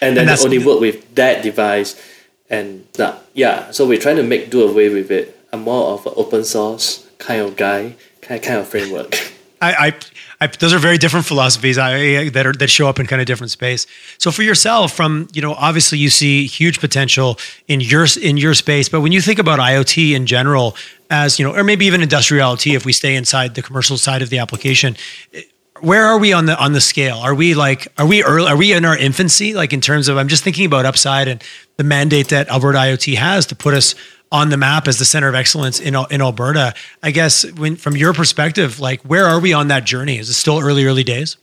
And 0.00 0.16
then 0.16 0.28
and 0.28 0.40
only 0.40 0.58
work 0.58 0.80
with 0.80 1.14
that 1.16 1.42
device. 1.42 2.00
And 2.48 2.86
uh, 2.98 3.18
yeah, 3.34 3.70
so 3.70 3.86
we're 3.86 4.00
trying 4.00 4.16
to 4.16 4.22
make 4.22 4.50
do 4.50 4.66
away 4.66 4.88
with 4.88 5.10
it. 5.10 5.38
I'm 5.52 5.62
more 5.62 5.92
of 5.92 6.06
an 6.06 6.14
open 6.16 6.44
source 6.44 7.06
kind 7.18 7.42
of 7.42 7.56
guy, 7.56 7.96
kind 8.22 8.42
kind 8.42 8.60
of 8.60 8.68
framework. 8.68 9.14
I, 9.60 9.88
I, 9.88 9.94
I, 10.40 10.46
those 10.46 10.72
are 10.72 10.78
very 10.78 10.96
different 10.96 11.26
philosophies 11.26 11.76
I, 11.76 12.30
that 12.30 12.46
are 12.46 12.52
that 12.54 12.70
show 12.70 12.88
up 12.88 12.98
in 12.98 13.06
kind 13.06 13.20
of 13.20 13.26
different 13.26 13.50
space. 13.50 13.86
So 14.18 14.30
for 14.30 14.42
yourself, 14.42 14.92
from 14.92 15.28
you 15.32 15.42
know, 15.42 15.52
obviously 15.54 15.98
you 15.98 16.08
see 16.08 16.46
huge 16.46 16.80
potential 16.80 17.38
in 17.68 17.80
your 17.80 18.06
in 18.22 18.36
your 18.36 18.54
space, 18.54 18.88
but 18.88 19.02
when 19.02 19.12
you 19.12 19.20
think 19.20 19.38
about 19.38 19.58
IoT 19.58 20.12
in 20.14 20.26
general, 20.26 20.76
as 21.10 21.38
you 21.38 21.44
know, 21.44 21.54
or 21.54 21.62
maybe 21.62 21.84
even 21.86 22.02
industrial 22.02 22.54
IoT, 22.54 22.74
if 22.74 22.86
we 22.86 22.92
stay 22.92 23.14
inside 23.16 23.54
the 23.54 23.62
commercial 23.62 23.98
side 23.98 24.22
of 24.22 24.30
the 24.30 24.38
application, 24.38 24.96
eh, 25.34 25.42
where 25.80 26.04
are 26.04 26.18
we 26.18 26.32
on 26.32 26.46
the 26.46 26.58
on 26.58 26.72
the 26.72 26.80
scale? 26.80 27.18
Are 27.18 27.34
we 27.34 27.54
like 27.54 27.88
are 27.98 28.06
we 28.06 28.22
early? 28.24 28.48
Are 28.48 28.56
we 28.56 28.72
in 28.72 28.84
our 28.84 28.96
infancy? 28.96 29.52
Like 29.54 29.72
in 29.72 29.80
terms 29.80 30.08
of, 30.08 30.16
I'm 30.16 30.28
just 30.28 30.44
thinking 30.44 30.64
about 30.64 30.86
upside 30.86 31.28
and 31.28 31.42
the 31.76 31.84
mandate 31.84 32.28
that 32.28 32.48
Alberta 32.48 32.78
IoT 32.78 33.16
has 33.16 33.46
to 33.46 33.56
put 33.56 33.74
us 33.74 33.94
on 34.32 34.48
the 34.48 34.56
map 34.56 34.86
as 34.86 34.98
the 34.98 35.04
center 35.04 35.28
of 35.28 35.34
excellence 35.34 35.80
in 35.80 35.96
in 36.10 36.22
Alberta. 36.22 36.74
I 37.02 37.10
guess 37.10 37.50
when 37.52 37.76
from 37.76 37.96
your 37.96 38.12
perspective, 38.12 38.80
like 38.80 39.02
where 39.02 39.26
are 39.26 39.40
we 39.40 39.52
on 39.52 39.68
that 39.68 39.84
journey? 39.84 40.18
Is 40.18 40.28
it 40.28 40.34
still 40.34 40.60
early 40.60 40.84
early 40.84 41.04
days? 41.04 41.36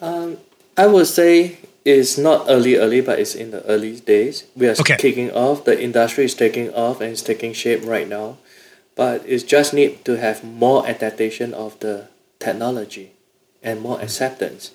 Um, 0.00 0.38
I 0.76 0.86
would 0.86 1.06
say 1.06 1.58
it's 1.84 2.18
not 2.18 2.46
early 2.48 2.76
early, 2.76 3.00
but 3.00 3.18
it's 3.18 3.34
in 3.34 3.50
the 3.50 3.64
early 3.66 4.00
days. 4.00 4.44
We 4.56 4.68
are 4.68 4.76
okay. 4.80 4.96
kicking 4.96 5.30
off. 5.30 5.64
The 5.64 5.80
industry 5.80 6.24
is 6.24 6.34
taking 6.34 6.72
off 6.74 7.00
and 7.00 7.12
it's 7.12 7.22
taking 7.22 7.52
shape 7.52 7.82
right 7.84 8.08
now, 8.08 8.38
but 8.96 9.24
it 9.26 9.46
just 9.46 9.72
need 9.72 10.04
to 10.06 10.16
have 10.16 10.42
more 10.42 10.86
adaptation 10.86 11.54
of 11.54 11.78
the 11.80 12.08
technology 12.38 13.12
and 13.62 13.80
more 13.80 14.00
acceptance. 14.00 14.72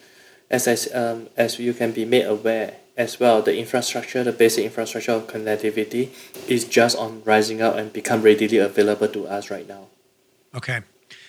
As 0.50 0.68
as 0.68 0.88
um, 0.94 1.28
as 1.36 1.60
you 1.60 1.74
can 1.74 1.92
be 1.92 2.06
made 2.06 2.26
aware 2.26 2.85
as 2.98 3.20
well, 3.20 3.42
the 3.42 3.58
infrastructure, 3.58 4.24
the 4.24 4.32
basic 4.32 4.66
infrastructure 4.66 5.12
of 5.12 5.28
connectivity 5.28 6.10
is 6.48 6.66
just 6.66 6.98
on 6.98 7.22
rising 7.26 7.62
up 7.62 7.76
and 7.76 7.92
become 7.92 8.22
readily 8.22 8.58
available 8.58 9.08
to 9.10 9.28
us 9.28 9.52
right 9.52 9.68
now. 9.68 9.88
Okay. 10.56 10.82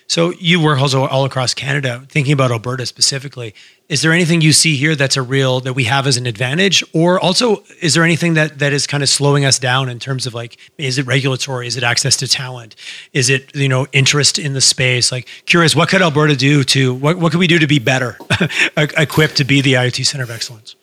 So 0.09 0.33
you 0.39 0.63
work 0.63 0.79
also 0.79 1.05
all 1.07 1.25
across 1.25 1.53
Canada, 1.53 2.07
thinking 2.09 2.33
about 2.33 2.53
Alberta 2.53 2.87
specifically. 2.87 3.55
Is 3.89 4.03
there 4.03 4.13
anything 4.13 4.41
you 4.41 4.53
see 4.53 4.77
here 4.77 4.95
that's 4.95 5.17
a 5.17 5.23
real 5.23 5.59
that 5.61 5.73
we 5.73 5.85
have 5.85 6.07
as 6.07 6.17
an 6.17 6.27
advantage, 6.27 6.85
or 6.93 7.19
also 7.19 7.65
is 7.83 7.95
there 7.95 8.05
anything 8.05 8.35
that 8.35 8.61
that 8.61 8.73
is 8.73 8.87
kind 8.87 9.03
of 9.03 9.09
slowing 9.09 9.45
us 9.45 9.59
down 9.59 9.89
in 9.89 9.99
terms 9.99 10.27
of 10.27 10.33
like, 10.33 10.59
is 10.79 10.99
it 10.99 11.07
regulatory? 11.07 11.67
Is 11.67 11.77
it 11.77 11.83
access 11.83 12.17
to 12.19 12.29
talent? 12.29 12.77
Is 13.13 13.31
it 13.31 13.55
you 13.55 13.69
know 13.69 13.89
interest 13.93 14.39
in 14.39 14.53
the 14.53 14.61
space? 14.61 15.11
Like, 15.11 15.27
curious, 15.45 15.75
what 15.75 15.89
could 15.89 16.03
Alberta 16.03 16.37
do 16.37 16.63
to 16.65 16.95
what 16.95 17.19
what 17.19 17.33
could 17.33 17.41
we 17.41 17.49
do 17.49 17.59
to 17.59 17.67
be 17.67 17.81
better 17.81 18.17
equipped 18.77 19.37
to 19.39 19.45
be 19.45 19.61
the 19.61 19.73
IoT 19.73 20.07
center 20.07 20.23
of 20.23 20.31
excellence? 20.31 20.77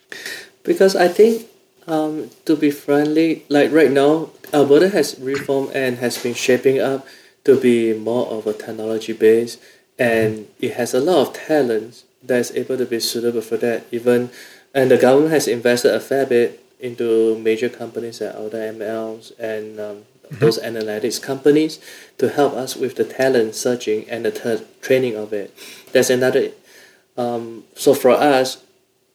Because 0.64 0.96
I 0.96 1.08
think 1.08 1.48
um, 1.88 2.30
to 2.46 2.56
be 2.56 2.72
friendly, 2.72 3.44
like 3.50 3.72
right 3.72 3.92
now, 3.92 4.30
Alberta 4.54 4.90
has 4.90 5.20
reformed 5.20 5.72
and 5.76 5.98
has 5.98 6.18
been 6.18 6.34
shaping 6.34 6.80
up 6.80 7.06
to 7.44 7.60
be 7.60 7.94
more 7.94 8.28
of 8.28 8.48
a 8.48 8.54
technology 8.54 9.14
base 9.14 9.58
and 10.00 10.48
it 10.60 10.74
has 10.74 10.94
a 10.94 11.00
lot 11.00 11.28
of 11.28 11.34
talents 11.34 12.06
that's 12.22 12.52
able 12.52 12.78
to 12.78 12.86
be 12.86 13.00
suitable 13.00 13.42
for 13.42 13.58
that 13.58 13.86
even 13.92 14.30
and 14.74 14.90
the 14.90 14.98
government 14.98 15.32
has 15.32 15.48
invested 15.48 15.94
a 15.94 16.00
fair 16.00 16.26
bit 16.26 16.64
into 16.80 17.38
major 17.40 17.70
companies 17.70 18.22
like 18.22 18.36
other 18.36 18.74
MLs 18.74 19.38
and 19.40 19.80
um, 19.80 19.96
mm-hmm. 19.98 20.40
those 20.40 20.60
analytics 20.60 21.22
companies 21.22 21.80
to 22.18 22.30
help 22.30 22.54
us 22.54 22.76
with 22.76 22.96
the 22.96 23.04
talent 23.04 23.56
searching 23.56 24.10
and 24.10 24.26
the 24.26 24.32
t- 24.32 24.66
training 24.82 25.16
of 25.16 25.32
it. 25.32 25.56
That's 25.92 26.10
another. 26.10 26.52
Um, 27.16 27.64
so 27.76 27.94
for 27.94 28.12
us, 28.12 28.64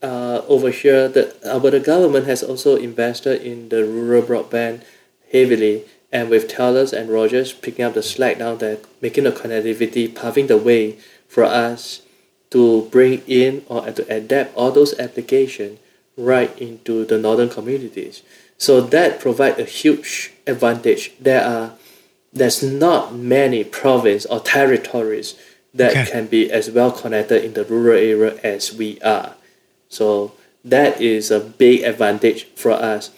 uh, 0.03 0.43
over 0.49 0.71
here, 0.71 1.09
the 1.09 1.35
Alberta 1.45 1.81
government 1.81 2.27
has 2.27 2.43
also 2.43 2.77
invested 2.77 3.43
in 3.43 3.69
the 3.69 3.85
rural 3.85 4.23
broadband 4.23 4.83
heavily 5.33 5.85
and 6.13 6.31
with 6.31 6.49
Telus 6.49 6.93
and 6.93 7.11
Rogers 7.11 7.53
picking 7.53 7.85
up 7.85 7.95
the 7.95 8.03
slack 8.03 8.39
now 8.39 8.55
they're 8.55 8.79
making 9.03 9.25
the 9.25 9.33
connectivity 9.33 10.15
paving 10.15 10.47
the 10.47 10.57
way 10.57 10.99
for 11.29 11.45
us 11.45 12.03
to 12.51 12.89
bring 12.91 13.23
in 13.27 13.65
or 13.69 13.91
to 13.91 14.15
adapt 14.15 14.55
all 14.57 14.71
those 14.71 14.99
applications 14.99 15.79
right 16.17 16.57
into 16.59 17.05
the 17.05 17.19
northern 17.19 17.49
communities. 17.49 18.23
So 18.57 18.81
that 18.81 19.21
provides 19.21 19.59
a 19.59 19.65
huge 19.65 20.33
advantage. 20.47 21.13
There 21.21 21.45
are 21.45 21.75
there's 22.33 22.63
not 22.63 23.15
many 23.15 23.65
province 23.65 24.27
or 24.27 24.41
territories 24.41 25.35
that 25.75 25.93
okay. 25.93 26.11
can 26.11 26.27
be 26.27 26.51
as 26.51 26.71
well 26.71 26.91
connected 26.91 27.45
in 27.45 27.55
the 27.55 27.65
rural 27.65 27.97
area 27.97 28.39
as 28.43 28.73
we 28.73 29.01
are. 29.01 29.35
So 29.89 30.33
that 30.65 31.01
is 31.01 31.31
a 31.31 31.41
big 31.41 31.83
advantage 31.83 32.45
for 32.55 32.73
us 32.73 33.11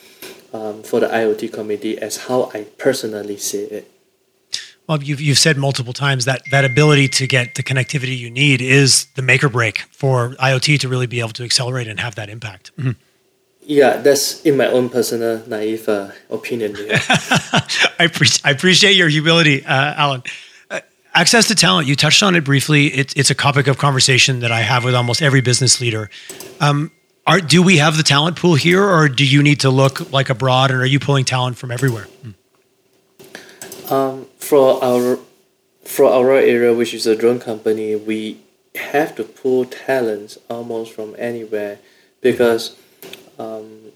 um, 0.53 0.83
for 0.83 1.01
the 1.01 1.07
IoT 1.07 1.53
community 1.53 1.99
as 1.99 2.29
how 2.29 2.51
I 2.55 2.65
personally 2.79 3.37
see 3.37 3.65
it. 3.65 3.91
Well, 4.87 5.03
you've, 5.03 5.21
you've 5.21 5.39
said 5.39 5.57
multiple 5.57 5.93
times 5.93 6.25
that 6.25 6.43
that 6.51 6.65
ability 6.65 7.07
to 7.09 7.29
get 7.29 7.55
the 7.55 7.63
connectivity 7.63 8.19
you 8.19 8.29
need 8.29 8.61
is 8.61 9.07
the 9.15 9.23
make 9.23 9.45
or 9.45 9.49
break 9.49 9.79
for 9.93 10.31
IoT 10.31 10.81
to 10.81 10.89
really 10.89 11.07
be 11.07 11.21
able 11.21 11.31
to 11.31 11.45
accelerate 11.45 11.87
and 11.87 12.01
have 12.01 12.17
that 12.17 12.29
impact. 12.29 12.73
Mm-hmm. 12.77 12.93
Yeah, 13.63 13.99
that's 13.99 14.43
in 14.43 14.57
my 14.57 14.67
own 14.67 14.89
personal 14.89 15.45
naive 15.47 15.89
uh, 15.89 16.11
opinion. 16.29 16.75
I, 18.01 18.09
pre- 18.13 18.27
I 18.43 18.51
appreciate 18.51 18.97
your 18.97 19.09
humility, 19.09 19.65
uh, 19.65 19.95
Alan. 19.95 20.25
Access 21.21 21.49
to 21.49 21.55
talent, 21.55 21.87
you 21.87 21.97
touched 21.97 22.23
on 22.23 22.35
it 22.35 22.45
briefly. 22.45 22.87
It, 22.87 23.15
it's 23.15 23.31
a 23.31 23.35
topic 23.35 23.67
of 23.67 23.77
conversation 23.77 24.41
that 24.41 24.51
I 24.51 24.61
have 24.61 24.85
with 24.85 24.95
almost 24.95 25.21
every 25.21 25.43
business 25.43 25.79
leader. 25.79 26.09
Um, 26.61 26.93
are, 27.27 27.41
do 27.41 27.63
we 27.63 27.77
have 27.77 27.99
the 27.99 28.03
talent 28.03 28.39
pool 28.39 28.55
here, 28.55 28.83
or 28.83 29.07
do 29.07 29.27
you 29.27 29.43
need 29.43 29.61
to 29.61 29.69
look 29.69 30.11
like 30.15 30.31
abroad, 30.31 30.71
and 30.71 30.81
are 30.81 30.87
you 30.87 30.99
pulling 30.99 31.27
talent 31.27 31.59
from 31.59 31.73
everywhere? 31.73 32.07
Um, 33.91 34.29
for 34.39 34.83
our 34.83 35.19
for 35.85 36.07
our 36.07 36.37
area, 36.37 36.73
which 36.73 36.95
is 36.95 37.07
a 37.07 37.15
drone 37.15 37.39
company, 37.39 37.95
we 37.97 38.41
have 38.75 39.15
to 39.17 39.25
pull 39.25 39.67
talents 39.67 40.39
almost 40.49 40.95
from 40.95 41.15
anywhere 41.19 41.81
because 42.23 42.79
um, 43.39 43.93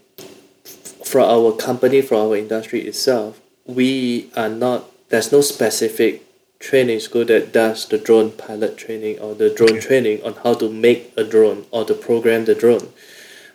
for 1.03 1.21
our 1.21 1.53
company, 1.53 2.03
for 2.03 2.17
our 2.17 2.35
industry 2.35 2.81
itself, 2.81 3.41
we 3.65 4.29
are 4.37 4.49
not. 4.49 4.91
There's 5.09 5.31
no 5.31 5.41
specific 5.41 6.24
training 6.65 6.99
school 6.99 7.23
that 7.25 7.53
does 7.53 7.87
the 7.89 7.97
drone 7.97 8.31
pilot 8.31 8.75
training 8.75 9.19
or 9.19 9.35
the 9.35 9.51
drone 9.51 9.77
okay. 9.77 9.87
training 9.87 10.23
on 10.23 10.33
how 10.43 10.55
to 10.55 10.67
make 10.67 11.13
a 11.15 11.23
drone 11.23 11.63
or 11.69 11.85
to 11.85 11.93
program 11.93 12.45
the 12.45 12.55
drone. 12.55 12.89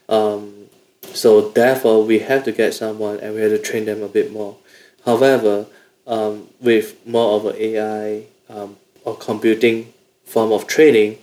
Um, 0.08 0.66
so 1.02 1.50
therefore, 1.50 2.04
we 2.04 2.20
have 2.20 2.44
to 2.44 2.52
get 2.52 2.72
someone 2.72 3.18
and 3.18 3.34
we 3.34 3.40
have 3.40 3.50
to 3.50 3.58
train 3.58 3.84
them 3.86 4.00
a 4.00 4.08
bit 4.08 4.30
more. 4.30 4.56
However, 5.04 5.66
um, 6.06 6.48
with 6.60 7.04
more 7.04 7.36
of 7.36 7.46
an 7.46 7.56
AI 7.58 8.26
um, 8.48 8.76
or 9.04 9.16
computing 9.16 9.92
form 10.24 10.52
of 10.52 10.68
training, 10.68 11.18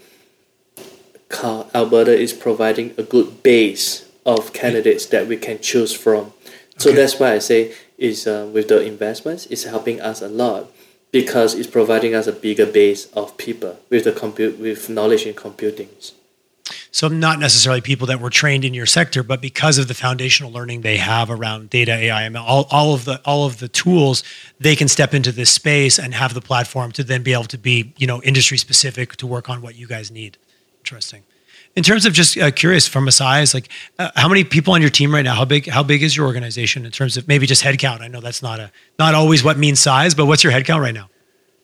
Alberta 1.41 2.11
is 2.11 2.33
providing 2.33 2.93
a 2.97 3.03
good 3.03 3.43
base 3.43 4.09
of 4.25 4.51
candidates 4.51 5.05
that 5.05 5.27
we 5.27 5.37
can 5.37 5.59
choose 5.59 5.93
from. 5.93 6.33
So 6.77 6.89
okay. 6.89 6.99
that's 6.99 7.17
why 7.17 7.31
I 7.33 7.39
say 7.39 7.73
is 7.97 8.27
uh, 8.27 8.49
with 8.53 8.67
the 8.67 8.81
investments, 8.81 9.45
it's 9.45 9.63
helping 9.63 10.01
us 10.01 10.21
a 10.21 10.27
lot 10.27 10.69
because 11.11 11.53
it's 11.53 11.67
providing 11.67 12.13
us 12.13 12.27
a 12.27 12.31
bigger 12.31 12.65
base 12.65 13.05
of 13.13 13.37
people 13.37 13.79
with 13.89 14.03
the 14.03 14.11
compute 14.11 14.59
with 14.59 14.89
knowledge 14.89 15.25
in 15.25 15.33
computing. 15.33 15.89
So 16.91 17.07
not 17.07 17.39
necessarily 17.39 17.81
people 17.81 18.07
that 18.07 18.19
were 18.19 18.29
trained 18.29 18.65
in 18.65 18.73
your 18.73 18.85
sector, 18.85 19.23
but 19.23 19.41
because 19.41 19.77
of 19.77 19.87
the 19.87 19.93
foundational 19.93 20.51
learning 20.51 20.81
they 20.81 20.97
have 20.97 21.29
around 21.29 21.69
data, 21.69 21.93
AI, 21.93 22.23
ML, 22.23 22.43
all, 22.43 22.67
all 22.71 22.93
of 22.93 23.05
the 23.05 23.21
all 23.23 23.45
of 23.45 23.59
the 23.59 23.67
tools, 23.67 24.23
they 24.59 24.75
can 24.75 24.87
step 24.87 25.13
into 25.13 25.31
this 25.31 25.49
space 25.49 25.99
and 25.99 26.13
have 26.13 26.33
the 26.33 26.41
platform 26.41 26.91
to 26.93 27.03
then 27.03 27.23
be 27.23 27.33
able 27.33 27.45
to 27.45 27.57
be, 27.57 27.93
you 27.97 28.07
know, 28.07 28.21
industry 28.23 28.57
specific 28.57 29.15
to 29.17 29.27
work 29.27 29.49
on 29.49 29.61
what 29.61 29.75
you 29.75 29.87
guys 29.87 30.11
need. 30.11 30.37
Interesting. 30.79 31.23
In 31.77 31.83
terms 31.83 32.07
of 32.07 32.13
just 32.13 32.35
uh, 32.39 32.49
curious 32.49 32.87
from 32.87 33.07
a 33.07 33.11
size, 33.11 33.53
like 33.53 33.69
uh, 33.99 34.09
how 34.15 34.27
many 34.27 34.43
people 34.43 34.73
on 34.73 34.81
your 34.81 34.89
team 34.89 35.13
right 35.13 35.21
now? 35.21 35.35
How 35.35 35.45
big? 35.45 35.67
How 35.67 35.83
big 35.83 36.01
is 36.01 36.17
your 36.17 36.25
organization 36.25 36.87
in 36.87 36.91
terms 36.91 37.17
of 37.17 37.27
maybe 37.27 37.45
just 37.45 37.63
headcount? 37.63 38.01
I 38.01 38.07
know 38.07 38.19
that's 38.19 38.41
not 38.41 38.59
a 38.59 38.71
not 38.97 39.13
always 39.13 39.43
what 39.43 39.59
means 39.59 39.79
size, 39.79 40.15
but 40.15 40.25
what's 40.25 40.43
your 40.43 40.51
headcount 40.51 40.81
right 40.81 40.95
now? 40.95 41.07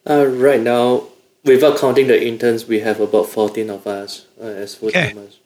Uh, 0.08 0.28
right 0.28 0.62
now, 0.62 1.08
without 1.44 1.80
counting 1.80 2.06
the 2.06 2.28
interns, 2.28 2.68
we 2.68 2.82
have 2.82 3.00
about 3.00 3.28
14 3.28 3.72
of 3.72 3.88
us 3.88 4.28
uh, 4.40 4.46
as 4.46 4.76
full 4.76 4.92
timers. 4.92 5.18
Okay. 5.18 5.40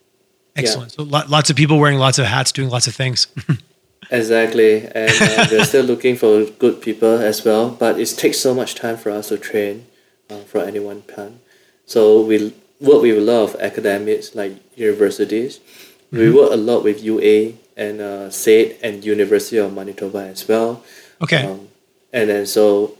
Excellent. 0.57 0.95
Yeah. 0.99 1.05
So 1.05 1.27
lots 1.29 1.49
of 1.49 1.55
people 1.55 1.79
wearing 1.79 1.97
lots 1.97 2.19
of 2.19 2.25
hats, 2.25 2.51
doing 2.51 2.69
lots 2.69 2.87
of 2.87 2.93
things. 2.93 3.27
exactly. 4.11 4.85
And 4.85 5.11
uh, 5.21 5.47
we're 5.51 5.63
still 5.63 5.85
looking 5.85 6.17
for 6.17 6.43
good 6.43 6.81
people 6.81 7.17
as 7.19 7.45
well, 7.45 7.69
but 7.69 7.97
it 7.97 8.07
takes 8.17 8.39
so 8.39 8.53
much 8.53 8.75
time 8.75 8.97
for 8.97 9.11
us 9.11 9.29
to 9.29 9.37
train 9.37 9.85
uh, 10.29 10.39
for 10.39 10.59
any 10.59 10.79
one 10.79 11.03
time. 11.03 11.39
So 11.85 12.21
we 12.21 12.53
work 12.79 13.01
with 13.01 13.17
a 13.17 13.21
lot 13.21 13.43
of 13.43 13.55
academics 13.61 14.35
like 14.35 14.53
universities. 14.75 15.59
Mm-hmm. 15.59 16.17
We 16.17 16.31
work 16.31 16.51
a 16.51 16.57
lot 16.57 16.83
with 16.83 17.03
UA 17.03 17.53
and 17.75 18.01
uh, 18.01 18.29
SAIT 18.29 18.79
and 18.81 19.03
University 19.03 19.57
of 19.57 19.73
Manitoba 19.73 20.19
as 20.19 20.47
well. 20.47 20.83
Okay. 21.21 21.45
Um, 21.45 21.67
and 22.13 22.29
then 22.29 22.45
so 22.45 22.97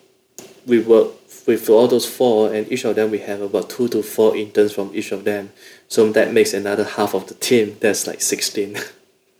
we 0.66 0.80
work 0.80 1.12
with 1.48 1.70
all 1.70 1.88
those 1.88 2.06
four, 2.06 2.54
and 2.54 2.70
each 2.72 2.84
of 2.84 2.96
them 2.96 3.10
we 3.10 3.20
have 3.20 3.42
about 3.42 3.70
two 3.70 3.88
to 3.88 4.04
four 4.04 4.36
interns 4.36 4.74
from 4.74 4.92
each 4.94 5.12
of 5.12 5.24
them. 5.24 5.52
So 5.88 6.12
that 6.12 6.34
makes 6.34 6.54
another 6.54 6.84
half 6.84 7.14
of 7.14 7.28
the 7.28 7.36
team. 7.36 7.78
That's 7.80 8.06
like 8.06 8.22
sixteen. 8.22 8.78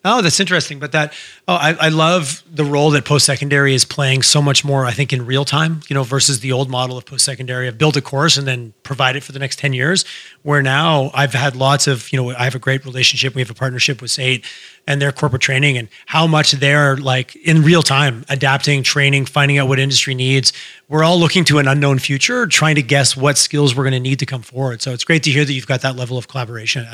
Oh, 0.08 0.22
that's 0.22 0.40
interesting. 0.40 0.80
But 0.80 0.94
that, 0.94 1.14
oh, 1.48 1.56
I, 1.56 1.74
I 1.74 1.90
love 1.90 2.42
the 2.50 2.64
role 2.64 2.92
that 2.92 3.04
post 3.04 3.26
secondary 3.26 3.74
is 3.74 3.84
playing 3.84 4.22
so 4.22 4.42
much 4.42 4.64
more, 4.64 4.86
I 4.86 4.92
think, 4.92 5.12
in 5.12 5.26
real 5.26 5.44
time, 5.44 5.82
you 5.90 5.94
know, 5.94 6.04
versus 6.04 6.40
the 6.40 6.54
old 6.54 6.70
model 6.70 6.98
of 6.98 7.06
post 7.06 7.26
secondary 7.26 7.68
of 7.68 7.78
build 7.78 7.98
a 7.98 8.02
course 8.02 8.38
and 8.38 8.48
then 8.48 8.74
provide 8.84 9.18
it 9.18 9.24
for 9.24 9.34
the 9.34 9.40
next 9.40 9.60
10 9.60 9.74
years. 9.74 10.06
Where 10.44 10.62
now 10.62 11.12
I've 11.14 11.34
had 11.34 11.56
lots 11.58 11.88
of, 11.88 12.12
you 12.12 12.22
know, 12.22 12.32
I 12.32 12.46
have 12.46 12.56
a 12.56 12.60
great 12.60 12.86
relationship. 12.86 13.36
We 13.36 13.42
have 13.42 13.52
a 13.52 13.56
partnership 13.56 14.02
with 14.02 14.12
SAIT 14.12 14.46
and 14.88 15.02
their 15.02 15.12
corporate 15.12 15.42
training 15.42 15.78
and 15.78 15.90
how 16.06 16.26
much 16.26 16.54
they're 16.54 16.96
like 16.96 17.36
in 17.36 17.62
real 17.62 17.84
time 17.84 18.26
adapting, 18.30 18.82
training, 18.82 19.26
finding 19.26 19.58
out 19.58 19.68
what 19.68 19.80
industry 19.80 20.16
needs. 20.16 20.54
We're 20.88 21.04
all 21.04 21.20
looking 21.20 21.44
to 21.46 21.60
an 21.60 21.68
unknown 21.68 22.00
future, 22.00 22.48
trying 22.48 22.76
to 22.76 22.82
guess 22.82 23.18
what 23.18 23.38
skills 23.38 23.76
we're 23.76 23.84
going 23.84 23.92
to 23.92 24.00
need 24.00 24.20
to 24.20 24.26
come 24.26 24.42
forward. 24.42 24.82
So 24.82 24.94
it's 24.94 25.04
great 25.04 25.24
to 25.24 25.32
hear 25.32 25.44
that 25.44 25.52
you've 25.52 25.68
got 25.68 25.82
that 25.82 25.98
level 25.98 26.18
of 26.18 26.30
collaboration, 26.30 26.88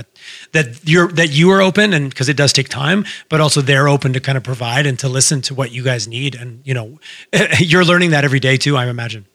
that 0.51 0.79
you're 0.83 1.09
that 1.09 1.29
you 1.29 1.51
are 1.51 1.61
open, 1.61 1.93
and 1.93 2.09
because 2.09 2.27
it 2.27 2.35
does 2.35 2.51
take 2.51 2.69
time, 2.69 3.05
but 3.29 3.39
also 3.39 3.61
they're 3.61 3.87
open 3.87 4.11
to 4.13 4.19
kind 4.19 4.37
of 4.37 4.43
provide 4.43 4.87
and 4.87 4.97
to 4.99 5.07
listen 5.07 5.41
to 5.43 5.53
what 5.53 5.71
you 5.71 5.83
guys 5.83 6.07
need. 6.07 6.33
And 6.33 6.61
you 6.65 6.73
know, 6.73 6.99
you're 7.59 7.85
learning 7.85 8.09
that 8.09 8.25
every 8.25 8.39
day 8.39 8.57
too. 8.57 8.75
I 8.75 8.87
imagine. 8.87 9.25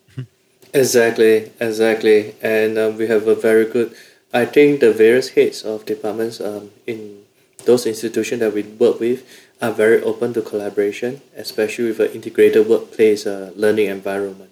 Exactly, 0.74 1.50
exactly, 1.60 2.34
and 2.42 2.76
um, 2.76 2.96
we 2.98 3.06
have 3.06 3.26
a 3.26 3.34
very 3.34 3.64
good. 3.64 3.94
I 4.34 4.44
think 4.44 4.80
the 4.80 4.92
various 4.92 5.30
heads 5.30 5.62
of 5.62 5.86
departments 5.86 6.38
um, 6.38 6.70
in 6.86 7.24
those 7.68 7.84
institutions 7.84 8.40
that 8.40 8.54
we 8.54 8.62
work 8.62 8.98
with 8.98 9.28
are 9.60 9.70
very 9.70 10.00
open 10.00 10.32
to 10.32 10.40
collaboration, 10.40 11.20
especially 11.36 11.88
with 11.88 12.00
an 12.00 12.10
integrated 12.12 12.66
workplace 12.66 13.26
uh, 13.26 13.52
learning 13.54 13.88
environment. 13.88 14.50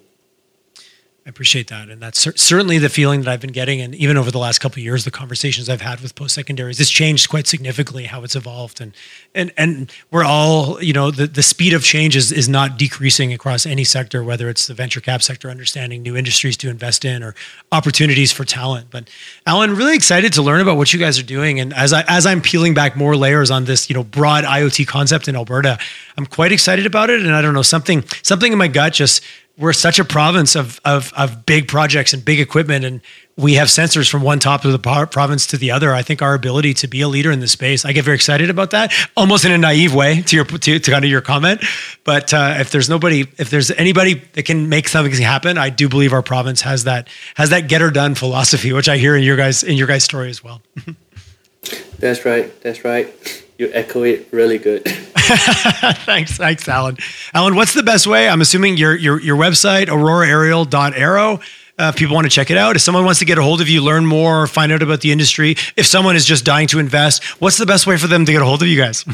I 1.26 1.28
appreciate 1.28 1.66
that, 1.70 1.88
and 1.88 2.00
that's 2.00 2.20
cer- 2.20 2.36
certainly 2.36 2.78
the 2.78 2.88
feeling 2.88 3.22
that 3.22 3.28
I've 3.28 3.40
been 3.40 3.50
getting, 3.50 3.80
and 3.80 3.96
even 3.96 4.16
over 4.16 4.30
the 4.30 4.38
last 4.38 4.60
couple 4.60 4.78
of 4.78 4.84
years, 4.84 5.04
the 5.04 5.10
conversations 5.10 5.68
I've 5.68 5.80
had 5.80 6.00
with 6.00 6.14
post 6.14 6.36
secondaries, 6.36 6.78
it's 6.78 6.88
changed 6.88 7.28
quite 7.28 7.48
significantly 7.48 8.04
how 8.04 8.22
it's 8.22 8.36
evolved, 8.36 8.80
and 8.80 8.94
and 9.34 9.52
and 9.56 9.90
we're 10.12 10.22
all, 10.22 10.80
you 10.80 10.92
know, 10.92 11.10
the, 11.10 11.26
the 11.26 11.42
speed 11.42 11.72
of 11.72 11.82
change 11.82 12.14
is 12.14 12.30
is 12.30 12.48
not 12.48 12.78
decreasing 12.78 13.32
across 13.32 13.66
any 13.66 13.82
sector, 13.82 14.22
whether 14.22 14.48
it's 14.48 14.68
the 14.68 14.74
venture 14.74 15.00
cap 15.00 15.20
sector, 15.20 15.50
understanding 15.50 16.00
new 16.00 16.16
industries 16.16 16.56
to 16.58 16.70
invest 16.70 17.04
in, 17.04 17.24
or 17.24 17.34
opportunities 17.72 18.30
for 18.30 18.44
talent. 18.44 18.86
But 18.92 19.10
Alan, 19.46 19.74
really 19.74 19.96
excited 19.96 20.32
to 20.34 20.42
learn 20.42 20.60
about 20.60 20.76
what 20.76 20.92
you 20.92 21.00
guys 21.00 21.18
are 21.18 21.24
doing, 21.24 21.58
and 21.58 21.74
as 21.74 21.92
I 21.92 22.04
as 22.06 22.24
I'm 22.24 22.40
peeling 22.40 22.72
back 22.72 22.94
more 22.94 23.16
layers 23.16 23.50
on 23.50 23.64
this, 23.64 23.90
you 23.90 23.94
know, 23.94 24.04
broad 24.04 24.44
IoT 24.44 24.86
concept 24.86 25.26
in 25.26 25.34
Alberta, 25.34 25.76
I'm 26.16 26.26
quite 26.26 26.52
excited 26.52 26.86
about 26.86 27.10
it, 27.10 27.18
and 27.18 27.34
I 27.34 27.42
don't 27.42 27.52
know 27.52 27.62
something 27.62 28.04
something 28.22 28.52
in 28.52 28.58
my 28.58 28.68
gut 28.68 28.92
just 28.92 29.22
we're 29.58 29.72
such 29.72 29.98
a 29.98 30.04
province 30.04 30.54
of, 30.54 30.80
of, 30.84 31.12
of 31.16 31.46
big 31.46 31.66
projects 31.66 32.12
and 32.12 32.24
big 32.24 32.40
equipment 32.40 32.84
and 32.84 33.00
we 33.38 33.54
have 33.54 33.68
sensors 33.68 34.10
from 34.10 34.22
one 34.22 34.38
top 34.38 34.64
of 34.64 34.72
the 34.72 34.78
province 34.78 35.46
to 35.48 35.58
the 35.58 35.70
other. 35.70 35.92
I 35.92 36.00
think 36.00 36.22
our 36.22 36.32
ability 36.32 36.72
to 36.74 36.88
be 36.88 37.02
a 37.02 37.08
leader 37.08 37.30
in 37.30 37.40
this 37.40 37.52
space 37.52 37.84
i 37.84 37.92
get 37.92 38.04
very 38.04 38.14
excited 38.14 38.50
about 38.50 38.70
that 38.70 38.92
almost 39.16 39.44
in 39.44 39.52
a 39.52 39.58
naive 39.58 39.94
way 39.94 40.22
to 40.22 40.36
your 40.36 40.44
to, 40.44 40.78
to 40.78 40.90
kind 40.90 41.04
of 41.04 41.10
your 41.10 41.20
comment. 41.20 41.62
But 42.04 42.32
uh, 42.32 42.56
if 42.58 42.70
there's 42.70 42.88
nobody 42.88 43.26
if 43.38 43.50
there's 43.50 43.70
anybody 43.70 44.14
that 44.32 44.44
can 44.44 44.68
make 44.68 44.88
something 44.88 45.12
happen 45.20 45.58
i 45.58 45.70
do 45.70 45.88
believe 45.88 46.12
our 46.12 46.22
province 46.22 46.62
has 46.62 46.84
that 46.84 47.08
has 47.34 47.50
that 47.50 47.68
get 47.68 47.80
her 47.80 47.90
done 47.90 48.14
philosophy 48.14 48.72
which 48.72 48.88
i 48.88 48.96
hear 48.96 49.16
in 49.16 49.22
your 49.22 49.36
guys 49.36 49.62
in 49.62 49.76
your 49.76 49.86
guys 49.86 50.04
story 50.04 50.30
as 50.30 50.42
well. 50.42 50.62
That's 51.98 52.24
right 52.24 52.60
that's 52.60 52.84
right. 52.84 53.44
You 53.58 53.70
echo 53.72 54.02
it 54.02 54.28
really 54.30 54.58
good. 54.58 54.86
thanks, 56.04 56.36
thanks, 56.36 56.68
Alan. 56.68 56.96
Alan, 57.34 57.56
what's 57.56 57.74
the 57.74 57.82
best 57.82 58.06
way? 58.06 58.28
I'm 58.28 58.40
assuming 58.40 58.76
your 58.76 58.94
your 58.94 59.20
your 59.20 59.36
website, 59.36 59.86
auroraaerial.aero. 59.86 61.40
Uh, 61.78 61.92
if 61.92 61.96
people 61.96 62.14
want 62.14 62.24
to 62.24 62.30
check 62.30 62.50
it 62.50 62.56
out, 62.56 62.76
if 62.76 62.82
someone 62.82 63.04
wants 63.04 63.18
to 63.18 63.24
get 63.24 63.36
a 63.36 63.42
hold 63.42 63.60
of 63.60 63.68
you, 63.68 63.82
learn 63.82 64.06
more, 64.06 64.46
find 64.46 64.72
out 64.72 64.82
about 64.82 65.00
the 65.00 65.12
industry, 65.12 65.56
if 65.76 65.84
someone 65.84 66.16
is 66.16 66.24
just 66.24 66.44
dying 66.44 66.66
to 66.68 66.78
invest, 66.78 67.22
what's 67.40 67.58
the 67.58 67.66
best 67.66 67.86
way 67.86 67.96
for 67.98 68.06
them 68.06 68.24
to 68.24 68.32
get 68.32 68.40
a 68.40 68.44
hold 68.44 68.62
of 68.62 68.68
you 68.68 68.80
guys? 68.80 69.04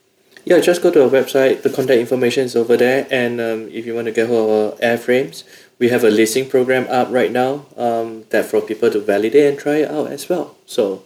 yeah, 0.44 0.60
just 0.60 0.82
go 0.82 0.90
to 0.90 1.04
our 1.04 1.08
website. 1.08 1.62
The 1.62 1.70
contact 1.70 1.98
information 1.98 2.44
is 2.44 2.56
over 2.56 2.76
there. 2.76 3.06
And 3.10 3.40
um, 3.40 3.68
if 3.68 3.86
you 3.86 3.94
want 3.94 4.06
to 4.06 4.12
get 4.12 4.26
hold 4.26 4.50
of 4.50 4.72
our 4.74 4.78
airframes, 4.80 5.44
we 5.78 5.88
have 5.88 6.04
a 6.04 6.10
leasing 6.10 6.48
program 6.48 6.86
up 6.90 7.08
right 7.10 7.32
now 7.32 7.64
um, 7.76 8.24
that 8.30 8.44
for 8.44 8.60
people 8.60 8.90
to 8.90 9.00
validate 9.00 9.46
and 9.46 9.58
try 9.58 9.76
it 9.76 9.90
out 9.90 10.08
as 10.08 10.28
well. 10.28 10.56
So 10.66 11.04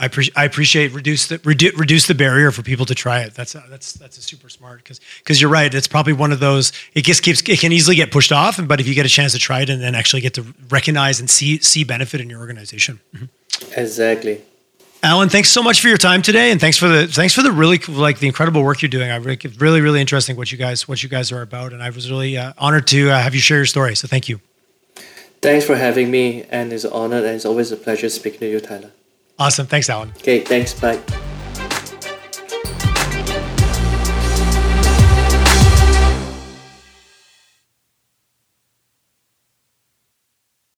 I, 0.00 0.08
pre- 0.08 0.30
I 0.34 0.44
appreciate 0.44 0.92
reduce 0.92 1.28
the 1.28 1.38
redu- 1.40 1.76
reduce 1.78 2.06
the 2.06 2.14
barrier 2.14 2.50
for 2.50 2.62
people 2.62 2.86
to 2.86 2.94
try 2.94 3.20
it. 3.20 3.34
That's 3.34 3.54
a, 3.54 3.62
that's 3.68 3.92
that's 3.92 4.16
a 4.18 4.22
super 4.22 4.48
smart 4.48 4.78
because 4.78 5.00
because 5.18 5.40
you're 5.40 5.50
right. 5.50 5.72
It's 5.72 5.86
probably 5.86 6.14
one 6.14 6.32
of 6.32 6.40
those. 6.40 6.72
It 6.94 7.04
just 7.04 7.22
keeps 7.22 7.40
it 7.42 7.60
can 7.60 7.70
easily 7.70 7.96
get 7.96 8.10
pushed 8.10 8.32
off, 8.32 8.58
but 8.66 8.80
if 8.80 8.88
you 8.88 8.94
get 8.94 9.06
a 9.06 9.10
chance 9.10 9.32
to 9.32 9.38
try 9.38 9.60
it 9.60 9.70
and 9.70 9.80
then 9.82 9.94
actually 9.94 10.22
get 10.22 10.34
to 10.34 10.46
recognize 10.70 11.20
and 11.20 11.28
see 11.28 11.58
see 11.58 11.84
benefit 11.84 12.20
in 12.20 12.30
your 12.30 12.40
organization. 12.40 13.00
Mm-hmm. 13.14 13.78
Exactly. 13.78 14.40
Alan, 15.02 15.30
thanks 15.30 15.48
so 15.48 15.62
much 15.62 15.80
for 15.80 15.88
your 15.88 15.96
time 15.96 16.20
today, 16.20 16.50
and 16.50 16.60
thanks 16.60 16.76
for 16.76 16.88
the 16.88 17.06
thanks 17.06 17.34
for 17.34 17.42
the 17.42 17.52
really 17.52 17.78
like 17.88 18.18
the 18.18 18.26
incredible 18.26 18.62
work 18.62 18.82
you're 18.82 18.88
doing. 18.88 19.10
I 19.10 19.16
really 19.16 19.38
really 19.58 19.80
really 19.80 20.00
interesting 20.00 20.36
what 20.36 20.50
you 20.52 20.58
guys 20.58 20.88
what 20.88 21.02
you 21.02 21.08
guys 21.08 21.32
are 21.32 21.42
about, 21.42 21.72
and 21.72 21.82
I 21.82 21.90
was 21.90 22.10
really 22.10 22.36
uh, 22.36 22.52
honored 22.58 22.86
to 22.88 23.10
uh, 23.10 23.18
have 23.18 23.34
you 23.34 23.40
share 23.40 23.58
your 23.58 23.66
story. 23.66 23.94
So 23.96 24.08
thank 24.08 24.28
you. 24.28 24.40
Thanks 25.42 25.64
for 25.64 25.76
having 25.76 26.10
me, 26.10 26.44
and 26.50 26.70
it's 26.70 26.84
an 26.84 26.92
honor, 26.92 27.16
and 27.16 27.34
it's 27.36 27.46
always 27.46 27.72
a 27.72 27.76
pleasure 27.76 28.10
speaking 28.10 28.40
to 28.40 28.50
you, 28.50 28.60
Tyler. 28.60 28.90
Awesome. 29.40 29.66
Thanks, 29.66 29.88
Alan. 29.88 30.12
Okay, 30.18 30.40
thanks. 30.40 30.74
Bye. 30.74 31.00